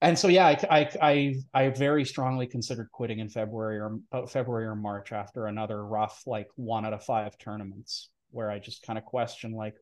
And 0.02 0.18
so, 0.18 0.30
yeah, 0.30 0.48
I, 0.48 0.58
I, 0.70 0.90
I, 1.02 1.36
I 1.54 1.70
very 1.70 2.06
strongly 2.06 2.48
considered 2.48 2.90
quitting 2.92 3.20
in 3.20 3.28
February 3.28 3.80
or 3.80 4.00
uh, 4.12 4.26
February 4.26 4.66
or 4.66 4.76
March 4.76 5.12
after 5.12 5.48
another 5.48 5.86
rough, 5.86 6.24
like 6.26 6.48
one 6.56 6.86
out 6.86 6.94
of 6.94 7.04
five 7.04 7.38
tournaments 7.38 8.10
where 8.32 8.50
I 8.50 8.60
just 8.60 8.84
kind 8.84 8.98
of 8.98 9.04
question, 9.04 9.52
like, 9.52 9.76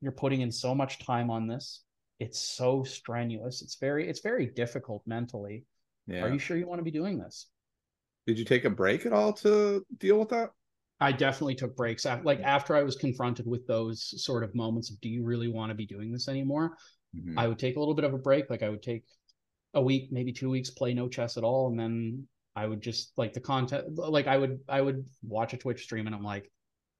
you're 0.00 0.12
putting 0.12 0.40
in 0.40 0.52
so 0.52 0.74
much 0.74 1.04
time 1.04 1.30
on 1.30 1.46
this. 1.48 1.82
It's 2.20 2.38
so 2.38 2.84
strenuous. 2.84 3.60
It's 3.60 3.76
very, 3.76 4.08
it's 4.08 4.20
very 4.20 4.46
difficult 4.46 5.02
mentally. 5.06 5.64
Yeah. 6.06 6.22
Are 6.22 6.32
you 6.32 6.38
sure 6.38 6.56
you 6.56 6.66
want 6.66 6.78
to 6.78 6.84
be 6.84 6.90
doing 6.90 7.18
this? 7.18 7.48
Did 8.26 8.38
you 8.38 8.44
take 8.44 8.64
a 8.64 8.70
break 8.70 9.04
at 9.04 9.12
all 9.12 9.32
to 9.34 9.84
deal 9.98 10.18
with 10.18 10.28
that? 10.28 10.50
I 11.00 11.12
definitely 11.12 11.54
took 11.54 11.76
breaks. 11.76 12.04
Like 12.04 12.40
after 12.40 12.76
I 12.76 12.82
was 12.82 12.96
confronted 12.96 13.46
with 13.46 13.66
those 13.66 14.22
sort 14.22 14.44
of 14.44 14.54
moments 14.54 14.90
of, 14.90 15.00
do 15.00 15.08
you 15.08 15.24
really 15.24 15.48
want 15.48 15.70
to 15.70 15.74
be 15.74 15.86
doing 15.86 16.12
this 16.12 16.28
anymore? 16.28 16.76
Mm-hmm. 17.16 17.38
I 17.38 17.48
would 17.48 17.58
take 17.58 17.76
a 17.76 17.78
little 17.78 17.94
bit 17.94 18.04
of 18.04 18.12
a 18.12 18.18
break. 18.18 18.50
Like 18.50 18.62
I 18.62 18.68
would 18.68 18.82
take 18.82 19.04
a 19.74 19.80
week, 19.80 20.08
maybe 20.10 20.32
two 20.32 20.50
weeks, 20.50 20.70
play 20.70 20.92
no 20.92 21.08
chess 21.08 21.36
at 21.36 21.44
all, 21.44 21.68
and 21.68 21.78
then 21.78 22.26
I 22.54 22.66
would 22.66 22.82
just 22.82 23.12
like 23.16 23.32
the 23.32 23.40
content. 23.40 23.96
Like 23.96 24.26
I 24.26 24.36
would, 24.36 24.60
I 24.68 24.80
would 24.80 25.04
watch 25.22 25.54
a 25.54 25.56
Twitch 25.56 25.84
stream, 25.84 26.06
and 26.06 26.14
I'm 26.14 26.22
like, 26.22 26.50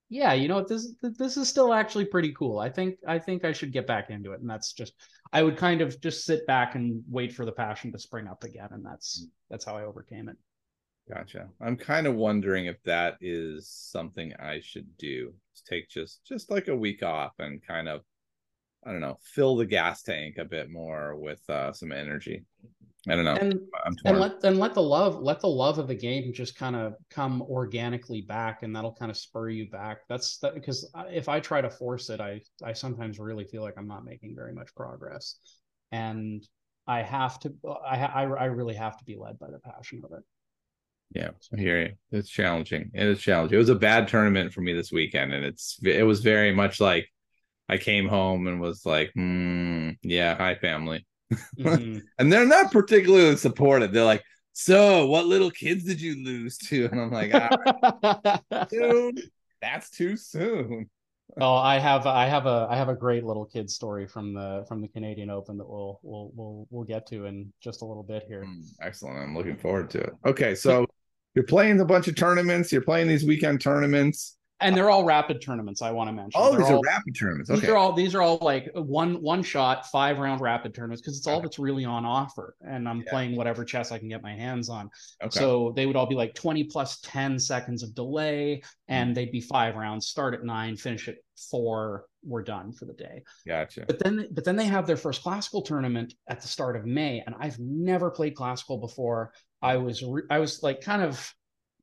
yeah, 0.09 0.33
you 0.33 0.49
know, 0.49 0.65
this 0.65 0.95
this 1.03 1.37
is 1.37 1.49
still 1.49 1.73
actually 1.73 2.07
pretty 2.07 2.33
cool. 2.33 2.59
I 2.59 2.71
think 2.71 2.97
I 3.07 3.19
think 3.19 3.45
I 3.45 3.53
should 3.53 3.73
get 3.73 3.87
back 3.87 4.11
into 4.11 4.33
it, 4.33 4.41
and 4.41 4.49
that's 4.49 4.73
just 4.73 4.95
I 5.33 5.43
would 5.43 5.57
kind 5.57 5.83
of 5.83 6.01
just 6.01 6.25
sit 6.25 6.47
back 6.47 6.75
and 6.75 7.03
wait 7.09 7.33
for 7.33 7.45
the 7.45 7.53
passion 7.53 7.93
to 7.93 7.99
spring 7.99 8.27
up 8.27 8.45
again, 8.45 8.69
and 8.71 8.85
that's 8.85 9.23
mm. 9.23 9.29
that's 9.51 9.65
how 9.65 9.77
I 9.77 9.85
overcame 9.85 10.29
it. 10.29 10.37
Gotcha. 11.13 11.49
I'm 11.61 11.77
kind 11.77 12.07
of 12.07 12.15
wondering 12.15 12.67
if 12.67 12.81
that 12.85 13.17
is 13.21 13.69
something 13.69 14.33
I 14.39 14.61
should 14.63 14.97
do. 14.97 15.35
Take 15.67 15.89
just 15.89 16.25
just 16.25 16.51
like 16.51 16.69
a 16.69 16.77
week 16.77 17.03
off 17.03 17.33
and 17.39 17.63
kind 17.63 17.89
of 17.89 18.03
I 18.85 18.93
don't 18.93 19.01
know, 19.01 19.19
fill 19.23 19.57
the 19.57 19.67
gas 19.67 20.03
tank 20.03 20.39
a 20.39 20.45
bit 20.45 20.71
more 20.71 21.15
with 21.17 21.41
uh, 21.51 21.73
some 21.73 21.93
energy. 21.93 22.45
I 23.09 23.17
don't 23.17 23.25
know. 23.25 23.35
And, 23.35 23.61
and 24.05 24.19
let 24.19 24.45
and 24.45 24.59
let 24.59 24.75
the 24.75 24.83
love 24.83 25.21
let 25.21 25.41
the 25.41 25.49
love 25.49 25.79
of 25.79 25.89
the 25.89 25.95
game 25.95 26.33
just 26.33 26.57
kind 26.57 26.77
of 26.77 26.95
come 27.11 27.43
organically 27.43 28.23
back, 28.23 28.63
and 28.63 28.75
that'll 28.75 28.95
kind 28.95 29.11
of 29.11 29.17
spur 29.17 29.49
you 29.49 29.69
back. 29.71 30.01
That's 30.09 30.39
that 30.39 30.55
because 30.55 30.91
if 31.09 31.29
I 31.29 31.41
try 31.41 31.61
to 31.61 31.71
force 31.71 32.11
it, 32.11 32.21
I 32.21 32.41
I 32.63 32.73
sometimes 32.73 33.19
really 33.19 33.45
feel 33.45 33.63
like 33.63 33.75
I'm 33.79 33.89
not 33.89 34.05
making 34.05 34.35
very 34.35 34.53
much 34.53 34.75
progress, 34.75 35.37
and 35.93 36.47
I 36.87 37.03
have 37.03 37.41
to 37.41 37.55
I 37.87 37.97
I, 37.97 38.23
I 38.23 38.45
really 38.47 38.75
have 38.75 38.99
to 38.99 39.05
be 39.05 39.17
led 39.17 39.39
by 39.39 39.51
the 39.51 39.61
passion 39.61 40.03
of 40.05 40.13
it. 40.13 40.25
Yeah, 41.13 41.31
I 41.53 41.57
hear 41.57 41.81
you. 41.81 41.93
It's 42.13 42.29
challenging. 42.29 42.91
It 42.95 43.07
is 43.07 43.21
challenging. 43.21 43.57
It 43.57 43.59
was 43.59 43.69
a 43.69 43.75
bad 43.75 44.07
tournament 44.09 44.53
for 44.53 44.61
me 44.61 44.73
this 44.73 44.93
weekend, 44.93 45.33
and 45.33 45.45
it's 45.45 45.79
it 45.83 46.05
was 46.05 46.21
very 46.21 46.55
much 46.55 46.81
like 46.81 47.09
I 47.69 47.79
came 47.79 48.09
home 48.09 48.47
and 48.47 48.61
was 48.61 48.87
like, 48.87 49.11
mm, 49.17 49.97
"Yeah, 50.03 50.37
hi 50.37 50.55
family," 50.55 51.05
mm-hmm. 51.59 51.99
and 52.19 52.33
they're 52.33 52.47
not 52.47 52.71
particularly 52.71 53.37
supportive. 53.37 53.93
They're 53.93 54.05
like, 54.05 54.23
"So, 54.53 55.07
what 55.07 55.27
little 55.27 55.51
kids 55.51 55.85
did 55.85 56.01
you 56.01 56.25
lose 56.25 56.59
to?" 56.69 56.87
And 56.87 57.01
I'm 57.01 57.11
like, 57.11 57.33
ah, 57.35 58.67
"Dude, 58.71 59.21
that's 59.61 59.91
too 59.91 60.17
soon." 60.17 60.89
oh, 61.41 61.55
I 61.55 61.79
have 61.79 62.07
I 62.07 62.27
have 62.27 62.47
a 62.47 62.67
I 62.71 62.77
have 62.77 62.89
a 62.89 62.95
great 62.95 63.25
little 63.25 63.45
kid 63.45 63.71
story 63.71 64.07
from 64.07 64.35
the 64.35 64.65
from 64.69 64.81
the 64.81 64.89
Canadian 64.89 65.31
Open 65.31 65.59
that 65.59 65.69
we'll 65.69 66.01
we'll 66.03 66.31
we'll 66.35 66.67
we'll 66.71 66.85
get 66.85 67.07
to 67.09 67.27
in 67.27 67.53
just 67.61 67.83
a 67.83 67.85
little 67.85 68.03
bit 68.03 68.25
here. 68.27 68.45
Mm, 68.45 68.63
excellent. 68.81 69.19
I'm 69.19 69.37
looking 69.37 69.57
forward 69.57 69.91
to 69.91 70.01
it. 70.01 70.13
Okay, 70.27 70.55
so 70.55 70.87
you're 71.35 71.45
playing 71.45 71.81
a 71.81 71.85
bunch 71.85 72.09
of 72.09 72.17
tournaments, 72.17 72.73
you're 72.73 72.83
playing 72.83 73.09
these 73.09 73.25
weekend 73.25 73.61
tournaments. 73.61 74.37
and 74.63 74.77
they're 74.77 74.91
all 74.91 75.05
rapid 75.05 75.41
tournaments. 75.41 75.81
I 75.81 75.91
want 75.91 76.09
to 76.09 76.13
mention. 76.13 76.33
Oh, 76.35 76.51
They're 76.51 76.61
these 76.61 76.69
all- 76.71 76.81
are 76.81 76.87
rapid 76.87 77.17
tournaments. 77.19 77.49
These 77.49 77.65
are 77.65 77.77
all 77.79 77.93
these 77.95 78.15
are 78.15 78.21
all 78.21 78.37
like 78.43 78.71
one 78.75 79.15
one 79.23 79.43
shot 79.43 79.87
five 79.87 80.19
round 80.19 80.43
rapid 80.43 80.75
tournaments 80.75 81.01
because 81.01 81.17
it's 81.17 81.27
all 81.27 81.41
that's 81.41 81.59
really 81.59 81.87
on 81.87 82.05
offer, 82.05 82.55
and 82.61 82.87
I'm 82.87 82.99
Yeah. 83.01 83.11
playing 83.11 83.37
whatever 83.37 83.65
chess 83.65 83.91
I 83.91 83.99
can 83.99 84.09
get 84.09 84.23
my 84.23 84.35
hands 84.35 84.69
on. 84.69 84.91
okay. 85.23 85.31
So 85.39 85.73
they 85.77 85.87
would 85.87 85.97
all 85.97 86.05
be 86.05 86.15
like 86.15 86.35
20 86.35 86.65
plus 86.65 87.01
10 87.01 87.39
seconds 87.39 87.83
of 87.83 87.95
delay, 87.95 88.63
and 88.89 89.13
mm. 89.13 89.15
they'd 89.15 89.33
be 89.33 89.41
five 89.41 89.77
rounds. 89.77 90.09
Start 90.09 90.35
at 90.35 90.45
nine, 90.45 90.77
finish 90.77 91.09
at 91.09 91.17
four. 91.51 92.05
We're 92.23 92.43
done 92.43 92.71
for 92.73 92.85
the 92.85 92.93
day. 92.93 93.23
gotcha. 93.47 93.85
But 93.87 93.99
then, 93.99 94.29
but 94.33 94.45
then 94.45 94.57
they 94.57 94.67
have 94.67 94.87
their 94.87 94.99
first 94.99 95.23
classical 95.23 95.63
tournament 95.63 96.13
at 96.29 96.43
the 96.43 96.49
start 96.49 96.77
of 96.77 96.85
May, 96.85 97.23
and 97.25 97.35
I've 97.41 97.59
never 97.59 98.11
played 98.11 98.35
classical 98.35 98.77
before. 98.77 99.33
I 99.63 99.77
was, 99.77 100.03
re- 100.03 100.23
I 100.31 100.39
was 100.39 100.63
like 100.63 100.81
kind 100.81 101.03
of 101.03 101.35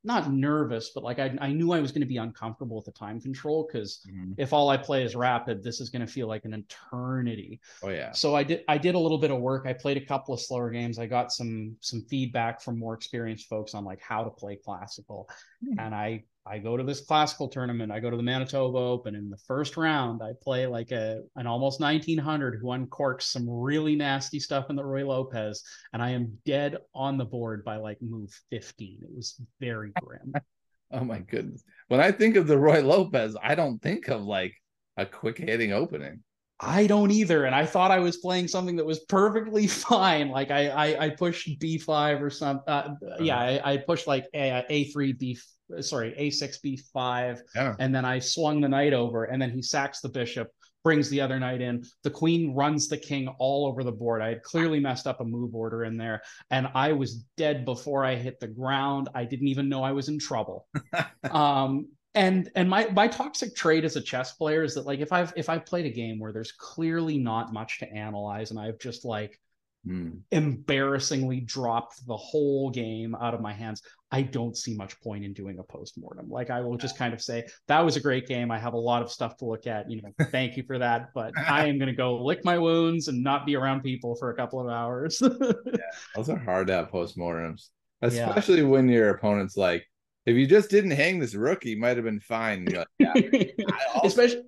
not 0.04 0.32
nervous, 0.32 0.92
but 0.96 1.04
like 1.04 1.20
I, 1.20 1.36
I 1.42 1.52
knew 1.52 1.74
I 1.74 1.82
was 1.82 1.92
going 1.92 2.02
to 2.02 2.08
be 2.08 2.18
uncomfortable 2.18 2.78
with 2.78 2.86
the 2.86 2.92
time 2.94 3.20
control 3.20 3.68
because 3.68 4.00
Mhm. 4.10 4.36
if 4.38 4.54
all 4.54 4.70
I 4.70 4.78
play 4.78 5.04
is 5.04 5.16
rapid, 5.16 5.64
this 5.64 5.82
is 5.82 5.90
going 5.90 6.06
to 6.06 6.12
feel 6.12 6.28
like 6.28 6.46
an 6.46 6.54
eternity. 6.54 7.60
Oh 7.84 7.90
yeah. 7.90 8.12
So 8.12 8.36
I 8.36 8.44
did, 8.44 8.64
I 8.68 8.78
did 8.78 8.96
a 8.96 9.00
little 9.00 9.18
bit 9.18 9.32
of 9.32 9.40
work. 9.40 9.66
I 9.66 9.74
played 9.74 9.98
a 9.98 10.06
couple 10.06 10.34
of 10.34 10.40
slower 10.40 10.70
games. 10.70 10.98
I 10.98 11.08
got 11.08 11.32
some, 11.34 11.76
some 11.82 12.02
feedback 12.04 12.62
from 12.62 12.80
more 12.80 12.94
experienced 12.94 13.50
folks 13.50 13.74
on 13.74 13.84
like 13.84 14.02
how 14.02 14.24
to 14.24 14.30
play 14.30 14.56
classical, 14.56 15.30
Hmm. 15.62 15.80
and 15.80 15.94
I 15.96 16.24
I 16.50 16.60
go 16.60 16.78
to 16.78 16.84
this 16.84 17.02
classical 17.02 17.48
tournament. 17.48 17.92
I 17.92 18.00
go 18.00 18.10
to 18.10 18.18
the 18.18 18.24
Manitoba 18.24 18.78
Open. 18.78 19.16
In 19.16 19.30
the 19.30 19.38
first 19.38 19.78
round, 19.78 20.22
I 20.24 20.32
play 20.42 20.66
like 20.68 20.92
a 20.92 21.22
an 21.36 21.48
almost 21.48 21.80
1900 21.80 22.60
who 22.60 22.68
uncorks 22.68 23.24
some 23.24 23.50
really 23.50 23.96
nasty 23.96 24.40
stuff 24.40 24.70
in 24.70 24.76
the 24.76 24.84
Ruy 24.84 25.06
Lopez, 25.06 25.64
and 25.94 26.02
I 26.02 26.12
am 26.12 26.38
dead 26.46 26.78
on 26.96 27.18
the 27.18 27.26
board 27.26 27.64
by 27.64 27.78
like 27.78 28.02
move 28.02 28.32
15. 28.52 29.00
It 29.02 29.16
was 29.16 29.40
very 29.60 29.92
grim. 30.02 30.34
Oh 30.90 31.04
my 31.04 31.20
goodness. 31.20 31.66
When 31.90 32.00
I 32.00 32.14
think 32.14 32.38
of 32.38 32.48
the 32.48 32.56
Ruy 32.56 32.82
Lopez, 32.82 33.36
I 33.44 33.56
don't 33.56 33.78
think 33.82 34.08
of 34.08 34.24
like 34.24 34.54
a 34.96 35.06
quick 35.06 35.38
hitting 35.38 35.74
opening. 35.74 36.24
I 36.60 36.88
don't 36.88 37.12
either, 37.12 37.46
and 37.46 37.54
I 37.54 37.66
thought 37.66 37.92
I 37.92 38.00
was 38.00 38.18
playing 38.18 38.48
something 38.48 38.76
that 38.78 38.86
was 38.86 39.02
perfectly 39.02 39.68
fine. 39.68 40.30
Like 40.30 40.52
I 40.52 40.70
I, 40.70 41.06
I 41.06 41.10
pushed 41.10 41.60
B5 41.60 42.22
or 42.22 42.30
something. 42.30 42.64
Uh, 42.68 42.96
yeah, 43.20 43.38
I, 43.38 43.74
I 43.74 43.78
pushed 43.78 44.08
like 44.08 44.26
a 44.34 44.64
A3 44.70 45.18
B. 45.18 45.38
Sorry, 45.82 46.16
A6 46.18 46.58
B5. 46.96 47.40
Yeah. 47.56 47.76
and 47.80 47.94
then 47.94 48.06
I 48.06 48.20
swung 48.20 48.62
the 48.62 48.70
knight 48.70 48.94
over, 48.94 49.26
and 49.26 49.42
then 49.42 49.52
he 49.52 49.62
sacks 49.62 50.00
the 50.00 50.10
bishop, 50.10 50.50
brings 50.84 51.10
the 51.10 51.22
other 51.22 51.40
knight 51.40 51.62
in. 51.62 51.84
The 52.04 52.10
queen 52.10 52.56
runs 52.56 52.88
the 52.88 52.98
king 52.98 53.28
all 53.40 53.68
over 53.68 53.84
the 53.84 53.92
board. 53.92 54.22
I 54.22 54.30
had 54.30 54.44
clearly 54.44 54.80
messed 54.80 55.06
up 55.06 55.22
a 55.22 55.26
move 55.26 55.54
order 55.54 55.84
in 55.84 55.98
there, 55.98 56.24
and 56.50 56.70
I 56.74 56.94
was 56.94 57.26
dead 57.36 57.66
before 57.66 58.04
I 58.04 58.16
hit 58.16 58.40
the 58.40 58.48
ground. 58.48 59.10
I 59.14 59.26
didn't 59.26 59.50
even 59.50 59.70
know 59.70 59.84
I 59.84 59.92
was 59.92 60.08
in 60.08 60.18
trouble. 60.18 60.68
um, 61.30 61.88
and 62.18 62.50
and 62.56 62.70
my 62.70 62.90
my 62.90 63.08
toxic 63.08 63.56
trait 63.56 63.86
as 63.86 63.96
a 63.96 64.02
chess 64.02 64.34
player 64.34 64.64
is 64.64 64.74
that 64.76 64.86
like 64.86 65.00
if 65.00 65.12
I've 65.14 65.32
if 65.38 65.48
I 65.50 65.58
played 65.60 65.86
a 65.86 65.90
game 65.92 66.20
where 66.20 66.34
there's 66.34 66.52
clearly 66.52 67.18
not 67.18 67.54
much 67.54 67.80
to 67.80 67.94
analyze, 67.94 68.52
and 68.52 68.60
I've 68.60 68.80
just 68.80 69.06
like 69.06 69.40
Hmm. 69.86 70.18
embarrassingly 70.32 71.40
dropped 71.40 72.06
the 72.08 72.18
whole 72.18 72.70
game 72.70 73.16
out 73.16 73.34
of 73.34 73.40
my 73.40 73.54
hands. 73.54 73.82
I 74.12 74.22
don't 74.22 74.58
see 74.58 74.76
much 74.76 75.00
point 75.00 75.24
in 75.24 75.32
doing 75.34 75.60
a 75.60 75.64
post-mortem. 75.64 76.30
Like 76.30 76.50
I 76.50 76.60
will 76.62 76.76
just 76.78 76.98
kind 76.98 77.14
of 77.14 77.22
say, 77.22 77.46
that 77.68 77.80
was 77.86 77.96
a 77.96 78.02
great 78.02 78.28
game. 78.28 78.52
I 78.52 78.60
have 78.60 78.74
a 78.74 78.78
lot 78.78 79.02
of 79.02 79.10
stuff 79.12 79.38
to 79.38 79.46
look 79.46 79.66
at. 79.68 79.90
You 79.90 80.02
know, 80.02 80.10
thank 80.32 80.58
you 80.58 80.64
for 80.64 80.78
that. 80.80 81.14
But 81.14 81.34
I 81.48 81.68
am 81.68 81.80
gonna 81.80 81.94
go 81.94 82.22
lick 82.22 82.44
my 82.44 82.58
wounds 82.58 83.08
and 83.08 83.24
not 83.24 83.46
be 83.46 83.56
around 83.56 83.82
people 83.82 84.16
for 84.16 84.30
a 84.32 84.36
couple 84.36 84.60
of 84.60 84.68
hours. 84.68 85.20
Those 86.16 86.30
are 86.30 86.38
hard 86.38 86.68
to 86.68 86.74
have 86.74 86.90
postmortems, 86.92 87.70
Yeah. 88.02 88.30
especially 88.30 88.64
when 88.64 88.90
your 88.90 89.10
opponent's 89.12 89.56
like, 89.56 89.86
if 90.28 90.36
you 90.36 90.46
just 90.46 90.70
didn't 90.70 90.92
hang 90.92 91.18
this 91.18 91.34
rookie, 91.34 91.76
might 91.76 91.98
have 91.98 92.06
been 92.06 92.20
fine. 92.20 92.66
Like, 92.66 92.88
yeah, 93.00 93.14
also- 93.96 94.08
especially 94.08 94.44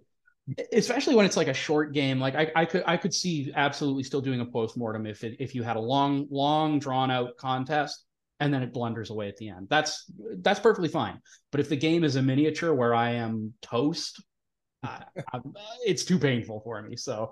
especially 0.73 1.15
when 1.15 1.27
it's 1.27 1.37
like 1.37 1.47
a 1.47 1.53
short 1.53 1.93
game 1.93 2.19
like 2.19 2.33
I, 2.33 2.51
I 2.55 2.65
could 2.65 2.81
i 2.87 2.97
could 2.97 3.13
see 3.13 3.53
absolutely 3.55 4.01
still 4.01 4.19
doing 4.19 4.41
a 4.41 4.45
post-mortem 4.45 5.05
if 5.05 5.23
it 5.23 5.35
if 5.39 5.53
you 5.53 5.61
had 5.61 5.75
a 5.75 5.79
long 5.79 6.25
long 6.31 6.79
drawn 6.79 7.11
out 7.11 7.37
contest 7.37 8.03
and 8.39 8.53
then 8.53 8.63
it 8.63 8.73
blunders 8.73 9.09
away 9.09 9.27
at 9.27 9.37
the 9.37 9.49
end. 9.49 9.67
That's 9.69 10.05
that's 10.37 10.59
perfectly 10.59 10.89
fine. 10.89 11.19
But 11.51 11.59
if 11.59 11.69
the 11.69 11.75
game 11.75 12.03
is 12.03 12.15
a 12.15 12.21
miniature 12.21 12.73
where 12.73 12.95
i 12.95 13.11
am 13.11 13.53
toast 13.61 14.23
I, 14.81 15.03
it's 15.85 16.05
too 16.05 16.17
painful 16.19 16.61
for 16.61 16.81
me. 16.81 16.95
So 16.95 17.31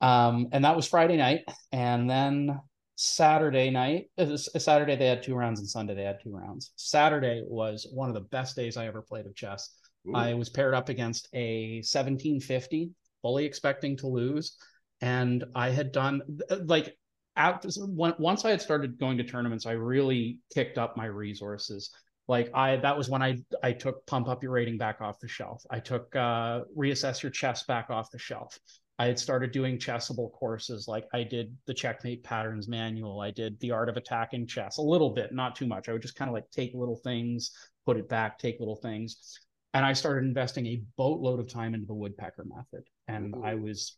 um 0.00 0.48
and 0.52 0.64
that 0.64 0.76
was 0.76 0.86
friday 0.86 1.16
night. 1.16 1.40
And 1.72 2.08
then 2.08 2.60
saturday 3.02 3.70
night 3.70 4.10
uh, 4.18 4.36
saturday 4.36 4.94
they 4.94 5.06
had 5.06 5.22
two 5.22 5.34
rounds 5.34 5.60
and 5.60 5.68
sunday 5.68 5.94
they 5.94 6.02
had 6.02 6.18
two 6.22 6.30
rounds 6.30 6.72
saturday 6.76 7.42
was 7.46 7.86
one 7.92 8.08
of 8.08 8.14
the 8.14 8.20
best 8.20 8.54
days 8.56 8.76
i 8.76 8.86
ever 8.86 9.00
played 9.00 9.24
of 9.26 9.34
chess 9.34 9.80
Ooh. 10.08 10.14
I 10.14 10.34
was 10.34 10.48
paired 10.48 10.74
up 10.74 10.88
against 10.88 11.28
a 11.32 11.76
1750, 11.78 12.90
fully 13.22 13.44
expecting 13.44 13.96
to 13.98 14.06
lose. 14.06 14.56
And 15.00 15.44
I 15.54 15.70
had 15.70 15.92
done 15.92 16.22
like 16.64 16.96
after 17.36 17.68
once 17.78 18.44
I 18.44 18.50
had 18.50 18.60
started 18.60 18.98
going 18.98 19.18
to 19.18 19.24
tournaments, 19.24 19.66
I 19.66 19.72
really 19.72 20.38
kicked 20.52 20.78
up 20.78 20.96
my 20.96 21.06
resources. 21.06 21.90
Like 22.28 22.50
I 22.54 22.76
that 22.76 22.96
was 22.96 23.08
when 23.08 23.22
I 23.22 23.38
I 23.62 23.72
took 23.72 24.06
pump 24.06 24.28
up 24.28 24.42
your 24.42 24.52
rating 24.52 24.78
back 24.78 25.00
off 25.00 25.18
the 25.20 25.28
shelf. 25.28 25.62
I 25.70 25.80
took 25.80 26.14
uh 26.14 26.62
reassess 26.76 27.22
your 27.22 27.32
chess 27.32 27.62
back 27.64 27.90
off 27.90 28.10
the 28.10 28.18
shelf. 28.18 28.58
I 29.00 29.06
had 29.06 29.18
started 29.18 29.50
doing 29.50 29.78
chessable 29.78 30.30
courses 30.32 30.86
like 30.86 31.06
I 31.14 31.22
did 31.22 31.56
the 31.66 31.74
checkmate 31.74 32.22
patterns 32.22 32.68
manual. 32.68 33.20
I 33.20 33.30
did 33.30 33.58
the 33.60 33.70
art 33.70 33.88
of 33.88 33.96
attacking 33.96 34.46
chess 34.46 34.76
a 34.76 34.82
little 34.82 35.10
bit, 35.10 35.32
not 35.32 35.56
too 35.56 35.66
much. 35.66 35.88
I 35.88 35.92
would 35.92 36.02
just 36.02 36.16
kind 36.16 36.28
of 36.28 36.34
like 36.34 36.50
take 36.50 36.72
little 36.74 37.00
things, 37.02 37.50
put 37.86 37.96
it 37.96 38.08
back, 38.08 38.38
take 38.38 38.60
little 38.60 38.76
things 38.76 39.38
and 39.74 39.86
I 39.86 39.92
started 39.92 40.26
investing 40.26 40.66
a 40.66 40.82
boatload 40.96 41.40
of 41.40 41.48
time 41.48 41.74
into 41.74 41.86
the 41.86 41.94
woodpecker 41.94 42.44
method. 42.44 42.84
And 43.06 43.34
I 43.44 43.54
was, 43.54 43.96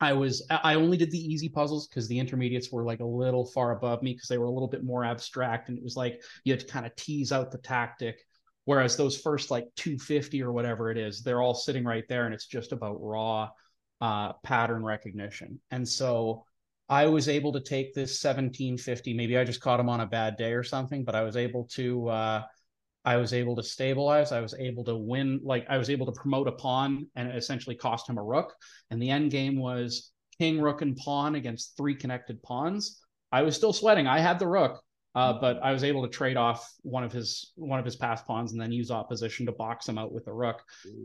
I 0.00 0.12
was, 0.12 0.46
I 0.50 0.74
only 0.74 0.96
did 0.96 1.10
the 1.10 1.18
easy 1.18 1.48
puzzles 1.48 1.88
because 1.88 2.08
the 2.08 2.18
intermediates 2.18 2.70
were 2.70 2.84
like 2.84 3.00
a 3.00 3.04
little 3.04 3.46
far 3.46 3.72
above 3.72 4.02
me 4.02 4.12
because 4.14 4.28
they 4.28 4.38
were 4.38 4.46
a 4.46 4.50
little 4.50 4.68
bit 4.68 4.84
more 4.84 5.04
abstract, 5.04 5.68
and 5.68 5.78
it 5.78 5.84
was 5.84 5.96
like 5.96 6.22
you 6.44 6.52
had 6.52 6.60
to 6.60 6.66
kind 6.66 6.86
of 6.86 6.94
tease 6.96 7.32
out 7.32 7.50
the 7.50 7.58
tactic. 7.58 8.20
Whereas 8.64 8.96
those 8.96 9.20
first 9.20 9.50
like 9.50 9.66
250 9.76 10.40
or 10.42 10.52
whatever 10.52 10.90
it 10.90 10.98
is, 10.98 11.22
they're 11.22 11.42
all 11.42 11.54
sitting 11.54 11.84
right 11.84 12.04
there, 12.08 12.26
and 12.26 12.34
it's 12.34 12.46
just 12.46 12.72
about 12.72 13.00
raw 13.00 13.48
uh, 14.02 14.32
pattern 14.42 14.84
recognition. 14.84 15.60
And 15.70 15.88
so 15.88 16.44
I 16.88 17.06
was 17.06 17.28
able 17.28 17.52
to 17.52 17.60
take 17.60 17.94
this 17.94 18.22
1750. 18.22 19.14
Maybe 19.14 19.38
I 19.38 19.44
just 19.44 19.60
caught 19.60 19.78
him 19.78 19.88
on 19.88 20.00
a 20.00 20.06
bad 20.06 20.36
day 20.36 20.52
or 20.52 20.64
something, 20.64 21.04
but 21.04 21.14
I 21.14 21.22
was 21.22 21.36
able 21.36 21.64
to. 21.74 22.08
Uh, 22.08 22.42
I 23.04 23.16
was 23.16 23.32
able 23.32 23.56
to 23.56 23.62
stabilize. 23.64 24.30
I 24.30 24.40
was 24.40 24.54
able 24.58 24.84
to 24.84 24.96
win. 24.96 25.40
Like 25.42 25.66
I 25.68 25.78
was 25.78 25.88
able 25.88 26.06
to 26.06 26.20
promote 26.20 26.48
a 26.48 26.52
pawn 26.52 27.06
and 27.14 27.32
essentially 27.32 27.76
cost 27.76 28.08
him 28.08 28.18
a 28.18 28.22
rook. 28.22 28.52
And 28.90 29.00
the 29.00 29.10
end 29.10 29.30
game 29.30 29.58
was 29.58 30.10
king, 30.38 30.60
rook, 30.60 30.82
and 30.82 30.96
pawn 30.96 31.36
against 31.36 31.76
three 31.76 31.94
connected 31.94 32.42
pawns. 32.42 33.00
I 33.30 33.42
was 33.42 33.56
still 33.56 33.72
sweating. 33.72 34.06
I 34.06 34.18
had 34.18 34.38
the 34.38 34.48
rook, 34.48 34.82
uh, 35.14 35.34
but 35.34 35.60
I 35.62 35.72
was 35.72 35.84
able 35.84 36.02
to 36.02 36.08
trade 36.08 36.36
off 36.36 36.68
one 36.82 37.04
of 37.04 37.12
his 37.12 37.52
one 37.54 37.78
of 37.78 37.84
his 37.84 37.96
passed 37.96 38.26
pawns 38.26 38.52
and 38.52 38.60
then 38.60 38.72
use 38.72 38.90
opposition 38.90 39.46
to 39.46 39.52
box 39.52 39.88
him 39.88 39.98
out 39.98 40.12
with 40.12 40.24
the 40.24 40.32
rook. 40.32 40.60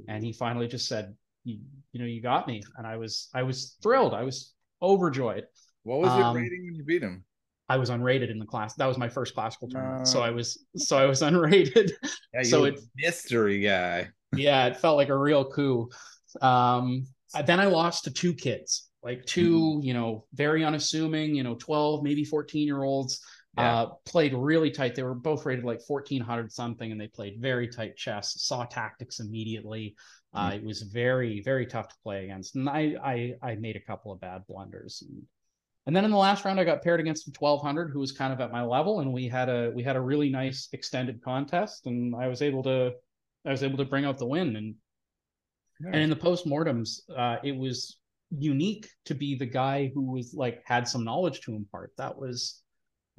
And 0.07 0.23
he 0.23 0.33
finally 0.33 0.67
just 0.67 0.87
said, 0.87 1.15
"You, 1.47 1.59
you 1.93 1.99
know, 1.99 2.05
you 2.05 2.21
got 2.21 2.47
me." 2.47 2.61
And 2.77 2.85
I 2.85 2.97
was 2.97 3.29
I 3.33 3.43
was 3.43 3.77
thrilled. 3.81 4.13
I 4.13 4.23
was 4.23 4.53
overjoyed. 4.81 5.45
what 5.83 5.99
was 5.99 6.13
your 6.15 6.25
um, 6.25 6.35
rating 6.35 6.65
when 6.65 6.75
you 6.75 6.83
beat 6.83 7.01
him? 7.01 7.23
I 7.69 7.77
was 7.77 7.89
unrated 7.89 8.29
in 8.31 8.39
the 8.39 8.45
class. 8.45 8.75
That 8.75 8.85
was 8.85 8.97
my 8.97 9.09
first 9.09 9.33
classical 9.33 9.67
tournament. 9.67 10.07
So 10.07 10.21
I 10.21 10.29
was 10.31 10.65
so 10.75 10.97
I 10.97 11.05
was 11.05 11.21
unrated. 11.29 11.91
Yeah, 12.33 12.43
so 12.43 12.65
you're 12.65 12.75
it- 12.75 12.81
mystery 12.95 13.61
guy. 13.61 14.09
yeah, 14.35 14.67
it 14.67 14.77
felt 14.77 14.97
like 14.97 15.09
a 15.09 15.17
real 15.17 15.45
coup. 15.51 15.89
Um, 16.41 17.07
uh, 17.33 17.41
then 17.41 17.59
I 17.59 17.65
lost 17.65 18.05
to 18.05 18.11
two 18.11 18.33
kids, 18.33 18.89
like 19.03 19.25
two, 19.25 19.79
you 19.83 19.93
know, 19.93 20.25
very 20.33 20.63
unassuming, 20.63 21.35
you 21.35 21.43
know, 21.43 21.55
12, 21.55 22.03
maybe 22.03 22.23
14 22.23 22.65
year 22.65 22.83
olds. 22.83 23.19
Yeah. 23.57 23.73
Uh, 23.73 23.89
played 24.05 24.33
really 24.35 24.69
tight. 24.69 24.93
They 24.93 25.03
were 25.03 25.15
both 25.15 25.45
rated 25.45 25.65
like 25.65 25.81
1400 25.87 26.51
something, 26.51 26.91
and 26.91 27.01
they 27.01 27.07
played 27.07 27.41
very 27.41 27.67
tight 27.67 27.95
chess, 27.97 28.35
saw 28.43 28.65
tactics 28.65 29.19
immediately. 29.19 29.95
Uh, 30.33 30.51
it 30.53 30.63
was 30.63 30.81
very, 30.81 31.41
very 31.41 31.65
tough 31.65 31.87
to 31.89 31.95
play 32.03 32.25
against. 32.25 32.55
And 32.55 32.69
I, 32.69 32.95
I, 33.03 33.33
I 33.41 33.55
made 33.55 33.75
a 33.75 33.81
couple 33.81 34.11
of 34.11 34.21
bad 34.21 34.43
blunders. 34.47 35.03
And, 35.07 35.23
and 35.87 35.95
then 35.95 36.05
in 36.05 36.11
the 36.11 36.17
last 36.17 36.45
round, 36.45 36.59
I 36.59 36.63
got 36.63 36.83
paired 36.83 36.99
against 36.99 37.27
a 37.27 37.31
1200 37.37 37.91
who 37.91 37.99
was 37.99 38.11
kind 38.11 38.33
of 38.33 38.41
at 38.41 38.51
my 38.51 38.61
level, 38.61 38.99
and 38.99 39.13
we 39.13 39.27
had 39.27 39.47
a 39.47 39.71
we 39.73 39.83
had 39.83 39.95
a 39.95 40.01
really 40.01 40.29
nice 40.29 40.67
extended 40.73 41.23
contest, 41.23 41.87
and 41.87 42.13
I 42.13 42.27
was 42.27 42.41
able 42.41 42.61
to 42.63 42.91
I 43.45 43.51
was 43.51 43.63
able 43.63 43.77
to 43.77 43.85
bring 43.85 44.03
out 44.03 44.17
the 44.17 44.25
win. 44.25 44.57
And 44.57 44.75
and 45.85 45.95
in 45.95 46.09
the 46.09 46.15
postmortems, 46.15 47.01
uh, 47.15 47.37
it 47.43 47.55
was 47.55 47.99
unique 48.31 48.89
to 49.05 49.15
be 49.15 49.35
the 49.35 49.45
guy 49.45 49.89
who 49.93 50.11
was 50.11 50.33
like 50.33 50.61
had 50.65 50.87
some 50.87 51.05
knowledge 51.05 51.41
to 51.41 51.55
impart. 51.55 51.93
That 51.97 52.17
was 52.17 52.61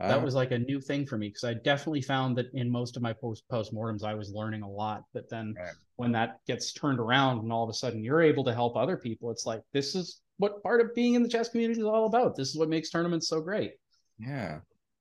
that 0.06 0.16
Uh, 0.16 0.24
was 0.24 0.34
like 0.34 0.52
a 0.52 0.58
new 0.58 0.80
thing 0.80 1.06
for 1.06 1.18
me 1.18 1.28
because 1.28 1.44
I 1.44 1.54
definitely 1.54 2.02
found 2.02 2.36
that 2.38 2.46
in 2.54 2.70
most 2.70 2.96
of 2.96 3.02
my 3.02 3.12
post 3.12 3.44
postmortems 3.50 4.04
I 4.04 4.14
was 4.14 4.30
learning 4.32 4.62
a 4.62 4.70
lot. 4.70 5.02
But 5.12 5.28
then 5.28 5.54
Right. 5.56 5.74
when 5.96 6.12
that 6.12 6.40
gets 6.46 6.72
turned 6.72 7.00
around 7.00 7.40
and 7.40 7.52
all 7.52 7.64
of 7.64 7.70
a 7.70 7.74
sudden 7.74 8.04
you're 8.04 8.22
able 8.22 8.44
to 8.44 8.54
help 8.54 8.76
other 8.76 8.96
people, 8.96 9.30
it's 9.30 9.46
like 9.46 9.62
this 9.72 9.94
is 9.94 10.20
what 10.38 10.62
part 10.62 10.80
of 10.80 10.94
being 10.94 11.14
in 11.14 11.22
the 11.22 11.28
chess 11.28 11.48
community 11.48 11.80
is 11.80 11.86
all 11.86 12.06
about. 12.06 12.36
This 12.36 12.48
is 12.48 12.56
what 12.56 12.68
makes 12.68 12.90
tournaments 12.90 13.28
so 13.28 13.40
great. 13.40 13.72
yeah. 14.18 14.60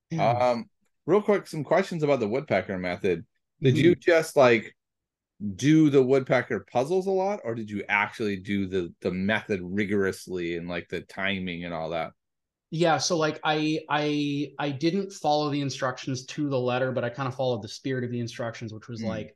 Yeah. 0.09 0.31
Um, 0.31 0.69
real 1.05 1.21
quick, 1.21 1.47
some 1.47 1.63
questions 1.63 2.03
about 2.03 2.19
the 2.19 2.27
woodpecker 2.27 2.77
method. 2.77 3.25
Did 3.61 3.75
Mhm. 3.75 3.83
you 3.83 3.95
just 3.95 4.35
like 4.35 4.73
do 5.55 5.89
the 5.89 6.03
woodpecker 6.03 6.65
puzzles 6.71 7.07
a 7.07 7.11
lot 7.11 7.41
or 7.43 7.55
did 7.55 7.69
you 7.69 7.83
actually 7.89 8.37
do 8.37 8.67
the 8.67 8.93
the 9.01 9.11
method 9.11 9.61
rigorously 9.63 10.57
and 10.57 10.67
like 10.67 10.89
the 10.89 11.01
timing 11.01 11.65
and 11.65 11.73
all 11.73 11.91
that 11.91 12.11
yeah 12.69 12.97
so 12.97 13.17
like 13.17 13.39
i 13.43 13.79
i 13.89 14.51
i 14.59 14.69
didn't 14.69 15.11
follow 15.11 15.49
the 15.49 15.61
instructions 15.61 16.25
to 16.25 16.49
the 16.49 16.59
letter 16.59 16.91
but 16.91 17.03
i 17.03 17.09
kind 17.09 17.27
of 17.27 17.35
followed 17.35 17.61
the 17.61 17.67
spirit 17.67 18.03
of 18.03 18.11
the 18.11 18.19
instructions 18.19 18.73
which 18.73 18.87
was 18.87 19.01
mm. 19.01 19.07
like 19.07 19.35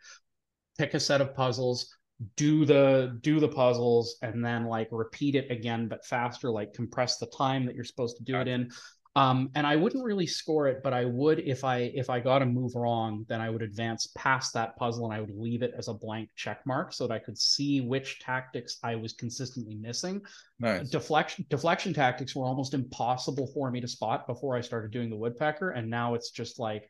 pick 0.77 0.93
a 0.93 0.99
set 0.99 1.21
of 1.21 1.33
puzzles 1.33 1.95
do 2.35 2.65
the 2.65 3.17
do 3.21 3.39
the 3.39 3.47
puzzles 3.47 4.17
and 4.21 4.43
then 4.43 4.65
like 4.65 4.87
repeat 4.91 5.35
it 5.35 5.49
again 5.49 5.87
but 5.87 6.05
faster 6.05 6.51
like 6.51 6.73
compress 6.73 7.17
the 7.17 7.25
time 7.27 7.65
that 7.65 7.73
you're 7.73 7.83
supposed 7.83 8.17
to 8.17 8.23
do 8.23 8.35
it 8.35 8.47
in 8.47 8.69
um, 9.15 9.49
and 9.55 9.67
I 9.67 9.75
wouldn't 9.75 10.05
really 10.05 10.25
score 10.25 10.67
it, 10.67 10.81
but 10.83 10.93
I 10.93 11.03
would 11.03 11.39
if 11.39 11.65
I 11.65 11.91
if 11.93 12.09
I 12.09 12.21
got 12.21 12.41
a 12.41 12.45
move 12.45 12.75
wrong, 12.75 13.25
then 13.27 13.41
I 13.41 13.49
would 13.49 13.61
advance 13.61 14.07
past 14.15 14.53
that 14.53 14.77
puzzle 14.77 15.05
and 15.05 15.13
I 15.13 15.19
would 15.19 15.35
leave 15.35 15.63
it 15.63 15.73
as 15.77 15.89
a 15.89 15.93
blank 15.93 16.29
check 16.37 16.61
mark 16.65 16.93
so 16.93 17.07
that 17.07 17.13
I 17.13 17.19
could 17.19 17.37
see 17.37 17.81
which 17.81 18.19
tactics 18.19 18.77
I 18.83 18.95
was 18.95 19.11
consistently 19.11 19.75
missing. 19.75 20.21
Nice. 20.59 20.89
Deflection 20.89 21.45
deflection 21.49 21.93
tactics 21.93 22.33
were 22.35 22.45
almost 22.45 22.73
impossible 22.73 23.47
for 23.53 23.69
me 23.69 23.81
to 23.81 23.87
spot 23.87 24.27
before 24.27 24.55
I 24.55 24.61
started 24.61 24.91
doing 24.91 25.09
the 25.09 25.17
woodpecker, 25.17 25.71
and 25.71 25.89
now 25.89 26.13
it's 26.13 26.31
just 26.31 26.57
like 26.57 26.89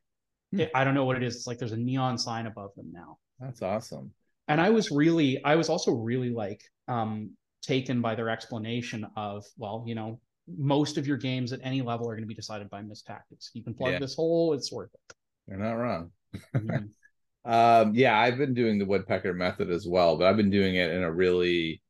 hmm. 0.51 0.59
it, 0.59 0.71
I 0.75 0.83
don't 0.83 0.93
know 0.93 1.05
what 1.05 1.17
it 1.17 1.23
is. 1.23 1.37
It's 1.37 1.47
like 1.47 1.57
there's 1.57 1.71
a 1.71 1.77
neon 1.77 2.19
sign 2.19 2.45
above 2.45 2.69
them 2.75 2.91
now. 2.91 3.17
That's 3.39 3.63
awesome. 3.63 4.11
And 4.47 4.61
I 4.61 4.69
was 4.69 4.91
really, 4.91 5.43
I 5.43 5.55
was 5.55 5.69
also 5.69 5.91
really 5.91 6.29
like 6.29 6.61
um 6.87 7.31
taken 7.63 7.99
by 8.01 8.13
their 8.13 8.29
explanation 8.29 9.07
of 9.15 9.43
well, 9.57 9.83
you 9.87 9.95
know, 9.95 10.19
most 10.47 10.97
of 10.97 11.07
your 11.07 11.17
games 11.17 11.53
at 11.53 11.59
any 11.63 11.81
level 11.81 12.09
are 12.09 12.13
going 12.13 12.23
to 12.23 12.27
be 12.27 12.33
decided 12.33 12.69
by 12.69 12.81
missed 12.81 13.05
tactics. 13.05 13.51
You 13.53 13.63
can 13.63 13.73
plug 13.73 13.93
yeah. 13.93 13.99
this 13.99 14.15
hole; 14.15 14.53
it's 14.53 14.71
worth 14.71 14.89
it. 14.93 15.15
You're 15.47 15.57
not 15.57 15.73
wrong. 15.73 16.11
Mm-hmm. 16.55 16.85
um, 17.51 17.95
yeah, 17.95 18.19
I've 18.19 18.37
been 18.37 18.53
doing 18.53 18.79
the 18.79 18.85
woodpecker 18.85 19.33
method 19.33 19.69
as 19.69 19.87
well, 19.87 20.17
but 20.17 20.27
I've 20.27 20.37
been 20.37 20.49
doing 20.49 20.75
it 20.75 20.91
in 20.91 21.03
a 21.03 21.11
really, 21.11 21.81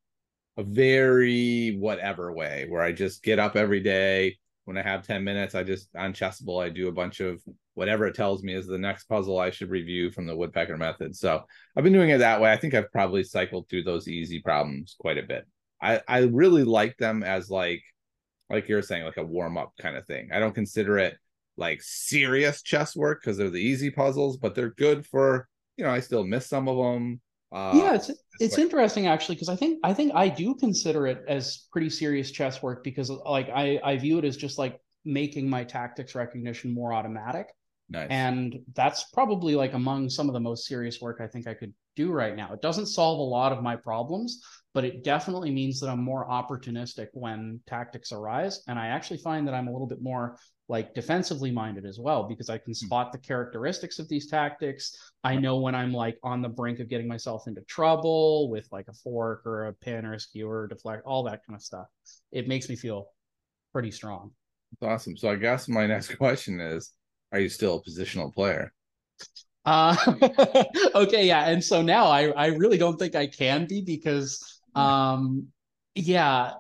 a 0.58 0.64
very 0.64 1.78
whatever 1.80 2.34
way, 2.34 2.66
where 2.70 2.82
I 2.82 2.91
just 2.91 3.24
get 3.24 3.39
up 3.39 3.56
every 3.56 3.82
day. 3.82 4.38
When 4.66 4.78
I 4.78 4.84
have 4.84 5.06
10 5.06 5.24
minutes, 5.24 5.56
I 5.56 5.64
just 5.64 5.89
on 5.95 6.14
Chessable, 6.14 6.64
I 6.64 6.70
do 6.70 6.88
a 6.88 6.93
bunch 6.93 7.20
of 7.20 7.41
whatever 7.74 8.06
it 8.06 8.16
tells 8.16 8.43
me 8.43 8.54
is 8.54 8.68
the 8.68 8.78
next 8.78 9.06
puzzle 9.06 9.39
I 9.39 9.49
should 9.49 9.70
review 9.70 10.12
from 10.12 10.28
the 10.28 10.36
woodpecker 10.36 10.78
method. 10.78 11.16
So 11.16 11.43
I've 11.76 11.84
been 11.84 11.93
doing 11.93 12.10
it 12.10 12.20
that 12.20 12.39
way. 12.39 12.52
I 12.52 12.58
think 12.58 12.74
I've 12.74 12.91
probably 12.91 13.24
cycled 13.24 13.68
through 13.70 13.84
those 13.84 14.08
easy 14.08 14.39
problems 14.39 14.95
quite 14.99 15.18
a 15.18 15.24
bit. 15.24 15.47
I, 15.82 16.02
I 16.08 16.20
really 16.20 16.64
like 16.64 16.97
them 16.97 17.24
as 17.24 17.49
like 17.49 17.82
like 18.52 18.68
you're 18.68 18.82
saying, 18.82 19.06
like 19.06 19.18
a 19.18 19.24
warm 19.24 19.58
up 19.58 19.74
kind 19.80 19.95
of 19.95 20.06
thing. 20.06 20.30
I 20.32 20.39
don't 20.39 20.56
consider 20.56 20.97
it 20.97 21.18
like 21.58 21.82
serious 21.82 22.62
chess 22.62 22.95
work 22.95 23.22
because 23.22 23.38
they're 23.38 23.49
the 23.49 23.58
easy 23.58 23.89
puzzles, 23.89 24.38
but 24.38 24.56
they're 24.56 24.72
good 24.72 25.06
for 25.06 25.47
you 25.78 25.84
know. 25.84 25.91
I 25.91 25.99
still 25.99 26.24
miss 26.24 26.47
some 26.47 26.68
of 26.68 26.78
them. 26.78 27.22
Uh, 27.52 27.74
yeah, 27.76 27.95
it's 27.95 28.10
it's 28.39 28.58
like, 28.58 28.64
interesting 28.64 29.08
actually 29.08 29.36
because 29.36 29.49
I 29.49 29.56
think 29.56 29.80
I 29.84 29.93
think 29.93 30.14
I 30.16 30.30
do 30.30 30.56
consider 30.56 31.08
it 31.08 31.24
as 31.28 31.68
pretty 31.72 31.89
serious 31.89 32.32
chess 32.32 32.62
work 32.64 32.84
because 32.84 33.10
like 33.10 33.49
I 33.49 33.80
I 33.84 33.97
view 33.97 34.18
it 34.18 34.26
as 34.26 34.38
just 34.38 34.58
like 34.58 34.80
making 35.04 35.49
my 35.49 35.64
tactics 35.64 36.16
recognition 36.16 36.74
more 36.74 36.93
automatic. 36.93 37.47
Nice. 37.89 38.08
And 38.10 38.60
that's 38.74 39.06
probably 39.14 39.56
like 39.56 39.74
among 39.74 40.10
some 40.10 40.30
of 40.30 40.34
the 40.34 40.39
most 40.39 40.66
serious 40.66 41.02
work 41.02 41.20
I 41.20 41.28
think 41.28 41.45
I 41.45 41.54
could 41.54 41.74
do 41.97 42.12
right 42.12 42.36
now. 42.36 42.54
It 42.54 42.62
doesn't 42.62 42.86
solve 42.86 43.20
a 43.20 43.24
lot 43.24 43.52
of 43.52 43.62
my 43.62 43.76
problems, 43.76 44.41
but 44.74 44.86
it 44.86 45.03
definitely 45.03 45.51
means 45.51 45.80
that 45.80 45.89
I'm 45.89 46.03
more 46.03 46.28
opportunistic 46.28 47.07
when 47.13 47.59
tactics 47.67 48.11
arise. 48.11 48.63
And 48.67 48.80
I 48.80 48.88
actually 48.88 49.17
find 49.17 49.47
that 49.47 49.53
I'm 49.53 49.67
a 49.67 49.72
little 49.72 49.88
bit 49.88 50.01
more 50.01 50.38
like 50.69 50.93
defensively 50.93 51.51
minded 51.51 51.86
as 51.86 51.99
well 51.99 52.24
because 52.24 52.49
I 52.49 52.57
can 52.57 52.72
hmm. 52.72 52.86
spot 52.86 53.11
the 53.11 53.17
characteristics 53.17 53.99
of 53.99 54.07
these 54.07 54.28
tactics. 54.28 54.95
I 55.24 55.36
know 55.36 55.57
when 55.57 55.76
I'm 55.76 55.91
like 55.91 56.17
on 56.24 56.41
the 56.41 56.49
brink 56.49 56.80
of 56.80 56.88
getting 56.88 57.07
myself 57.07 57.47
into 57.47 57.61
trouble 57.61 58.49
with 58.49 58.67
like 58.72 58.88
a 58.88 58.93
fork 58.93 59.45
or 59.45 59.67
a 59.67 59.74
pin 59.74 60.05
or 60.05 60.13
a 60.13 60.19
skewer, 60.19 60.61
or 60.61 60.67
deflect, 60.67 61.03
all 61.05 61.24
that 61.24 61.41
kind 61.45 61.57
of 61.57 61.61
stuff. 61.61 61.88
It 62.32 62.47
makes 62.47 62.69
me 62.69 62.78
feel 62.78 63.07
pretty 63.74 63.91
strong. 63.91 64.32
That's 64.80 64.89
awesome. 64.89 65.17
So 65.17 65.30
I 65.30 65.36
guess 65.36 65.67
my 65.67 65.86
next 65.88 66.15
question 66.15 66.61
is 66.61 66.91
are 67.34 67.39
you 67.39 67.49
still 67.49 67.84
a 67.86 67.89
positional 67.89 68.34
player? 68.34 68.72
Uh 69.65 69.95
okay, 70.95 71.28
yeah. 71.28 71.49
And 71.49 71.61
so 71.61 71.82
now 71.82 72.05
I 72.05 72.30
I 72.30 72.45
really 72.47 72.78
don't 72.78 72.97
think 72.97 73.15
I 73.15 73.28
can 73.28 73.67
be 73.67 73.82
because 73.82 74.61
um 74.76 75.47
yeah 75.95 76.53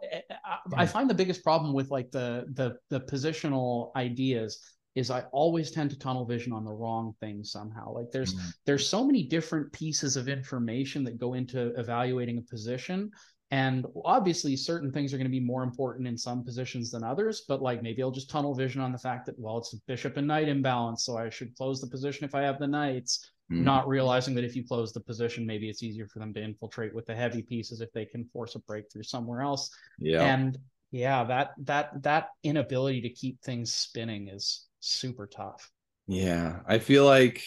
I, 0.75 0.85
find 0.85 1.09
the 1.09 1.13
biggest 1.13 1.43
problem 1.43 1.73
with 1.73 1.89
like 1.89 2.11
the 2.11 2.45
the 2.53 2.77
the 2.89 2.99
positional 2.99 3.95
ideas 3.95 4.59
is 4.95 5.09
I 5.09 5.21
always 5.31 5.71
tend 5.71 5.89
to 5.91 5.99
tunnel 5.99 6.25
vision 6.25 6.51
on 6.51 6.65
the 6.65 6.71
wrong 6.71 7.13
thing 7.19 7.43
somehow. 7.43 7.93
Like 7.93 8.11
there's 8.11 8.33
mm-hmm. 8.33 8.49
there's 8.65 8.87
so 8.87 9.05
many 9.05 9.23
different 9.23 9.71
pieces 9.71 10.17
of 10.17 10.27
information 10.27 11.03
that 11.05 11.17
go 11.17 11.33
into 11.33 11.73
evaluating 11.79 12.37
a 12.37 12.41
position. 12.41 13.11
And 13.51 13.85
obviously 14.05 14.55
certain 14.55 14.91
things 14.91 15.13
are 15.13 15.17
going 15.17 15.27
to 15.27 15.31
be 15.31 15.39
more 15.41 15.63
important 15.63 16.07
in 16.07 16.17
some 16.17 16.43
positions 16.43 16.89
than 16.89 17.03
others, 17.03 17.43
but 17.47 17.61
like 17.61 17.83
maybe 17.83 18.01
I'll 18.01 18.11
just 18.11 18.29
tunnel 18.29 18.55
vision 18.55 18.81
on 18.81 18.93
the 18.93 18.97
fact 18.97 19.25
that 19.25 19.35
well, 19.37 19.57
it's 19.57 19.73
a 19.73 19.77
bishop 19.87 20.15
and 20.15 20.27
knight 20.27 20.47
imbalance, 20.47 21.05
so 21.05 21.17
I 21.17 21.29
should 21.29 21.55
close 21.55 21.81
the 21.81 21.87
position 21.87 22.25
if 22.25 22.33
I 22.33 22.43
have 22.43 22.59
the 22.59 22.67
knights 22.67 23.29
mm. 23.51 23.63
not 23.63 23.87
realizing 23.87 24.33
that 24.35 24.43
if 24.43 24.55
you 24.55 24.63
close 24.63 24.93
the 24.93 24.99
position, 24.99 25.45
maybe 25.45 25.69
it's 25.69 25.83
easier 25.83 26.07
for 26.07 26.19
them 26.19 26.33
to 26.33 26.41
infiltrate 26.41 26.95
with 26.95 27.05
the 27.05 27.15
heavy 27.15 27.41
pieces 27.41 27.81
if 27.81 27.91
they 27.91 28.05
can 28.05 28.25
force 28.25 28.55
a 28.55 28.59
breakthrough 28.59 29.03
somewhere 29.03 29.41
else. 29.41 29.69
Yeah. 29.99 30.23
And 30.23 30.57
yeah, 30.91 31.23
that 31.25 31.51
that 31.59 32.03
that 32.03 32.29
inability 32.43 33.01
to 33.01 33.09
keep 33.09 33.41
things 33.41 33.73
spinning 33.73 34.27
is 34.27 34.67
super 34.79 35.27
tough. 35.27 35.69
Yeah. 36.07 36.59
I 36.67 36.79
feel 36.79 37.05
like 37.05 37.43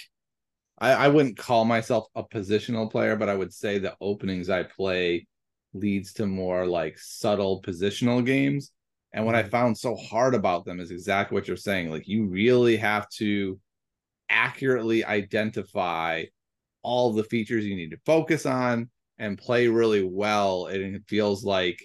I, 0.78 0.92
I 0.92 1.08
wouldn't 1.08 1.36
call 1.36 1.64
myself 1.64 2.06
a 2.14 2.24
positional 2.24 2.90
player, 2.90 3.16
but 3.16 3.28
I 3.28 3.34
would 3.34 3.52
say 3.52 3.78
the 3.78 3.96
openings 4.00 4.48
I 4.50 4.62
play 4.62 5.26
leads 5.72 6.12
to 6.14 6.26
more 6.26 6.66
like 6.66 6.98
subtle 6.98 7.62
positional 7.62 8.24
games. 8.24 8.70
And 9.12 9.26
what 9.26 9.34
I 9.34 9.42
mm. 9.42 9.50
found 9.50 9.78
so 9.78 9.94
hard 9.94 10.34
about 10.34 10.64
them 10.64 10.80
is 10.80 10.90
exactly 10.90 11.34
what 11.34 11.46
you're 11.46 11.56
saying. 11.56 11.90
Like 11.90 12.08
you 12.08 12.26
really 12.26 12.76
have 12.76 13.08
to 13.10 13.58
accurately 14.28 15.04
identify 15.04 16.24
all 16.82 17.12
the 17.12 17.24
features 17.24 17.64
you 17.64 17.76
need 17.76 17.90
to 17.90 17.98
focus 18.04 18.46
on 18.46 18.90
and 19.18 19.38
play 19.38 19.68
really 19.68 20.02
well 20.02 20.66
and 20.66 20.96
it 20.96 21.02
feels 21.06 21.44
like 21.44 21.78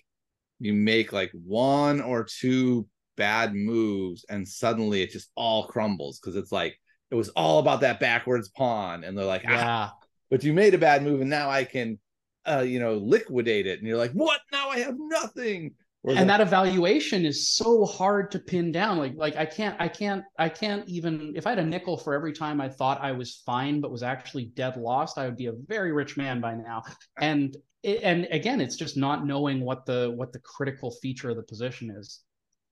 you 0.60 0.74
make 0.74 1.14
like 1.14 1.32
one 1.34 2.02
or 2.02 2.24
two 2.24 2.88
bad 3.16 3.54
moves 3.54 4.26
and 4.30 4.48
suddenly 4.48 5.02
it 5.02 5.12
just 5.12 5.32
all 5.36 5.68
crumbles 5.68 6.20
because 6.20 6.36
it's 6.36 6.52
like 6.52 6.78
it 7.12 7.16
was 7.16 7.30
all 7.30 7.60
about 7.60 7.82
that 7.82 8.00
backwards 8.00 8.50
pawn 8.50 9.04
and 9.04 9.18
they're 9.18 9.26
like 9.26 9.44
ah, 9.48 9.52
yeah. 9.52 9.90
but 10.30 10.44
you 10.44 10.54
made 10.54 10.74
a 10.74 10.78
bad 10.78 11.04
move 11.04 11.22
and 11.22 11.30
now 11.30 11.50
i 11.50 11.64
can 11.64 12.00
uh 12.46 12.64
you 12.66 12.80
know 12.80 12.96
liquidate 12.96 13.68
it. 13.68 13.80
And 13.80 13.88
you're 13.88 13.98
like 13.98 14.12
what? 14.12 14.42
Now 14.52 14.70
i 14.70 14.80
have 14.80 14.96
nothing 14.98 15.76
and 16.06 16.30
that 16.30 16.39
evaluation 16.39 17.26
is 17.26 17.50
so 17.50 17.86
hard 17.86 18.32
to 18.32 18.39
pin 18.39 18.72
down. 18.72 18.97
Like 18.97 19.14
like 19.16 19.36
i 19.36 19.45
can't 19.45 19.76
i 19.80 19.88
can't 19.88 20.24
i 20.38 20.47
can't 20.47 20.88
even 20.88 21.34
if 21.36 21.45
i 21.45 21.50
had 21.50 21.60
a 21.60 21.66
nickel 21.66 21.97
for 21.97 22.14
every 22.14 22.32
time 22.32 22.62
i 22.62 22.70
thought 22.70 23.02
i 23.02 23.12
was 23.12 23.41
fine 23.45 23.82
but 23.82 23.91
was 23.91 24.04
actually 24.04 24.45
dead 24.45 24.78
lost 24.78 25.18
i 25.18 25.26
would 25.26 25.36
be 25.36 25.47
a 25.47 25.54
very 25.68 25.91
rich 25.91 26.16
man 26.18 26.39
by 26.39 26.56
now. 26.56 26.84
And 27.20 27.56
it, 27.84 28.02
and 28.04 28.28
again 28.32 28.62
it's 28.62 28.76
just 28.76 28.97
not 28.97 29.26
knowing 29.26 29.62
what 29.62 29.86
the 29.86 30.14
what 30.16 30.32
the 30.32 30.39
critical 30.39 30.91
feature 31.02 31.30
of 31.30 31.36
the 31.36 31.43
position 31.43 31.91
is. 31.91 32.22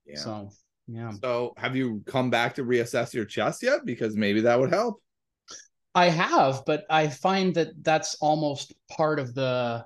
Yeah. 0.06 0.16
So 0.16 0.50
yeah. 0.86 1.12
So 1.22 1.52
have 1.58 1.76
you 1.76 2.02
come 2.06 2.30
back 2.30 2.54
to 2.54 2.64
reassess 2.64 3.12
your 3.12 3.26
chess 3.26 3.62
yet? 3.62 3.84
Because 3.84 4.16
maybe 4.16 4.40
that 4.42 4.58
would 4.58 4.70
help. 4.70 5.02
I 5.94 6.08
have 6.08 6.62
but 6.64 6.84
i 6.88 7.08
find 7.08 7.54
that 7.56 7.68
that's 7.82 8.14
almost 8.20 8.72
part 8.90 9.18
of 9.18 9.34
the 9.34 9.84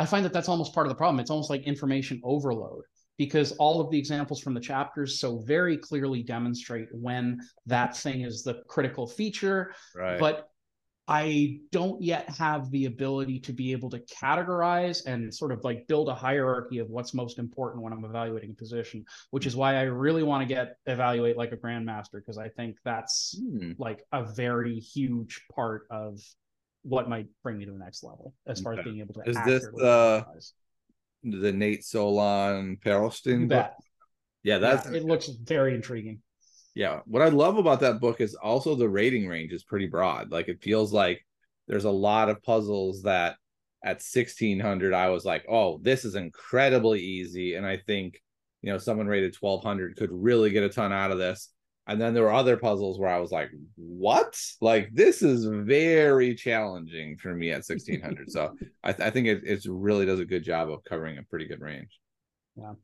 I 0.00 0.06
find 0.06 0.24
that 0.24 0.32
that's 0.32 0.48
almost 0.48 0.74
part 0.74 0.86
of 0.86 0.88
the 0.88 0.96
problem. 0.96 1.20
It's 1.20 1.30
almost 1.30 1.50
like 1.50 1.64
information 1.64 2.22
overload 2.24 2.84
because 3.18 3.52
all 3.58 3.82
of 3.82 3.90
the 3.90 3.98
examples 3.98 4.40
from 4.40 4.54
the 4.54 4.60
chapters 4.60 5.20
so 5.20 5.40
very 5.40 5.76
clearly 5.76 6.22
demonstrate 6.22 6.88
when 6.90 7.38
that 7.66 7.94
thing 7.94 8.22
is 8.22 8.42
the 8.42 8.62
critical 8.66 9.06
feature. 9.06 9.74
Right. 9.94 10.18
But 10.18 10.48
I 11.06 11.58
don't 11.70 12.00
yet 12.00 12.30
have 12.30 12.70
the 12.70 12.86
ability 12.86 13.40
to 13.40 13.52
be 13.52 13.72
able 13.72 13.90
to 13.90 13.98
categorize 13.98 15.04
and 15.04 15.34
sort 15.34 15.52
of 15.52 15.64
like 15.64 15.86
build 15.86 16.08
a 16.08 16.14
hierarchy 16.14 16.78
of 16.78 16.88
what's 16.88 17.12
most 17.12 17.38
important 17.38 17.82
when 17.82 17.92
I'm 17.92 18.04
evaluating 18.06 18.52
a 18.52 18.54
position, 18.54 19.04
which 19.32 19.44
is 19.44 19.54
why 19.54 19.74
I 19.74 19.82
really 19.82 20.22
want 20.22 20.48
to 20.48 20.54
get 20.54 20.76
evaluate 20.86 21.36
like 21.36 21.52
a 21.52 21.58
grandmaster 21.58 22.14
because 22.14 22.38
I 22.38 22.48
think 22.48 22.78
that's 22.86 23.38
hmm. 23.38 23.72
like 23.76 24.02
a 24.12 24.24
very 24.24 24.78
huge 24.78 25.44
part 25.54 25.82
of 25.90 26.20
what 26.82 27.08
might 27.08 27.26
bring 27.42 27.58
me 27.58 27.64
to 27.66 27.72
the 27.72 27.78
next 27.78 28.02
level 28.02 28.34
as 28.46 28.60
far 28.60 28.72
okay. 28.72 28.80
as 28.80 28.84
being 28.84 29.00
able 29.00 29.14
to. 29.14 29.28
Is 29.28 29.36
this 29.44 29.62
the 29.74 30.26
the 31.22 31.52
Nate 31.52 31.84
Solon 31.84 32.78
Perlstein 32.84 33.48
book? 33.48 33.70
Yeah, 34.42 34.58
that's 34.58 34.90
yeah, 34.90 34.96
it 34.96 35.04
looks 35.04 35.28
very 35.28 35.74
intriguing. 35.74 36.20
Yeah, 36.74 37.00
what 37.04 37.22
I 37.22 37.28
love 37.28 37.58
about 37.58 37.80
that 37.80 38.00
book 38.00 38.20
is 38.20 38.34
also 38.34 38.74
the 38.74 38.88
rating 38.88 39.26
range 39.26 39.52
is 39.52 39.64
pretty 39.64 39.86
broad. 39.86 40.30
Like 40.30 40.48
it 40.48 40.62
feels 40.62 40.92
like 40.92 41.24
there's 41.68 41.84
a 41.84 41.90
lot 41.90 42.28
of 42.28 42.42
puzzles 42.42 43.02
that 43.02 43.36
at 43.84 44.02
1600 44.02 44.94
I 44.94 45.08
was 45.08 45.24
like, 45.24 45.44
"Oh, 45.48 45.78
this 45.82 46.04
is 46.04 46.14
incredibly 46.14 47.00
easy." 47.00 47.54
And 47.54 47.66
I 47.66 47.78
think, 47.86 48.20
you 48.62 48.72
know, 48.72 48.78
someone 48.78 49.06
rated 49.06 49.36
1200 49.38 49.96
could 49.96 50.10
really 50.12 50.50
get 50.50 50.62
a 50.62 50.68
ton 50.68 50.92
out 50.92 51.10
of 51.10 51.18
this. 51.18 51.50
And 51.90 52.00
then 52.00 52.14
there 52.14 52.22
were 52.22 52.32
other 52.32 52.56
puzzles 52.56 53.00
where 53.00 53.10
I 53.10 53.18
was 53.18 53.32
like, 53.32 53.50
what? 53.74 54.40
Like, 54.60 54.90
this 54.92 55.22
is 55.22 55.44
very 55.44 56.36
challenging 56.36 57.16
for 57.16 57.34
me 57.34 57.50
at 57.50 57.64
1600. 57.66 58.30
so 58.30 58.54
I, 58.84 58.92
th- 58.92 59.04
I 59.04 59.10
think 59.10 59.26
it, 59.26 59.42
it 59.42 59.66
really 59.68 60.06
does 60.06 60.20
a 60.20 60.24
good 60.24 60.44
job 60.44 60.70
of 60.70 60.84
covering 60.84 61.18
a 61.18 61.24
pretty 61.24 61.48
good 61.48 61.60
range. 61.60 61.98
Yeah. 62.54 62.74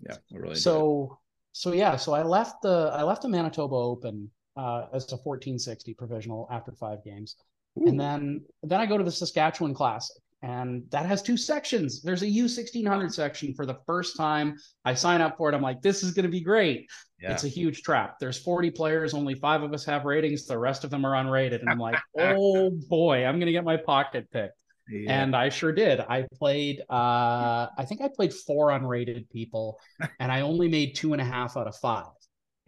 Yeah. 0.00 0.16
Really 0.32 0.56
so, 0.56 1.20
so 1.52 1.72
yeah. 1.72 1.94
So 1.94 2.12
I 2.12 2.24
left 2.24 2.62
the, 2.62 2.90
I 2.92 3.04
left 3.04 3.22
the 3.22 3.28
Manitoba 3.28 3.76
Open 3.76 4.28
uh, 4.56 4.86
as 4.92 5.04
a 5.12 5.16
1460 5.16 5.94
provisional 5.94 6.48
after 6.50 6.72
five 6.72 7.04
games. 7.04 7.36
Ooh. 7.78 7.86
And 7.86 8.00
then, 8.00 8.44
then 8.64 8.80
I 8.80 8.86
go 8.86 8.98
to 8.98 9.04
the 9.04 9.12
Saskatchewan 9.12 9.74
Classic 9.74 10.20
and 10.42 10.84
that 10.90 11.06
has 11.06 11.22
two 11.22 11.36
sections. 11.36 12.02
There's 12.02 12.22
a 12.22 12.26
U1600 12.26 13.12
section 13.12 13.54
for 13.54 13.66
the 13.66 13.78
first 13.86 14.16
time. 14.16 14.56
I 14.84 14.94
sign 14.94 15.20
up 15.20 15.36
for 15.36 15.50
it. 15.50 15.54
I'm 15.54 15.60
like, 15.60 15.82
this 15.82 16.02
is 16.02 16.12
going 16.12 16.24
to 16.24 16.30
be 16.30 16.40
great. 16.40 16.88
Yeah. 17.20 17.32
It's 17.32 17.44
a 17.44 17.48
huge 17.48 17.82
trap. 17.82 18.16
There's 18.18 18.38
40 18.38 18.70
players, 18.70 19.12
only 19.12 19.34
five 19.34 19.62
of 19.62 19.74
us 19.74 19.84
have 19.84 20.06
ratings. 20.06 20.46
The 20.46 20.56
rest 20.56 20.84
of 20.84 20.90
them 20.90 21.04
are 21.04 21.12
unrated. 21.12 21.60
And 21.60 21.68
I'm 21.68 21.78
like, 21.78 22.00
oh 22.18 22.70
boy, 22.88 23.26
I'm 23.26 23.36
going 23.36 23.46
to 23.46 23.52
get 23.52 23.64
my 23.64 23.76
pocket 23.76 24.30
picked. 24.32 24.54
Yeah. 24.88 25.22
And 25.22 25.36
I 25.36 25.50
sure 25.50 25.72
did. 25.72 26.00
I 26.00 26.26
played, 26.34 26.80
uh, 26.90 27.68
I 27.76 27.84
think 27.86 28.00
I 28.00 28.08
played 28.08 28.32
four 28.32 28.68
unrated 28.68 29.30
people, 29.30 29.78
and 30.20 30.32
I 30.32 30.40
only 30.40 30.68
made 30.68 30.96
two 30.96 31.12
and 31.12 31.22
a 31.22 31.24
half 31.24 31.56
out 31.56 31.68
of 31.68 31.76
five. 31.76 32.06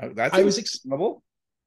Oh, 0.01 0.11
that's 0.14 0.35
I 0.35 0.43
was 0.43 0.59
ex- 0.59 0.85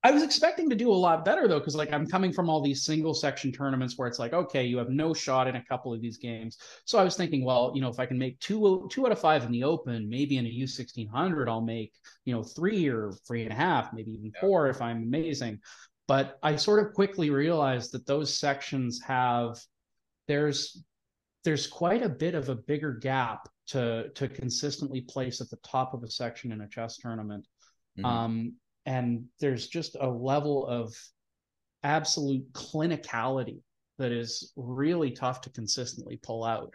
I 0.05 0.11
was 0.11 0.21
expecting 0.21 0.69
to 0.69 0.75
do 0.75 0.91
a 0.91 0.93
lot 0.93 1.25
better 1.25 1.47
though, 1.47 1.57
because 1.57 1.75
like 1.75 1.91
I'm 1.91 2.05
coming 2.05 2.31
from 2.31 2.47
all 2.47 2.61
these 2.61 2.85
single 2.85 3.15
section 3.15 3.51
tournaments 3.51 3.97
where 3.97 4.07
it's 4.07 4.19
like, 4.19 4.33
okay, 4.33 4.63
you 4.63 4.77
have 4.77 4.91
no 4.91 5.15
shot 5.15 5.47
in 5.47 5.55
a 5.55 5.65
couple 5.65 5.91
of 5.91 5.99
these 5.99 6.17
games. 6.17 6.59
So 6.85 6.99
I 6.99 7.03
was 7.03 7.15
thinking, 7.15 7.43
well, 7.43 7.71
you 7.73 7.81
know, 7.81 7.89
if 7.89 7.99
I 7.99 8.05
can 8.05 8.19
make 8.19 8.39
two 8.39 8.87
two 8.91 9.07
out 9.07 9.11
of 9.11 9.19
five 9.19 9.43
in 9.45 9.51
the 9.51 9.63
open, 9.63 10.07
maybe 10.07 10.37
in 10.37 10.45
a 10.45 10.49
U 10.49 10.67
sixteen 10.67 11.07
hundred, 11.07 11.49
I'll 11.49 11.59
make 11.59 11.91
you 12.23 12.35
know 12.35 12.43
three 12.43 12.87
or 12.87 13.13
three 13.27 13.41
and 13.45 13.51
a 13.51 13.55
half, 13.55 13.93
maybe 13.93 14.11
even 14.11 14.31
four 14.39 14.69
if 14.69 14.79
I'm 14.79 15.01
amazing. 15.01 15.59
But 16.07 16.37
I 16.43 16.55
sort 16.55 16.85
of 16.85 16.93
quickly 16.93 17.31
realized 17.31 17.91
that 17.93 18.05
those 18.05 18.37
sections 18.37 19.01
have 19.01 19.57
there's 20.27 20.85
there's 21.43 21.65
quite 21.65 22.03
a 22.03 22.09
bit 22.09 22.35
of 22.35 22.49
a 22.49 22.55
bigger 22.55 22.93
gap 22.93 23.49
to 23.69 24.09
to 24.13 24.27
consistently 24.27 25.01
place 25.01 25.41
at 25.41 25.49
the 25.49 25.57
top 25.65 25.95
of 25.95 26.03
a 26.03 26.11
section 26.11 26.51
in 26.51 26.61
a 26.61 26.69
chess 26.69 26.97
tournament. 26.97 27.47
Mm-hmm. 27.97 28.05
Um, 28.05 28.53
and 28.85 29.25
there's 29.39 29.67
just 29.67 29.95
a 29.99 30.07
level 30.07 30.65
of 30.67 30.93
absolute 31.83 32.51
clinicality 32.53 33.59
that 33.97 34.11
is 34.11 34.51
really 34.55 35.11
tough 35.11 35.41
to 35.41 35.49
consistently 35.51 36.19
pull 36.21 36.43
out 36.43 36.73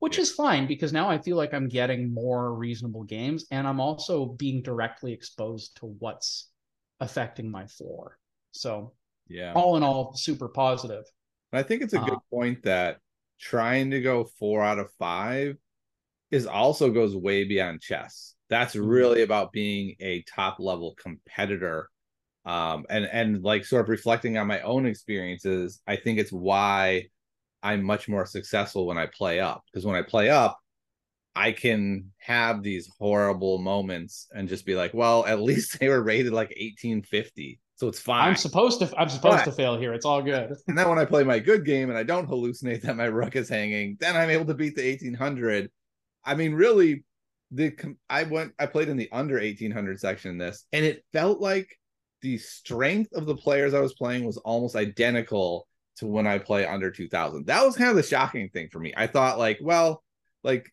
which 0.00 0.18
is 0.18 0.30
fine 0.32 0.66
because 0.66 0.92
now 0.92 1.08
i 1.08 1.18
feel 1.18 1.36
like 1.36 1.54
i'm 1.54 1.68
getting 1.68 2.12
more 2.12 2.54
reasonable 2.54 3.04
games 3.04 3.46
and 3.50 3.66
i'm 3.66 3.80
also 3.80 4.26
being 4.26 4.62
directly 4.62 5.12
exposed 5.12 5.76
to 5.76 5.86
what's 5.86 6.50
affecting 7.00 7.50
my 7.50 7.66
floor. 7.66 8.18
So 8.52 8.92
yeah. 9.28 9.52
all 9.54 9.76
in 9.76 9.82
all 9.82 10.14
super 10.14 10.48
positive. 10.48 11.04
I 11.52 11.62
think 11.62 11.82
it's 11.82 11.94
a 11.94 11.98
good 11.98 12.14
uh, 12.14 12.30
point 12.30 12.62
that 12.64 12.98
trying 13.40 13.90
to 13.90 14.00
go 14.00 14.24
four 14.38 14.62
out 14.62 14.78
of 14.78 14.92
five 14.98 15.56
is 16.30 16.46
also 16.46 16.90
goes 16.90 17.16
way 17.16 17.44
beyond 17.44 17.80
chess. 17.80 18.34
That's 18.50 18.74
mm-hmm. 18.74 18.86
really 18.86 19.22
about 19.22 19.52
being 19.52 19.96
a 20.00 20.22
top 20.22 20.58
level 20.58 20.94
competitor. 21.00 21.88
Um 22.44 22.86
and 22.88 23.04
and 23.04 23.42
like 23.42 23.64
sort 23.64 23.82
of 23.82 23.88
reflecting 23.88 24.38
on 24.38 24.46
my 24.46 24.60
own 24.60 24.86
experiences 24.86 25.82
i 25.86 25.96
think 25.96 26.18
it's 26.18 26.32
why 26.32 27.06
i'm 27.62 27.82
much 27.82 28.08
more 28.08 28.24
successful 28.24 28.86
when 28.86 28.96
i 28.96 29.06
play 29.06 29.40
up. 29.40 29.64
Because 29.66 29.84
when 29.84 29.96
i 29.96 30.02
play 30.02 30.30
up 30.30 30.58
i 31.34 31.52
can 31.52 32.10
have 32.18 32.62
these 32.62 32.88
horrible 32.98 33.58
moments 33.58 34.28
and 34.34 34.48
just 34.48 34.64
be 34.64 34.74
like 34.74 34.94
well 34.94 35.26
at 35.26 35.40
least 35.48 35.78
they 35.78 35.88
were 35.88 36.02
rated 36.02 36.32
like 36.32 36.48
1850 36.48 37.60
so 37.74 37.86
it's 37.86 38.00
fine. 38.00 38.28
i'm 38.28 38.36
supposed 38.36 38.80
to 38.80 38.90
i'm 38.98 39.08
supposed 39.08 39.38
but, 39.38 39.44
to 39.44 39.52
fail 39.52 39.76
here. 39.78 39.92
It's 39.92 40.06
all 40.06 40.22
good. 40.22 40.54
and 40.68 40.78
then 40.78 40.88
when 40.88 40.98
i 40.98 41.04
play 41.04 41.24
my 41.24 41.38
good 41.38 41.64
game 41.64 41.90
and 41.90 41.98
i 41.98 42.02
don't 42.02 42.28
hallucinate 42.28 42.82
that 42.82 42.96
my 42.96 43.06
rook 43.06 43.36
is 43.36 43.48
hanging 43.48 43.96
then 44.00 44.16
i'm 44.16 44.30
able 44.30 44.46
to 44.46 44.54
beat 44.54 44.74
the 44.74 44.88
1800 44.88 45.70
i 46.28 46.34
mean 46.34 46.54
really 46.54 47.02
the 47.50 47.74
I 48.10 48.24
went 48.24 48.52
I 48.58 48.66
played 48.66 48.88
in 48.88 48.96
the 48.96 49.08
under 49.12 49.36
1800 49.36 49.98
section 49.98 50.32
in 50.32 50.38
this 50.38 50.66
and 50.72 50.84
it 50.84 51.04
felt 51.12 51.40
like 51.40 51.68
the 52.20 52.38
strength 52.38 53.12
of 53.14 53.26
the 53.26 53.36
players 53.36 53.74
I 53.74 53.80
was 53.80 53.94
playing 53.94 54.24
was 54.24 54.36
almost 54.38 54.76
identical 54.76 55.66
to 55.96 56.06
when 56.06 56.26
I 56.26 56.38
play 56.38 56.66
under 56.66 56.90
2000. 56.90 57.46
That 57.46 57.64
was 57.64 57.76
kind 57.76 57.90
of 57.90 57.96
the 57.96 58.02
shocking 58.02 58.48
thing 58.50 58.68
for 58.70 58.80
me. 58.80 58.92
I 58.96 59.06
thought 59.06 59.38
like, 59.38 59.58
well, 59.60 60.02
like 60.42 60.70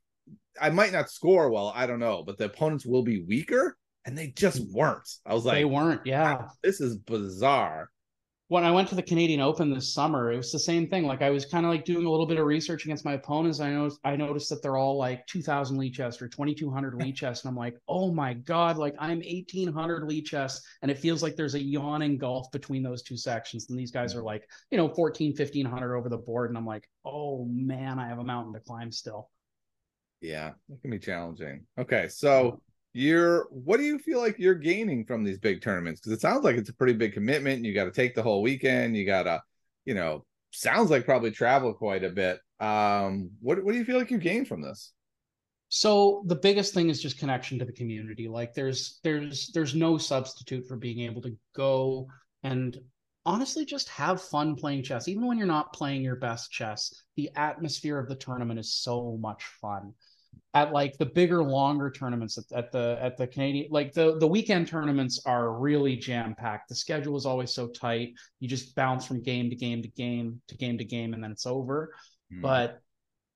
I 0.60 0.70
might 0.70 0.92
not 0.92 1.10
score 1.10 1.50
well, 1.50 1.72
I 1.76 1.86
don't 1.86 2.00
know, 2.00 2.24
but 2.26 2.38
the 2.38 2.46
opponents 2.46 2.86
will 2.86 3.04
be 3.04 3.24
weaker 3.24 3.78
and 4.06 4.18
they 4.18 4.28
just 4.28 4.62
weren't. 4.72 5.08
I 5.26 5.34
was 5.34 5.46
like 5.46 5.56
they 5.56 5.66
weren't, 5.66 6.02
yeah. 6.06 6.48
This 6.64 6.82
is 6.82 6.98
bizarre 6.98 7.90
when 8.48 8.64
I 8.64 8.70
went 8.70 8.88
to 8.90 8.96
the 8.96 9.02
Canadian 9.02 9.40
Open 9.40 9.74
this 9.74 9.92
summer, 9.92 10.32
it 10.32 10.38
was 10.38 10.52
the 10.52 10.60
same 10.60 10.88
thing. 10.88 11.06
Like 11.06 11.24
I 11.24 11.32
was 11.32 11.46
kind 11.46 11.66
of 11.66 11.72
like 11.72 11.84
doing 11.84 12.06
a 12.06 12.10
little 12.10 12.28
bit 12.28 12.38
of 12.38 12.46
research 12.46 12.86
against 12.86 13.04
my 13.04 13.14
opponents. 13.14 13.60
I 13.60 13.72
know 13.72 13.90
I 14.04 14.16
noticed 14.16 14.50
that 14.50 14.62
they're 14.62 14.78
all 14.78 14.98
like 14.98 15.26
2000 15.26 15.76
Lichess 15.78 16.22
or 16.22 16.28
2200 16.28 16.94
Lichess. 16.94 17.26
And 17.46 17.50
I'm 17.50 17.56
like, 17.56 17.78
oh 17.88 18.14
my 18.14 18.34
God, 18.34 18.78
like 18.78 18.94
I'm 19.00 19.18
1800 19.18 20.04
Lichess. 20.04 20.60
And 20.84 20.92
it 20.92 21.00
feels 21.00 21.24
like 21.24 21.36
there's 21.36 21.56
a 21.56 21.62
yawning 21.62 22.18
gulf 22.18 22.52
between 22.52 22.84
those 22.84 23.02
two 23.02 23.18
sections. 23.18 23.68
And 23.70 23.80
these 23.80 23.92
guys 23.92 24.14
are 24.14 24.22
mm. 24.22 24.26
like, 24.26 24.48
you 24.70 24.78
know, 24.78 24.90
14, 24.90 25.32
1500 25.32 25.96
over 25.96 26.10
the 26.10 26.18
board. 26.18 26.52
And 26.52 26.58
I'm 26.58 26.68
like, 26.68 26.88
oh 27.04 27.46
man, 27.46 27.98
I 27.98 28.08
have 28.08 28.20
a 28.20 28.24
mountain 28.24 28.54
to 28.54 28.60
climb 28.60 28.92
still. 28.92 29.32
Yeah, 30.22 30.52
it 30.70 30.82
can 30.82 30.92
be 30.92 31.00
challenging. 31.00 31.66
Okay. 31.80 32.08
So, 32.10 32.62
you're 32.96 33.50
what 33.52 33.76
do 33.76 33.84
you 33.84 34.00
feel 34.00 34.22
like 34.22 34.40
you're 34.40 34.56
gaining 34.56 35.04
from 35.04 35.22
these 35.22 35.38
big 35.38 35.62
tournaments? 35.62 36.00
Because 36.00 36.14
it 36.14 36.22
sounds 36.22 36.46
like 36.46 36.56
it's 36.56 36.70
a 36.70 36.74
pretty 36.74 36.94
big 36.94 37.12
commitment 37.12 37.66
you 37.66 37.74
got 37.74 37.84
to 37.84 37.92
take 37.92 38.16
the 38.16 38.24
whole 38.24 38.42
weekend 38.42 38.96
you 38.96 39.06
got 39.06 39.24
to 39.24 39.42
you 39.84 39.94
know 39.94 40.24
sounds 40.52 40.90
like 40.90 41.04
probably 41.04 41.30
travel 41.30 41.74
quite 41.74 42.06
a 42.06 42.10
bit. 42.10 42.40
Um 42.62 43.32
what, 43.42 43.62
what 43.62 43.74
do 43.74 43.78
you 43.78 43.84
feel 43.84 43.98
like 43.98 44.12
you 44.12 44.18
gain 44.18 44.46
from 44.46 44.62
this? 44.62 44.94
So 45.68 46.24
the 46.28 46.38
biggest 46.38 46.74
thing 46.74 46.88
is 46.88 47.02
just 47.02 47.20
connection 47.20 47.60
to 47.60 47.66
the 47.66 47.74
community. 47.74 48.30
Like 48.30 48.54
there's 48.54 49.02
there's 49.04 49.52
there's 49.54 49.76
no 49.76 49.98
substitute 49.98 50.66
for 50.66 50.78
being 50.78 51.02
able 51.02 51.22
to 51.24 51.36
go 51.54 52.08
and 52.44 52.80
honestly 53.26 53.66
just 53.66 53.90
have 53.90 54.22
fun 54.22 54.56
playing 54.56 54.84
chess. 54.84 55.10
Even 55.10 55.28
when 55.28 55.38
you're 55.38 55.48
not 55.48 55.74
playing 55.74 56.02
your 56.02 56.16
best 56.16 56.50
chess 56.50 56.94
the 57.18 57.30
atmosphere 57.36 58.00
of 58.00 58.08
the 58.08 58.16
tournament 58.16 58.58
is 58.58 58.74
so 58.74 59.18
much 59.20 59.44
fun 59.60 59.94
at 60.56 60.72
like 60.72 60.98
the 60.98 61.06
bigger 61.06 61.44
longer 61.44 61.92
tournaments 61.92 62.38
at, 62.38 62.46
at, 62.58 62.72
the 62.72 62.98
at 63.02 63.18
the 63.18 63.28
canadian 63.28 63.68
like 63.70 63.92
the 63.94 64.18
the 64.20 64.28
weekend 64.28 64.68
tournaments 64.68 65.22
are 65.26 65.54
really 65.54 65.98
jam 65.98 66.34
packed 66.34 66.70
the 66.70 66.76
schedule 66.76 67.18
is 67.18 67.26
always 67.26 67.54
so 67.54 67.68
tight. 67.68 68.14
You 68.40 68.48
just 68.48 68.74
bounce 68.76 69.06
from 69.06 69.22
game 69.22 69.50
to 69.50 69.56
game 69.56 69.82
to 69.82 69.90
game 69.90 70.42
to 70.48 70.56
game 70.56 70.78
to 70.78 70.86
game 70.86 71.14
and 71.14 71.24
then 71.24 71.32
it's 71.32 71.46
over. 71.46 71.94
Mm. 72.34 72.42
but 72.42 72.82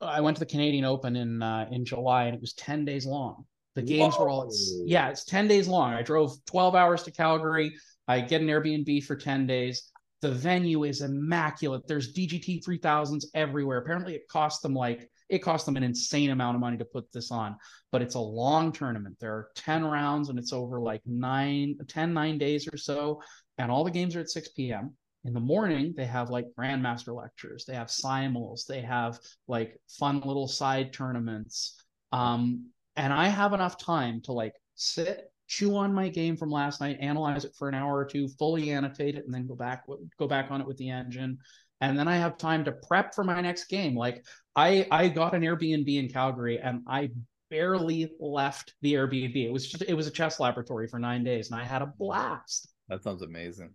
i 0.02 0.20
went 0.20 0.36
to 0.38 0.40
the 0.40 0.50
canadian 0.50 0.84
open 0.84 1.16
in 1.16 1.44
uh, 1.44 1.68
in 1.72 1.86
july 1.86 2.24
and 2.24 2.36
it 2.36 2.42
was 2.42 2.54
10 2.54 2.86
days 2.86 3.06
long. 3.06 3.46
The 3.76 3.82
games 3.84 4.16
Whoa. 4.16 4.24
were 4.24 4.30
all 4.30 4.44
it's, 4.48 4.74
yeah 4.86 5.10
it's 5.10 5.26
10 5.26 5.48
days 5.48 5.68
long. 5.68 5.94
I 5.94 6.02
drove 6.02 6.34
12 6.46 6.74
hours 6.74 7.04
to 7.04 7.12
calgary. 7.12 7.74
I 8.08 8.22
get 8.22 8.42
an 8.42 8.48
airbnb 8.48 9.04
for 9.04 9.16
10 9.16 9.46
days. 9.46 9.92
The 10.22 10.32
venue 10.32 10.84
is 10.84 11.02
immaculate. 11.02 11.88
There's 11.88 12.14
dgt 12.14 12.66
3000s 12.66 13.26
everywhere. 13.36 13.78
Apparently 13.78 14.16
it 14.16 14.28
cost 14.28 14.62
them 14.62 14.74
like 14.74 15.10
it 15.30 15.40
cost 15.40 15.66
them 15.66 15.78
an 15.78 15.84
insane 15.84 16.32
amount 16.32 16.56
of 16.56 16.62
money 16.62 16.78
to 16.78 16.86
put 16.86 17.12
this 17.12 17.32
on, 17.32 17.56
but 17.92 18.02
it's 18.02 18.16
a 18.16 18.20
long 18.20 18.72
tournament. 18.72 19.18
There 19.20 19.34
are 19.34 19.50
10 19.56 19.86
rounds 19.86 20.30
and 20.30 20.40
it's 20.40 20.54
over 20.54 20.82
like 20.82 21.02
nine, 21.06 21.78
10, 21.88 22.14
nine 22.14 22.38
days 22.38 22.68
or 22.72 22.78
so. 22.78 23.22
And 23.58 23.72
all 23.72 23.84
the 23.84 23.92
games 23.92 24.16
are 24.16 24.22
at 24.22 24.30
6 24.30 24.50
p.m. 24.50 24.96
In 25.26 25.34
the 25.34 25.40
morning, 25.40 25.94
they 25.96 26.06
have 26.06 26.30
like 26.30 26.46
grandmaster 26.58 27.14
lectures, 27.14 27.66
they 27.66 27.76
have 27.76 27.88
simuls, 27.88 28.66
they 28.66 28.82
have 28.82 29.20
like 29.48 29.80
fun 29.88 30.22
little 30.22 30.48
side 30.48 30.94
tournaments. 30.94 31.84
Um, 32.12 32.70
and 32.96 33.14
I 33.14 33.28
have 33.28 33.54
enough 33.54 33.78
time 33.78 34.22
to 34.22 34.34
like 34.34 34.54
sit, 34.76 35.32
chew 35.50 35.76
on 35.76 35.94
my 35.94 36.08
game 36.08 36.38
from 36.38 36.50
last 36.50 36.80
night, 36.80 36.98
analyze 37.02 37.44
it 37.44 37.52
for 37.58 37.68
an 37.68 37.76
hour 37.76 37.98
or 37.98 38.06
two, 38.06 38.30
fully 38.30 38.72
annotate 38.72 39.16
it, 39.16 39.26
and 39.26 39.34
then 39.34 39.46
go 39.46 39.56
back 39.56 39.84
go 40.18 40.28
back 40.28 40.52
on 40.52 40.62
it 40.62 40.68
with 40.68 40.78
the 40.78 40.90
engine 40.90 41.40
and 41.82 41.98
then 41.98 42.08
I 42.08 42.18
have 42.18 42.38
time 42.38 42.66
to 42.66 42.72
prep 42.72 43.16
for 43.16 43.24
my 43.24 43.40
next 43.42 43.66
game. 43.66 43.96
Like 43.96 44.26
I 44.56 44.88
I 44.92 45.08
got 45.08 45.34
an 45.34 45.42
Airbnb 45.42 45.88
in 45.88 46.10
Calgary 46.10 46.60
and 46.60 46.82
I 46.88 47.10
barely 47.50 48.12
left 48.20 48.74
the 48.82 48.94
Airbnb. 48.94 49.36
It 49.36 49.52
was 49.52 49.70
just 49.70 49.84
it 49.88 49.94
was 49.94 50.08
a 50.08 50.12
chess 50.12 50.40
laboratory 50.40 50.88
for 50.88 51.00
9 51.00 51.24
days 51.24 51.52
and 51.52 51.60
I 51.60 51.64
had 51.64 51.82
a 51.82 51.94
blast. 51.98 52.70
That 52.90 53.04
sounds 53.04 53.22
amazing. 53.22 53.72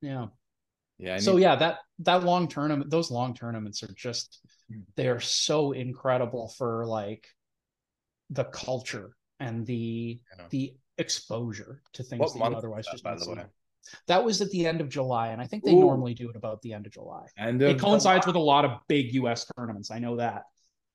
Yeah. 0.00 0.26
Yeah. 0.98 1.18
So 1.18 1.36
yeah, 1.36 1.56
that 1.56 1.78
that 2.00 2.24
long 2.24 2.48
tournament 2.48 2.90
those 2.90 3.10
long 3.10 3.34
tournaments 3.34 3.82
are 3.82 3.92
just 3.94 4.40
hmm. 4.70 4.80
they 4.96 5.08
are 5.08 5.20
so 5.20 5.72
incredible 5.72 6.52
for 6.56 6.86
like 6.86 7.26
the 8.30 8.44
culture 8.44 9.14
and 9.40 9.66
the 9.66 10.20
the 10.50 10.74
exposure 11.02 11.82
to 11.92 12.02
things 12.02 12.20
what 12.20 12.32
that 12.32 12.50
you 12.50 12.56
otherwise 12.56 12.84
that, 12.86 12.92
just 12.92 13.04
by 13.04 13.14
the 13.14 13.28
way. 13.28 13.44
That 14.06 14.24
was 14.24 14.40
at 14.40 14.50
the 14.50 14.66
end 14.66 14.80
of 14.80 14.88
July, 14.88 15.28
and 15.28 15.42
I 15.42 15.46
think 15.46 15.64
they 15.64 15.72
Ooh. 15.72 15.80
normally 15.80 16.14
do 16.14 16.30
it 16.30 16.36
about 16.36 16.62
the 16.62 16.72
end 16.72 16.86
of 16.86 16.92
July. 16.92 17.26
End 17.36 17.60
of 17.62 17.70
it 17.70 17.80
coincides 17.80 18.24
July. 18.24 18.26
with 18.26 18.36
a 18.36 18.44
lot 18.44 18.64
of 18.64 18.80
big 18.88 19.12
U.S. 19.14 19.46
tournaments. 19.56 19.90
I 19.90 19.98
know 19.98 20.16
that. 20.16 20.44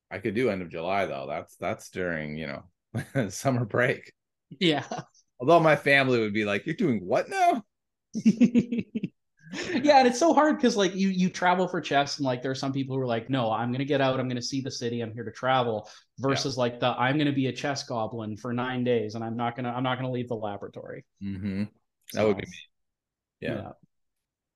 I 0.10 0.20
could 0.20 0.36
do 0.36 0.49
end 0.49 0.62
of 0.62 0.70
July 0.70 1.05
though. 1.05 1.26
That's 1.28 1.55
that's 1.58 1.89
during 1.89 2.38
you 2.38 2.47
know 2.47 3.30
summer 3.30 3.66
break. 3.66 4.14
Yeah. 4.60 4.86
Although 5.39 5.60
my 5.60 5.76
family 5.76 6.20
would 6.20 6.34
be 6.34 6.45
like, 6.45 6.66
"You're 6.66 6.76
doing 6.76 7.05
what 7.05 7.30
now?" 7.30 7.64
yeah, 9.54 10.00
and 10.00 10.08
it's 10.08 10.20
so 10.20 10.34
hard 10.34 10.58
because 10.58 10.76
like 10.76 10.95
you 10.95 11.10
you 11.10 11.30
travel 11.30 11.68
for 11.68 11.80
chess, 11.80 12.18
and 12.18 12.26
like 12.26 12.41
there 12.41 12.52
are 12.52 12.56
some 12.56 12.74
people 12.74 12.95
who 12.95 13.02
are 13.02 13.08
like, 13.08 13.30
"No, 13.30 13.52
I'm 13.52 13.72
gonna 13.72 13.86
get 13.86 14.02
out. 14.02 14.20
I'm 14.20 14.28
gonna 14.28 14.41
see 14.41 14.62
the 14.62 14.72
city. 14.72 15.02
I'm 15.02 15.14
here 15.14 15.24
to 15.24 15.32
travel." 15.32 15.89
Versus 16.20 16.56
yeah. 16.56 16.62
like 16.62 16.80
the 16.80 16.88
I'm 16.88 17.18
gonna 17.18 17.32
be 17.32 17.48
a 17.48 17.54
chess 17.54 17.84
goblin 17.84 18.38
for 18.38 18.54
nine 18.54 18.84
days, 18.84 19.16
and 19.16 19.24
I'm 19.24 19.38
not 19.38 19.56
gonna 19.56 19.70
I'm 19.70 19.84
not 19.84 19.98
gonna 19.98 20.12
leave 20.12 20.28
the 20.28 20.36
laboratory. 20.36 21.06
Mm-hmm. 21.24 21.64
That 22.14 22.22
so, 22.22 22.28
would 22.28 22.38
be 22.38 22.43
me. 22.43 22.58
Yeah. 23.41 23.56
yeah. 23.56 23.72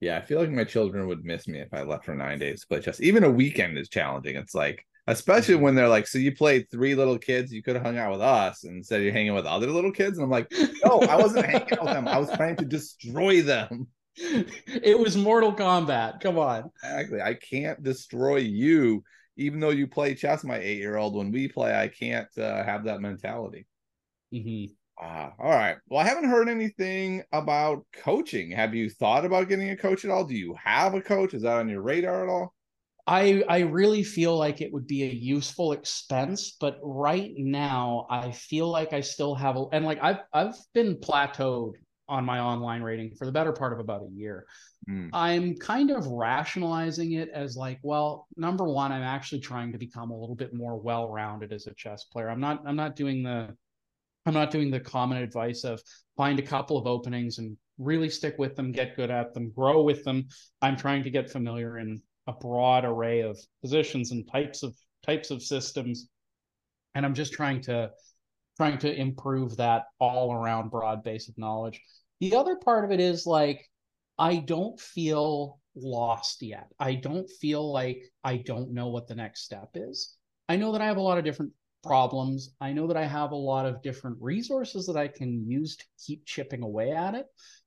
Yeah, 0.02 0.18
I 0.18 0.22
feel 0.22 0.40
like 0.40 0.50
my 0.50 0.64
children 0.64 1.06
would 1.08 1.24
miss 1.24 1.48
me 1.48 1.60
if 1.60 1.72
I 1.74 1.84
left 1.84 2.06
for 2.06 2.16
nine 2.16 2.40
days 2.40 2.62
to 2.62 2.68
play 2.68 2.82
chess. 2.82 3.00
Even 3.02 3.24
a 3.24 3.30
weekend 3.30 3.78
is 3.78 3.88
challenging. 3.88 4.36
It's 4.36 4.56
like 4.56 4.84
especially 5.08 5.56
mm-hmm. 5.56 5.64
when 5.64 5.76
they're 5.76 5.88
like, 5.88 6.08
"So 6.08 6.18
you 6.18 6.36
played 6.36 6.70
three 6.70 6.96
little 6.96 7.18
kids? 7.18 7.54
You 7.54 7.62
could 7.62 7.76
have 7.76 7.86
hung 7.86 7.98
out 7.98 8.12
with 8.12 8.22
us 8.22 8.64
instead. 8.64 9.04
You're 9.04 9.14
hanging 9.14 9.36
with 9.36 9.46
other 9.46 9.68
little 9.68 9.92
kids." 9.92 10.18
And 10.18 10.26
I'm 10.26 10.32
like, 10.32 10.52
"No, 10.84 11.02
I 11.02 11.16
wasn't 11.16 11.46
hanging 11.46 11.74
out 11.74 11.84
with 11.84 11.94
them. 11.94 12.08
I 12.08 12.18
was 12.18 12.32
trying 12.32 12.58
to 12.58 12.66
destroy 12.66 13.42
them." 13.42 13.88
It 14.68 14.98
was 14.98 15.16
Mortal 15.18 15.54
Kombat. 15.54 16.20
Come 16.22 16.38
on. 16.38 16.70
Exactly. 16.84 17.22
I 17.22 17.34
can't 17.34 17.82
destroy 17.82 18.38
you, 18.38 19.04
even 19.38 19.60
though 19.60 19.70
you 19.70 19.88
play 19.88 20.16
chess. 20.16 20.44
My 20.44 20.58
eight 20.58 20.78
year 20.78 20.98
old, 20.98 21.16
when 21.16 21.32
we 21.32 21.48
play, 21.48 21.74
I 21.76 21.88
can't 21.88 22.28
uh, 22.38 22.64
have 22.64 22.86
that 22.86 23.02
mentality. 23.02 23.68
Mm-hmm. 24.34 24.74
Ah, 25.04 25.34
all 25.40 25.50
right. 25.50 25.78
Well, 25.88 26.00
I 26.00 26.08
haven't 26.08 26.30
heard 26.30 26.48
anything 26.48 27.24
about 27.32 27.86
coaching. 27.94 28.52
Have 28.52 28.76
you 28.76 28.90
thought 28.90 29.26
about 29.26 29.50
getting 29.50 29.72
a 29.72 29.78
coach 29.78 30.06
at 30.06 30.12
all? 30.12 30.26
Do 30.26 30.36
you 30.36 30.56
have 30.64 30.94
a 30.94 31.02
coach? 31.02 31.34
Is 31.34 31.42
that 31.42 31.58
on 31.58 31.70
your 31.70 31.82
radar 31.82 32.24
at 32.24 32.30
all? 32.30 32.54
I 33.08 33.44
I 33.50 33.60
really 33.60 34.04
feel 34.04 34.38
like 34.38 34.62
it 34.62 34.72
would 34.72 34.86
be 34.86 35.04
a 35.04 35.08
useful 35.08 35.72
expense, 35.72 36.56
but 36.60 36.78
right 36.84 37.32
now 37.36 38.06
I 38.10 38.32
feel 38.32 38.70
like 38.70 38.94
I 38.94 39.02
still 39.02 39.34
have 39.34 39.58
a, 39.58 39.66
and 39.72 39.86
like 39.86 40.00
I've 40.04 40.20
I've 40.32 40.56
been 40.74 40.98
plateaued 40.98 41.74
on 42.12 42.26
my 42.26 42.40
online 42.40 42.84
rating 42.84 43.16
for 43.16 43.26
the 43.26 43.32
better 43.32 43.54
part 43.54 43.74
of 43.74 43.80
about 43.80 44.04
a 44.04 44.10
year. 44.14 44.46
Mm. 44.90 45.10
I'm 45.14 45.56
kind 45.56 45.90
of 45.90 46.06
rationalizing 46.06 47.14
it 47.14 47.30
as 47.30 47.56
like, 47.56 47.80
well, 47.82 48.28
number 48.36 48.66
one, 48.66 48.92
I'm 48.92 49.02
actually 49.02 49.40
trying 49.40 49.72
to 49.72 49.78
become 49.78 50.12
a 50.12 50.20
little 50.20 50.36
bit 50.36 50.54
more 50.54 50.76
well-rounded 50.78 51.54
as 51.54 51.68
a 51.68 51.74
chess 51.74 52.04
player. 52.04 52.30
I'm 52.30 52.42
not 52.42 52.62
I'm 52.66 52.76
not 52.76 52.96
doing 52.96 53.24
the 53.24 53.56
I'm 54.26 54.34
not 54.34 54.52
doing 54.52 54.70
the 54.70 54.80
common 54.80 55.18
advice 55.18 55.64
of 55.64 55.82
find 56.18 56.38
a 56.38 56.44
couple 56.44 56.78
of 56.78 56.86
openings 56.86 57.40
and 57.40 57.58
really 57.78 58.10
stick 58.10 58.36
with 58.38 58.56
them, 58.56 58.72
get 58.72 58.96
good 58.96 59.10
at 59.10 59.34
them, 59.34 59.52
grow 59.56 59.82
with 59.82 60.04
them. 60.04 60.28
I'm 60.62 60.78
trying 60.78 61.04
to 61.04 61.10
get 61.10 61.32
familiar 61.32 61.80
in 61.80 62.02
a 62.28 62.34
broad 62.34 62.86
array 62.86 63.22
of 63.22 63.40
positions 63.62 64.12
and 64.12 64.30
types 64.30 64.64
of 64.64 64.76
types 65.06 65.32
of 65.32 65.42
systems 65.42 66.10
and 66.96 67.06
i'm 67.06 67.14
just 67.16 67.34
trying 67.34 67.62
to 67.62 67.90
trying 68.58 68.78
to 68.78 68.94
improve 68.94 69.58
that 69.58 69.86
all 70.00 70.34
around 70.34 70.70
broad 70.70 71.04
base 71.04 71.28
of 71.30 71.38
knowledge 71.38 71.82
the 72.22 72.36
other 72.36 72.56
part 72.56 72.86
of 72.86 72.92
it 72.92 73.02
is 73.02 73.28
like 73.28 73.68
i 74.18 74.38
don't 74.38 74.80
feel 74.80 75.60
lost 75.74 76.42
yet. 76.42 76.68
I 76.80 76.96
don't 76.96 77.30
feel 77.30 77.72
like 77.72 78.04
i 78.24 78.38
don't 78.38 78.74
know 78.74 78.88
what 78.88 79.08
the 79.08 79.16
next 79.16 79.44
step 79.44 79.70
is. 79.74 80.16
I 80.48 80.56
know 80.56 80.72
that 80.72 80.82
i 80.82 80.86
have 80.86 80.98
a 80.98 81.02
lot 81.02 81.18
of 81.18 81.26
different 81.26 81.52
problems. 81.84 82.54
I 82.62 82.72
know 82.74 82.88
that 82.88 82.98
i 82.98 83.06
have 83.06 83.32
a 83.32 83.36
lot 83.36 83.66
of 83.66 83.82
different 83.82 84.18
resources 84.22 84.86
that 84.86 84.98
i 84.98 85.08
can 85.08 85.50
use 85.50 85.76
to 85.78 85.86
keep 86.06 86.26
chipping 86.26 86.62
away 86.64 86.92
at 86.92 87.16
it. 87.16 87.26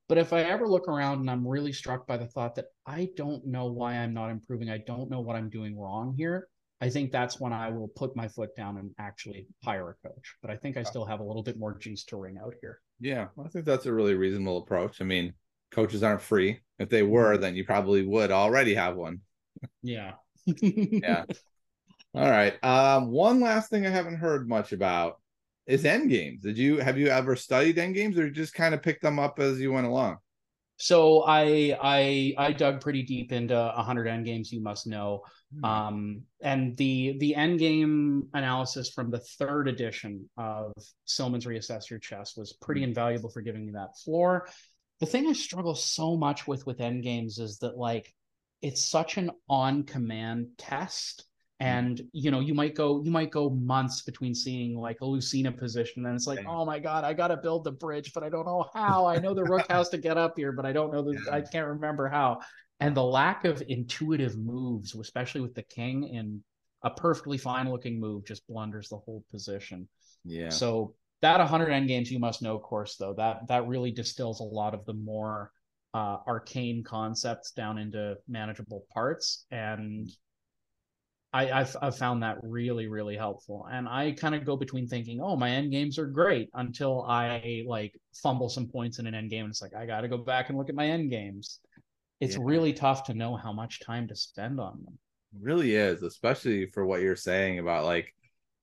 But 0.09 0.19
if 0.19 0.33
I 0.33 0.43
ever 0.43 0.69
look 0.69 0.87
around 0.87 1.21
and 1.21 1.31
I'm 1.31 1.47
really 1.47 1.73
struck 1.73 2.07
by 2.07 2.19
the 2.19 2.27
thought 2.27 2.55
that 2.57 2.67
I 2.87 3.09
don't 3.17 3.47
know 3.47 3.67
why 3.67 3.95
I'm 3.95 4.13
not 4.13 4.31
improving, 4.31 4.69
I 4.71 4.79
don't 4.79 5.11
know 5.11 5.21
what 5.21 5.35
I'm 5.37 5.49
doing 5.49 5.79
wrong 5.79 6.15
here, 6.17 6.49
I 6.81 6.91
think 6.91 7.11
that's 7.11 7.41
when 7.41 7.55
I 7.55 7.71
will 7.71 7.89
put 7.89 8.15
my 8.15 8.29
foot 8.29 8.55
down 8.55 8.77
and 8.77 8.91
actually 8.99 9.47
hire 9.65 9.91
a 9.91 10.09
coach. 10.09 10.37
But 10.43 10.51
I 10.51 10.57
think 10.57 10.77
I 10.77 10.83
still 10.83 11.07
have 11.07 11.21
a 11.21 11.25
little 11.25 11.43
bit 11.43 11.59
more 11.59 11.79
juice 11.79 12.05
to 12.07 12.19
wring 12.19 12.37
out 12.37 12.55
here. 12.61 12.81
Yeah, 13.05 13.27
I 13.39 13.49
think 13.49 13.67
that's 13.67 13.85
a 13.85 13.93
really 13.93 14.15
reasonable 14.15 14.57
approach. 14.57 15.03
I 15.03 15.05
mean, 15.05 15.35
coaches 15.71 16.03
aren't 16.03 16.23
free. 16.23 16.61
If 16.79 16.89
they 16.89 17.03
were, 17.03 17.35
mm-hmm. 17.35 17.43
then 17.43 17.55
you 17.55 17.65
probably 17.65 18.07
would 18.07 18.31
already 18.31 18.75
have 18.75 18.97
one. 18.97 19.21
Yeah. 19.83 20.13
yeah. 20.47 21.25
All 22.15 22.31
right. 22.31 22.55
Um, 22.65 23.11
one 23.11 23.41
last 23.41 23.69
thing 23.69 23.85
I 23.85 23.91
haven't 23.91 24.17
heard 24.17 24.49
much 24.49 24.73
about 24.73 25.21
is 25.67 25.85
end 25.85 26.09
games. 26.09 26.43
Did 26.43 26.57
you 26.57 26.79
have 26.79 26.97
you 26.97 27.09
ever 27.09 27.37
studied 27.37 27.77
end 27.77 27.95
games 27.95 28.19
or 28.19 28.31
just 28.31 28.55
kind 28.55 28.75
of 28.75 28.83
picked 28.83 29.03
them 29.03 29.19
up 29.19 29.39
as 29.39 29.61
you 29.61 29.71
went 29.71 29.87
along? 29.87 30.17
So 30.77 31.23
I 31.23 31.77
I 31.81 32.35
I 32.37 32.53
dug 32.53 32.81
pretty 32.81 33.03
deep 33.03 33.33
into 33.33 33.55
100 33.55 34.07
end 34.07 34.25
games 34.25 34.53
you 34.53 34.61
must 34.61 34.87
know. 34.87 35.23
Hmm. 35.59 35.65
Um, 35.65 36.23
and 36.43 36.77
the 36.77 37.17
the 37.19 37.35
end 37.35 37.59
game 37.59 38.29
analysis 38.35 38.91
from 38.91 39.11
the 39.11 39.21
third 39.21 39.69
edition 39.69 40.29
of 40.37 40.73
Silman's 41.05 41.47
Reassess 41.47 41.91
Your 41.91 42.01
Chess 42.01 42.37
was 42.37 42.53
pretty 42.55 42.83
hmm. 42.83 42.89
invaluable 42.89 43.31
for 43.31 43.41
giving 43.41 43.67
me 43.67 43.73
that 43.73 43.97
floor. 43.99 44.49
The 45.01 45.07
thing 45.07 45.27
I 45.29 45.33
struggle 45.33 45.75
so 45.75 46.17
much 46.17 46.47
with 46.47 46.67
with 46.67 46.81
end 46.81 47.03
games 47.03 47.39
is 47.39 47.59
that 47.59 47.77
like 47.77 48.13
it's 48.63 48.85
such 48.85 49.17
an 49.17 49.31
on 49.49 49.85
command 49.85 50.49
test. 50.59 51.25
And 51.61 52.03
you 52.13 52.31
know 52.31 52.41
you 52.41 52.53
might 52.53 52.75
go 52.75 53.01
you 53.05 53.11
might 53.11 53.31
go 53.31 53.51
months 53.51 54.03
between 54.03 54.35
seeing 54.35 54.77
like 54.77 55.01
a 55.03 55.05
lucena 55.05 55.57
position 55.57 56.05
and 56.05 56.15
it's 56.15 56.27
like 56.27 56.45
oh 56.49 56.65
my 56.65 56.81
god 56.81 57.05
i 57.05 57.13
gotta 57.13 57.37
build 57.37 57.63
the 57.63 57.71
bridge 57.71 58.13
but 58.13 58.25
i 58.25 58.29
don't 58.29 58.47
know 58.47 58.69
how. 58.75 59.07
I 59.07 59.19
know 59.19 59.35
the 59.35 59.45
rook 59.45 59.67
has 59.71 59.89
to 59.91 59.99
get 59.99 60.19
up 60.19 60.37
here 60.37 60.51
but 60.53 60.67
i 60.67 60.73
don't 60.73 60.93
know 60.93 61.03
the 61.03 61.19
i 61.31 61.41
can't 61.41 61.69
remember 61.69 62.09
how. 62.09 62.41
And 62.81 62.95
the 62.95 63.05
lack 63.05 63.45
of 63.45 63.63
intuitive 63.69 64.37
moves 64.37 64.95
especially 64.95 65.43
with 65.43 65.55
the 65.55 65.63
king 65.63 66.05
in 66.09 66.43
a 66.83 66.91
perfectly 66.91 67.39
fine 67.39 67.71
looking 67.71 68.01
move 68.01 68.27
just 68.27 68.47
blunders 68.49 68.89
the 68.89 68.97
whole 68.97 69.25
position. 69.31 69.89
Yeah. 70.25 70.51
So 70.51 70.95
that 71.23 71.39
100 71.39 71.71
end 71.71 71.87
games 71.89 72.11
you 72.11 72.19
must 72.19 72.43
know 72.43 72.57
of 72.57 72.63
course 72.63 72.97
though 72.97 73.15
that 73.15 73.47
that 73.49 73.67
really 73.69 73.93
distills 73.93 74.41
a 74.41 74.45
lot 74.45 74.75
of 74.75 74.85
the 74.85 74.93
more 74.93 75.53
uh, 75.95 76.19
arcane 76.27 76.83
concepts 76.83 77.53
down 77.53 77.79
into 77.79 78.17
manageable 78.29 78.85
parts. 78.93 79.47
And 79.53 80.11
I, 81.35 81.51
I've, 81.51 81.77
I've 81.83 81.99
found 81.99 82.23
that 82.23 82.39
really, 82.45 82.87
really 82.87 83.17
helpful. 83.17 83.67
And 83.69 83.89
I 83.89 84.13
kind 84.13 84.37
of 84.37 84.45
go 84.47 84.57
between 84.57 84.87
thinking, 84.87 85.21
oh, 85.21 85.35
my 85.35 85.51
end 85.51 85.73
games 85.73 85.99
are 85.99 86.07
great 86.07 86.49
until 86.55 87.03
I 87.03 87.65
like 87.67 87.93
fumble 88.23 88.49
some 88.49 88.69
points 88.69 89.01
in 89.01 89.09
an 89.09 89.17
end 89.17 89.31
game. 89.31 89.45
And 89.45 89.51
it's 89.51 89.61
like, 89.61 89.75
I 89.75 89.85
got 89.85 90.03
to 90.03 90.09
go 90.09 90.17
back 90.17 90.49
and 90.49 90.57
look 90.57 90.69
at 90.69 90.77
my 90.77 90.87
end 90.87 91.11
games. 91.11 91.59
It's 92.21 92.37
yeah. 92.37 92.43
really 92.45 92.73
tough 92.73 93.03
to 93.07 93.15
know 93.15 93.35
how 93.35 93.53
much 93.53 93.81
time 93.81 94.07
to 94.09 94.15
spend 94.15 94.61
on 94.61 94.81
them. 94.85 94.97
It 95.35 95.43
really 95.43 95.75
is, 95.75 96.05
especially 96.05 96.67
for 96.67 96.87
what 96.87 97.03
you're 97.03 97.17
saying 97.17 97.59
about 97.59 97.85
like, 97.85 98.15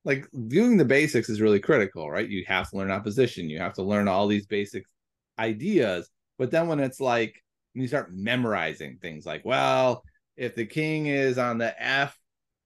like 0.06 0.26
viewing 0.32 0.78
the 0.78 0.86
basics 0.86 1.30
is 1.30 1.42
really 1.42 1.60
critical, 1.60 2.10
right? 2.10 2.28
You 2.28 2.46
have 2.48 2.70
to 2.70 2.78
learn 2.78 2.90
opposition. 2.90 3.50
You 3.50 3.60
have 3.60 3.74
to 3.74 3.84
learn 3.84 4.08
all 4.08 4.28
these 4.28 4.46
basic 4.46 4.86
ideas. 5.38 6.10
But 6.40 6.52
then 6.52 6.70
when 6.70 6.80
it's 6.80 7.02
like, 7.02 7.36
when 7.74 7.82
you 7.82 7.90
start 7.90 8.14
memorizing 8.14 8.98
things 9.02 9.26
like, 9.26 9.44
well, 9.44 10.04
if 10.38 10.56
the 10.56 10.66
king 10.66 11.08
is 11.08 11.38
on 11.38 11.58
the 11.58 11.76
F 11.78 12.18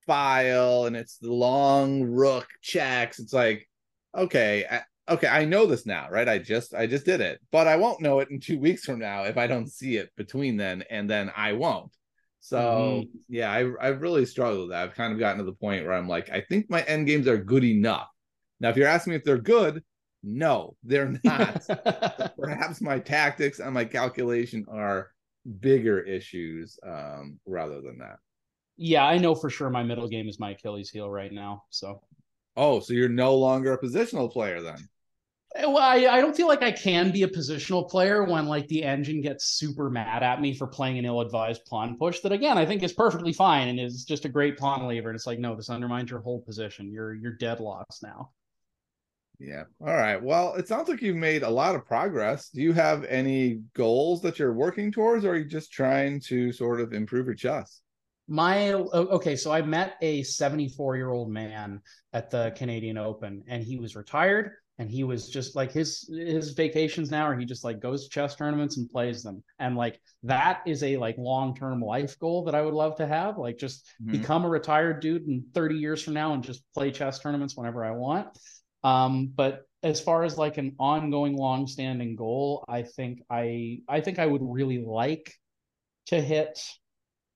file 0.05 0.85
and 0.85 0.95
it's 0.95 1.17
the 1.17 1.31
long 1.31 2.03
rook 2.03 2.47
checks. 2.61 3.19
It's 3.19 3.33
like, 3.33 3.67
okay, 4.15 4.65
I, 4.69 5.13
okay, 5.13 5.27
I 5.27 5.45
know 5.45 5.65
this 5.65 5.85
now, 5.85 6.09
right? 6.09 6.27
I 6.27 6.37
just 6.39 6.73
I 6.73 6.87
just 6.87 7.05
did 7.05 7.21
it, 7.21 7.39
but 7.51 7.67
I 7.67 7.75
won't 7.75 8.01
know 8.01 8.19
it 8.19 8.29
in 8.29 8.39
two 8.39 8.59
weeks 8.65 8.85
from 8.85 8.99
now 8.99 9.23
if 9.23 9.37
I 9.37 9.47
don't 9.47 9.71
see 9.71 9.97
it 9.97 10.09
between 10.15 10.57
then 10.57 10.83
and 10.89 11.09
then 11.09 11.31
I 11.35 11.53
won't. 11.53 11.91
So 12.39 12.59
mm-hmm. 12.59 13.17
yeah, 13.29 13.51
I 13.51 13.71
I've 13.81 14.01
really 14.01 14.25
struggled 14.25 14.61
with 14.61 14.69
that. 14.69 14.83
I've 14.83 14.95
kind 14.95 15.13
of 15.13 15.19
gotten 15.19 15.39
to 15.39 15.45
the 15.45 15.53
point 15.53 15.83
where 15.83 15.93
I'm 15.93 16.07
like, 16.07 16.29
I 16.29 16.41
think 16.41 16.69
my 16.69 16.83
end 16.83 17.07
games 17.07 17.27
are 17.27 17.37
good 17.37 17.63
enough. 17.63 18.07
Now, 18.59 18.69
if 18.69 18.77
you're 18.77 18.87
asking 18.87 19.11
me 19.11 19.17
if 19.17 19.23
they're 19.23 19.37
good, 19.37 19.83
no, 20.23 20.75
they're 20.83 21.19
not. 21.23 21.63
Perhaps 22.37 22.81
my 22.81 22.99
tactics 22.99 23.59
and 23.59 23.73
my 23.73 23.85
calculation 23.85 24.65
are 24.69 25.11
bigger 25.59 25.99
issues 25.99 26.79
um, 26.85 27.39
rather 27.45 27.81
than 27.81 27.99
that 27.99 28.17
yeah, 28.77 29.05
I 29.05 29.17
know 29.17 29.35
for 29.35 29.49
sure 29.49 29.69
my 29.69 29.83
middle 29.83 30.07
game 30.07 30.27
is 30.27 30.39
my 30.39 30.51
Achilles 30.51 30.89
heel 30.89 31.09
right 31.09 31.31
now. 31.31 31.63
So, 31.69 32.01
oh, 32.55 32.79
so 32.79 32.93
you're 32.93 33.09
no 33.09 33.35
longer 33.35 33.73
a 33.73 33.81
positional 33.81 34.31
player 34.31 34.61
then? 34.61 34.89
Eh, 35.55 35.65
well, 35.65 35.77
I, 35.77 36.05
I 36.07 36.21
don't 36.21 36.35
feel 36.35 36.47
like 36.47 36.63
I 36.63 36.71
can 36.71 37.11
be 37.11 37.23
a 37.23 37.27
positional 37.27 37.89
player 37.89 38.23
when 38.23 38.47
like 38.47 38.67
the 38.67 38.83
engine 38.83 39.21
gets 39.21 39.45
super 39.45 39.89
mad 39.89 40.23
at 40.23 40.41
me 40.41 40.53
for 40.53 40.67
playing 40.67 40.97
an 40.97 41.05
ill-advised 41.05 41.65
pawn 41.65 41.97
push. 41.97 42.19
That 42.19 42.33
again, 42.33 42.57
I 42.57 42.65
think 42.65 42.83
is 42.83 42.93
perfectly 42.93 43.31
fine 43.31 43.69
and 43.69 43.79
is 43.79 44.03
just 44.03 44.25
a 44.25 44.29
great 44.29 44.57
pawn 44.57 44.85
lever. 44.87 45.09
And 45.09 45.15
it's 45.15 45.27
like, 45.27 45.39
no, 45.39 45.55
this 45.55 45.69
undermines 45.69 46.11
your 46.11 46.19
whole 46.19 46.41
position. 46.41 46.91
You're 46.91 47.13
you're 47.13 47.33
dead 47.33 47.59
lost 47.61 48.03
now. 48.03 48.31
Yeah. 49.39 49.63
All 49.81 49.87
right. 49.87 50.21
Well, 50.21 50.55
it 50.55 50.67
sounds 50.67 50.87
like 50.87 51.01
you've 51.01 51.15
made 51.17 51.43
a 51.43 51.49
lot 51.49 51.75
of 51.75 51.85
progress. 51.85 52.49
Do 52.49 52.61
you 52.61 52.73
have 52.73 53.03
any 53.05 53.61
goals 53.73 54.21
that 54.21 54.39
you're 54.39 54.53
working 54.53 54.91
towards, 54.91 55.25
or 55.25 55.31
are 55.31 55.37
you 55.37 55.45
just 55.45 55.71
trying 55.71 56.19
to 56.21 56.51
sort 56.51 56.79
of 56.79 56.93
improve 56.93 57.25
your 57.25 57.35
chess? 57.35 57.81
My 58.27 58.73
okay 58.73 59.35
so 59.35 59.51
i 59.51 59.61
met 59.61 59.95
a 60.01 60.23
74 60.23 60.95
year 60.95 61.11
old 61.11 61.29
man 61.29 61.81
at 62.13 62.31
the 62.31 62.53
canadian 62.57 62.97
open 62.97 63.43
and 63.47 63.63
he 63.63 63.77
was 63.77 63.95
retired 63.95 64.51
and 64.77 64.89
he 64.89 65.03
was 65.03 65.29
just 65.29 65.55
like 65.55 65.71
his 65.71 66.09
his 66.11 66.51
vacations 66.51 67.11
now 67.11 67.27
or 67.27 67.37
he 67.37 67.45
just 67.45 67.63
like 67.63 67.79
goes 67.79 68.03
to 68.03 68.09
chess 68.09 68.35
tournaments 68.35 68.77
and 68.77 68.89
plays 68.89 69.21
them 69.21 69.43
and 69.59 69.75
like 69.77 69.99
that 70.23 70.61
is 70.65 70.81
a 70.81 70.97
like 70.97 71.17
long-term 71.17 71.81
life 71.81 72.17
goal 72.17 72.43
that 72.43 72.55
i 72.55 72.61
would 72.61 72.73
love 72.73 72.95
to 72.95 73.05
have 73.05 73.37
like 73.37 73.57
just 73.57 73.85
mm-hmm. 74.01 74.13
become 74.13 74.43
a 74.43 74.49
retired 74.49 75.01
dude 75.01 75.27
in 75.27 75.45
30 75.53 75.75
years 75.75 76.01
from 76.01 76.15
now 76.15 76.33
and 76.33 76.43
just 76.43 76.63
play 76.73 76.91
chess 76.91 77.19
tournaments 77.19 77.55
whenever 77.55 77.85
i 77.85 77.91
want 77.91 78.27
um 78.83 79.31
but 79.35 79.65
as 79.85 80.01
far 80.01 80.23
as 80.23 80.35
like 80.35 80.57
an 80.57 80.75
ongoing 80.79 81.37
long-standing 81.37 82.15
goal, 82.15 82.65
I 82.67 82.81
think 82.81 83.21
I 83.29 83.81
I 83.87 84.01
think 84.01 84.17
I 84.17 84.25
would 84.25 84.41
really 84.41 84.83
like 84.83 85.31
to 86.07 86.19
hit 86.19 86.59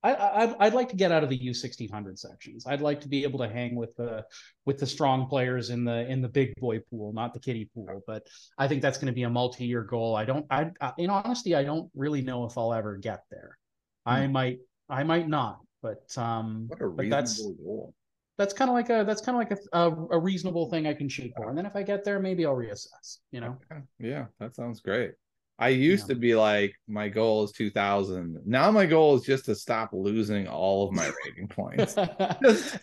I, 0.02 0.14
I 0.14 0.66
I'd 0.66 0.74
like 0.74 0.88
to 0.90 0.96
get 0.96 1.12
out 1.12 1.22
of 1.22 1.28
the 1.28 1.36
U 1.36 1.52
sixteen 1.52 1.90
hundred 1.90 2.18
sections. 2.18 2.66
I'd 2.66 2.80
like 2.80 3.00
to 3.02 3.08
be 3.08 3.22
able 3.22 3.38
to 3.40 3.48
hang 3.48 3.74
with 3.74 3.94
the 3.96 4.24
with 4.64 4.78
the 4.78 4.86
strong 4.86 5.26
players 5.26 5.70
in 5.70 5.84
the 5.84 6.08
in 6.10 6.22
the 6.22 6.28
big 6.28 6.54
boy 6.56 6.78
pool, 6.78 7.12
not 7.12 7.34
the 7.34 7.40
kiddie 7.40 7.68
pool. 7.74 8.02
But 8.06 8.26
I 8.56 8.66
think 8.66 8.80
that's 8.80 8.98
going 8.98 9.08
to 9.08 9.12
be 9.12 9.24
a 9.24 9.30
multi 9.30 9.66
year 9.66 9.82
goal. 9.82 10.16
I 10.16 10.24
don't. 10.24 10.46
I, 10.50 10.70
I 10.80 10.92
in 10.96 11.10
honesty, 11.10 11.54
I 11.54 11.64
don't 11.64 11.90
really 11.94 12.22
know 12.22 12.46
if 12.46 12.56
I'll 12.56 12.72
ever 12.72 12.96
get 12.96 13.24
there. 13.30 13.58
Hmm. 14.06 14.12
I 14.12 14.26
might. 14.28 14.58
I 14.88 15.04
might 15.04 15.28
not. 15.28 15.58
But 15.82 16.16
um. 16.16 16.66
What 16.68 16.80
a 16.80 16.86
reasonable 16.86 17.10
that's, 17.10 17.42
goal. 17.42 17.94
That's 18.38 18.54
kind 18.54 18.70
of 18.70 18.74
like 18.74 18.88
a 18.88 19.04
that's 19.06 19.20
kind 19.20 19.36
of 19.36 19.50
like 19.50 19.58
a, 19.72 19.78
a, 19.78 20.16
a 20.16 20.18
reasonable 20.18 20.70
thing 20.70 20.86
I 20.86 20.94
can 20.94 21.10
shoot 21.10 21.30
for, 21.36 21.50
and 21.50 21.58
then 21.58 21.66
if 21.66 21.76
I 21.76 21.82
get 21.82 22.04
there, 22.04 22.18
maybe 22.18 22.46
I'll 22.46 22.56
reassess. 22.56 23.18
You 23.32 23.42
know. 23.42 23.58
Yeah, 23.98 24.26
that 24.38 24.56
sounds 24.56 24.80
great. 24.80 25.12
I 25.60 25.68
used 25.68 26.08
yeah. 26.08 26.14
to 26.14 26.20
be 26.20 26.34
like, 26.34 26.74
my 26.88 27.10
goal 27.10 27.44
is 27.44 27.52
2000. 27.52 28.40
Now 28.46 28.70
my 28.70 28.86
goal 28.86 29.16
is 29.16 29.22
just 29.22 29.44
to 29.44 29.54
stop 29.54 29.90
losing 29.92 30.48
all 30.48 30.88
of 30.88 30.94
my 30.94 31.12
rating 31.26 31.48
points. 31.48 31.94
just, 32.42 32.78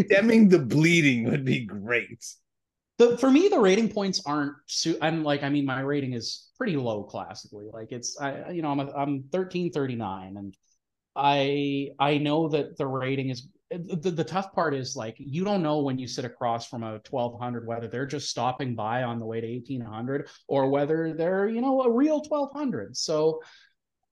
stemming 0.00 0.48
the 0.48 0.60
bleeding 0.60 1.24
would 1.24 1.44
be 1.44 1.64
great. 1.66 2.24
The, 2.98 3.18
for 3.18 3.28
me, 3.28 3.48
the 3.48 3.58
rating 3.58 3.88
points 3.88 4.22
aren't. 4.24 4.54
I'm 5.02 5.24
like, 5.24 5.42
I 5.42 5.48
mean, 5.48 5.66
my 5.66 5.80
rating 5.80 6.12
is 6.12 6.50
pretty 6.56 6.76
low 6.76 7.02
classically. 7.02 7.66
Like 7.72 7.90
it's, 7.90 8.16
I, 8.20 8.50
you 8.50 8.62
know, 8.62 8.70
I'm 8.70 8.78
a, 8.78 8.92
I'm 8.92 9.24
1339, 9.32 10.36
and 10.36 10.56
I 11.16 11.90
I 11.98 12.18
know 12.18 12.48
that 12.50 12.78
the 12.78 12.86
rating 12.86 13.30
is 13.30 13.48
the, 13.78 14.10
the 14.10 14.24
tough 14.24 14.52
part 14.52 14.74
is 14.74 14.96
like 14.96 15.16
you 15.18 15.44
don't 15.44 15.62
know 15.62 15.80
when 15.80 15.98
you 15.98 16.06
sit 16.06 16.24
across 16.24 16.68
from 16.68 16.82
a 16.82 17.00
1200 17.08 17.66
whether 17.66 17.88
they're 17.88 18.06
just 18.06 18.30
stopping 18.30 18.74
by 18.74 19.02
on 19.02 19.18
the 19.18 19.26
way 19.26 19.40
to 19.40 19.46
1800 19.46 20.28
or 20.48 20.68
whether 20.68 21.14
they're 21.14 21.48
you 21.48 21.60
know 21.60 21.82
a 21.82 21.90
real 21.90 22.22
1200 22.22 22.96
so 22.96 23.40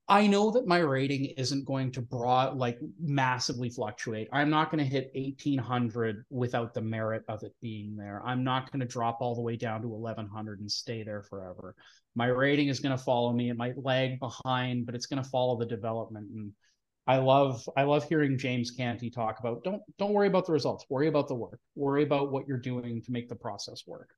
i 0.09 0.27
know 0.27 0.51
that 0.51 0.67
my 0.67 0.79
rating 0.79 1.27
isn't 1.37 1.65
going 1.65 1.91
to 1.93 2.03
broad 2.03 2.57
like 2.57 2.79
massively 3.01 3.71
fluctuate. 3.71 4.29
I'm 4.33 4.51
not 4.51 4.71
going 4.71 4.83
to 4.83 4.91
hit 4.91 5.13
1800 5.15 6.25
without 6.31 6.75
the 6.75 6.81
merit 6.81 7.23
of 7.29 7.43
it 7.43 7.55
being 7.61 7.97
there. 7.97 8.21
I'm 8.25 8.43
not 8.43 8.71
going 8.73 8.81
to 8.81 8.87
drop 8.87 9.19
all 9.21 9.35
the 9.35 9.43
way 9.43 9.57
down 9.57 9.83
to 9.83 9.89
1100 9.89 10.61
and 10.61 10.71
stay 10.71 11.03
there 11.03 11.23
forever. 11.23 11.77
My 12.15 12.27
rating 12.27 12.69
is 12.69 12.81
going 12.81 12.97
to 12.97 13.03
follow 13.03 13.33
me. 13.33 13.51
It 13.51 13.57
might 13.57 13.83
lag 13.83 14.19
behind 14.19 14.87
but 14.87 14.95
it's 14.95 15.07
going 15.07 15.23
to 15.23 15.29
follow 15.29 15.57
the 15.57 15.67
development 15.67 16.31
and 16.35 16.53
I 17.07 17.17
love 17.17 17.69
I 17.77 17.83
love 17.83 18.09
hearing 18.09 18.39
James 18.39 18.71
Canty 18.71 19.11
talk 19.11 19.41
about 19.41 19.65
don't 19.65 19.83
don't 19.99 20.13
worry 20.13 20.29
about 20.29 20.47
the 20.47 20.53
results, 20.53 20.85
worry 20.89 21.09
about 21.09 21.29
the 21.29 21.35
work, 21.35 21.59
worry 21.75 22.05
about 22.05 22.31
what 22.31 22.47
you're 22.47 22.59
doing 22.59 23.03
to 23.03 23.13
make 23.13 23.29
the 23.29 23.35
process 23.35 23.83
work. 23.87 24.11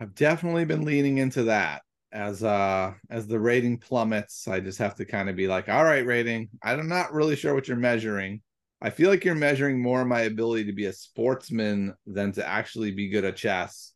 I've 0.00 0.14
definitely 0.14 0.66
been 0.66 0.84
leaning 0.84 1.18
into 1.18 1.44
that 1.44 1.82
as 2.12 2.44
uh 2.44 2.92
as 3.08 3.26
the 3.26 3.40
rating 3.40 3.78
plummets. 3.78 4.46
I 4.46 4.60
just 4.60 4.78
have 4.78 4.94
to 4.96 5.06
kind 5.06 5.30
of 5.30 5.36
be 5.36 5.48
like, 5.48 5.68
all 5.68 5.84
right, 5.84 6.04
rating. 6.04 6.50
I'm 6.62 6.88
not 6.88 7.12
really 7.14 7.36
sure 7.36 7.54
what 7.54 7.68
you're 7.68 7.76
measuring. 7.76 8.42
I 8.82 8.90
feel 8.90 9.08
like 9.08 9.24
you're 9.24 9.34
measuring 9.34 9.80
more 9.80 10.04
my 10.04 10.22
ability 10.22 10.64
to 10.64 10.74
be 10.74 10.86
a 10.86 10.92
sportsman 10.92 11.94
than 12.06 12.32
to 12.32 12.46
actually 12.46 12.90
be 12.90 13.08
good 13.08 13.24
at 13.24 13.36
chess. 13.36 13.92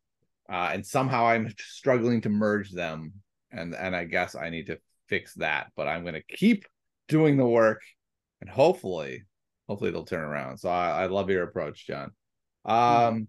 Uh, 0.50 0.70
and 0.72 0.86
somehow 0.86 1.26
I'm 1.26 1.52
struggling 1.58 2.22
to 2.22 2.30
merge 2.30 2.70
them, 2.70 3.12
and 3.50 3.74
and 3.74 3.94
I 3.94 4.04
guess 4.04 4.34
I 4.34 4.48
need 4.48 4.68
to 4.68 4.78
fix 5.08 5.34
that. 5.34 5.72
But 5.76 5.88
I'm 5.88 6.04
going 6.04 6.14
to 6.14 6.22
keep 6.22 6.64
doing 7.08 7.36
the 7.36 7.46
work 7.46 7.82
and 8.40 8.50
hopefully, 8.50 9.24
hopefully 9.68 9.90
they'll 9.90 10.04
turn 10.04 10.24
around. 10.24 10.58
So 10.58 10.68
I, 10.68 11.04
I 11.04 11.06
love 11.06 11.30
your 11.30 11.44
approach, 11.44 11.86
Jon. 11.86 12.12
Um, 12.64 13.28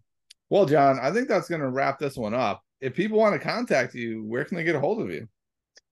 well, 0.49 0.65
Jon, 0.65 0.99
I 1.01 1.11
think 1.11 1.27
that's 1.27 1.49
going 1.49 1.61
to 1.61 1.69
wrap 1.69 1.99
this 1.99 2.17
one 2.17 2.33
up. 2.33 2.61
If 2.81 2.93
people 2.93 3.17
want 3.17 3.33
to 3.33 3.47
contact 3.47 3.93
you, 3.93 4.23
where 4.25 4.45
can 4.45 4.57
they 4.57 4.63
get 4.63 4.75
a 4.75 4.79
hold 4.79 5.01
of 5.01 5.11
you? 5.11 5.27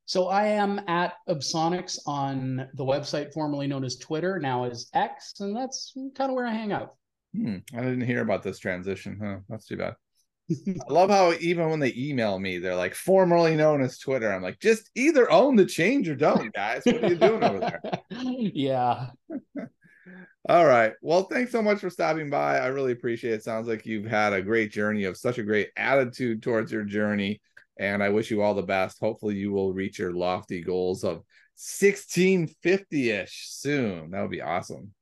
So 0.05 0.30
I 0.30 0.47
am 0.47 0.80
at 0.88 1.15
Absonics 1.28 1.99
on 2.07 2.70
the 2.76 2.86
website 2.86 3.34
formerly 3.34 3.68
known 3.68 3.84
as 3.84 3.97
Twitter, 3.97 4.39
now 4.39 4.63
as 4.63 4.89
X, 4.93 5.34
and 5.41 5.55
that's 5.55 5.93
kind 6.15 6.32
of 6.32 6.36
where 6.36 6.45
I 6.45 6.53
hang 6.53 6.72
out. 6.72 6.95
Hmm, 7.36 7.57
I 7.76 7.82
didn't 7.82 8.05
hear 8.05 8.22
about 8.22 8.41
this 8.41 8.57
transition. 8.57 9.20
Huh? 9.22 9.39
That's 9.49 9.65
too 9.65 9.76
bad. 9.76 9.95
I 10.68 10.93
love 10.93 11.10
how 11.10 11.34
even 11.34 11.70
when 11.70 11.80
they 11.80 11.93
email 11.95 12.39
me, 12.39 12.58
they're 12.58 12.76
like 12.76 12.95
formerly 12.95 13.56
known 13.56 13.82
as 13.82 13.98
Twitter. 13.98 14.32
I'm 14.32 14.41
like, 14.41 14.60
just 14.60 14.89
either 14.95 15.30
own 15.32 15.56
the 15.56 15.66
change 15.66 16.08
or 16.08 16.16
don't, 16.16 16.54
guys. 16.54 16.84
What 16.86 17.04
are 17.04 17.08
you 17.10 17.16
doing 17.16 17.43
over 17.43 17.60
there? 17.60 17.82
Yeah. 18.10 19.10
All 20.50 20.66
right. 20.66 20.93
Well, 21.02 21.24
thanks 21.24 21.52
so 21.52 21.62
much 21.62 21.80
for 21.80 21.89
stopping 21.89 22.30
by. 22.30 22.58
I 22.60 22.68
really 22.68 22.93
appreciate 22.93 23.34
it. 23.34 23.43
Sounds 23.43 23.68
like 23.68 23.86
you've 23.86 24.06
had 24.06 24.32
a 24.32 24.41
great 24.41 24.72
journey 24.72 25.04
of 25.04 25.18
such 25.18 25.38
a 25.39 25.43
great 25.43 25.70
attitude 25.76 26.41
towards 26.41 26.72
your 26.72 26.84
journey. 26.84 27.41
And 27.78 28.02
I 28.02 28.10
wish 28.10 28.32
you 28.32 28.41
all 28.41 28.54
the 28.54 28.64
best. 28.64 29.00
Hopefully, 29.02 29.36
you 29.36 29.52
will 29.52 29.74
reach 29.74 30.00
your 30.00 30.14
lofty 30.14 30.62
goals 30.62 31.04
of 31.04 31.18
1650 31.58 33.12
ish 33.12 33.48
soon. 33.50 34.12
That 34.12 34.22
would 34.22 34.32
be 34.32 34.41
awesome. 34.41 34.93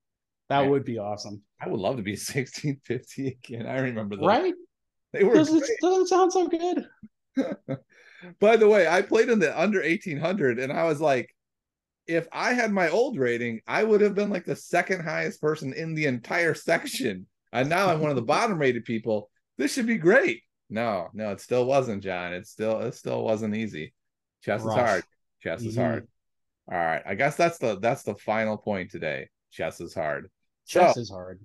That 0.50 0.62
Man, 0.62 0.72
would 0.72 0.84
be 0.84 0.98
awesome. 0.98 1.42
I 1.62 1.70
would 1.70 1.80
love 1.80 1.98
to 1.98 2.04
be 2.04 2.14
1650 2.14 3.28
again. 3.28 3.68
I 3.68 3.80
remember 3.80 4.16
that. 4.16 4.26
Right? 4.26 4.54
They 5.16 5.24
were 5.24 5.36
doesn't, 5.36 5.64
doesn't 5.82 6.08
sound 6.08 6.34
so 6.34 6.48
good. 6.48 6.88
By 8.40 8.58
the 8.58 8.68
way, 8.68 8.88
I 8.88 9.02
played 9.02 9.30
in 9.30 9.40
the 9.40 9.60
under 9.60 9.82
1800 9.82 10.60
and 10.60 10.74
I 10.74 10.84
was 10.84 11.00
like, 11.00 11.34
if 12.08 12.28
I 12.32 12.54
had 12.54 12.72
my 12.72 12.90
old 12.90 13.18
rating, 13.18 13.62
I 13.68 13.84
would 13.84 14.02
have 14.02 14.14
been 14.14 14.30
like 14.30 14.46
the 14.46 14.56
second 14.56 15.04
highest 15.04 15.42
person 15.42 15.74
in 15.74 15.96
the 15.96 16.06
entire 16.06 16.54
section. 16.54 17.28
And 17.52 17.70
now 17.70 17.90
I'm 17.90 18.00
one 18.00 18.10
of 18.10 18.16
the 18.16 18.22
bottom 18.34 18.60
rated 18.60 18.86
people. 18.86 19.30
This 19.58 19.74
should 19.74 19.88
be 19.88 19.98
great. 19.98 20.42
No, 20.70 21.10
no, 21.14 21.32
it 21.32 21.42
still 21.42 21.66
wasn't, 21.66 22.04
Jon. 22.04 22.34
It 22.34 22.48
still 22.48 22.82
it 22.82 22.96
still 22.96 23.24
wasn't 23.24 23.56
easy. 23.56 23.94
Chess 24.44 24.62
Rough. 24.62 24.78
is 24.78 24.84
hard. 24.84 25.04
Chess 25.42 25.60
mm-hmm. 25.60 25.70
is 25.70 25.76
hard. 25.78 26.08
All 26.72 26.78
right. 26.78 27.04
I 27.06 27.16
guess 27.16 27.36
that's 27.36 27.58
the 27.60 27.80
that's 27.80 28.04
the 28.04 28.16
final 28.16 28.58
point 28.58 28.92
today. 28.92 29.30
Chess 29.52 29.80
is 29.80 29.94
hard. 29.94 30.30
Chess 30.68 30.96
so, 30.96 31.02
is 31.02 31.10
hard. 31.10 31.40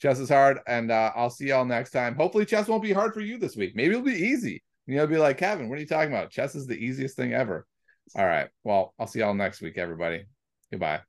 Chess 0.00 0.18
is 0.18 0.28
hard, 0.28 0.58
and 0.66 0.90
uh, 0.90 1.12
I'll 1.14 1.30
see 1.30 1.48
y'all 1.48 1.64
next 1.64 1.90
time. 1.90 2.14
Hopefully, 2.14 2.44
chess 2.44 2.68
won't 2.68 2.82
be 2.82 2.92
hard 2.92 3.14
for 3.14 3.20
you 3.20 3.38
this 3.38 3.56
week. 3.56 3.74
Maybe 3.74 3.94
it'll 3.94 4.02
be 4.02 4.12
easy. 4.12 4.62
You 4.86 4.96
know, 4.96 5.06
be 5.06 5.16
like 5.16 5.38
Kevin, 5.38 5.68
what 5.68 5.78
are 5.78 5.80
you 5.80 5.86
talking 5.86 6.12
about? 6.12 6.30
Chess 6.30 6.54
is 6.54 6.66
the 6.66 6.76
easiest 6.76 7.16
thing 7.16 7.32
ever. 7.32 7.66
All 8.14 8.26
right. 8.26 8.48
Well, 8.62 8.94
I'll 8.98 9.06
see 9.06 9.18
y'all 9.20 9.34
next 9.34 9.60
week, 9.60 9.78
everybody. 9.78 10.26
Goodbye. 10.70 11.00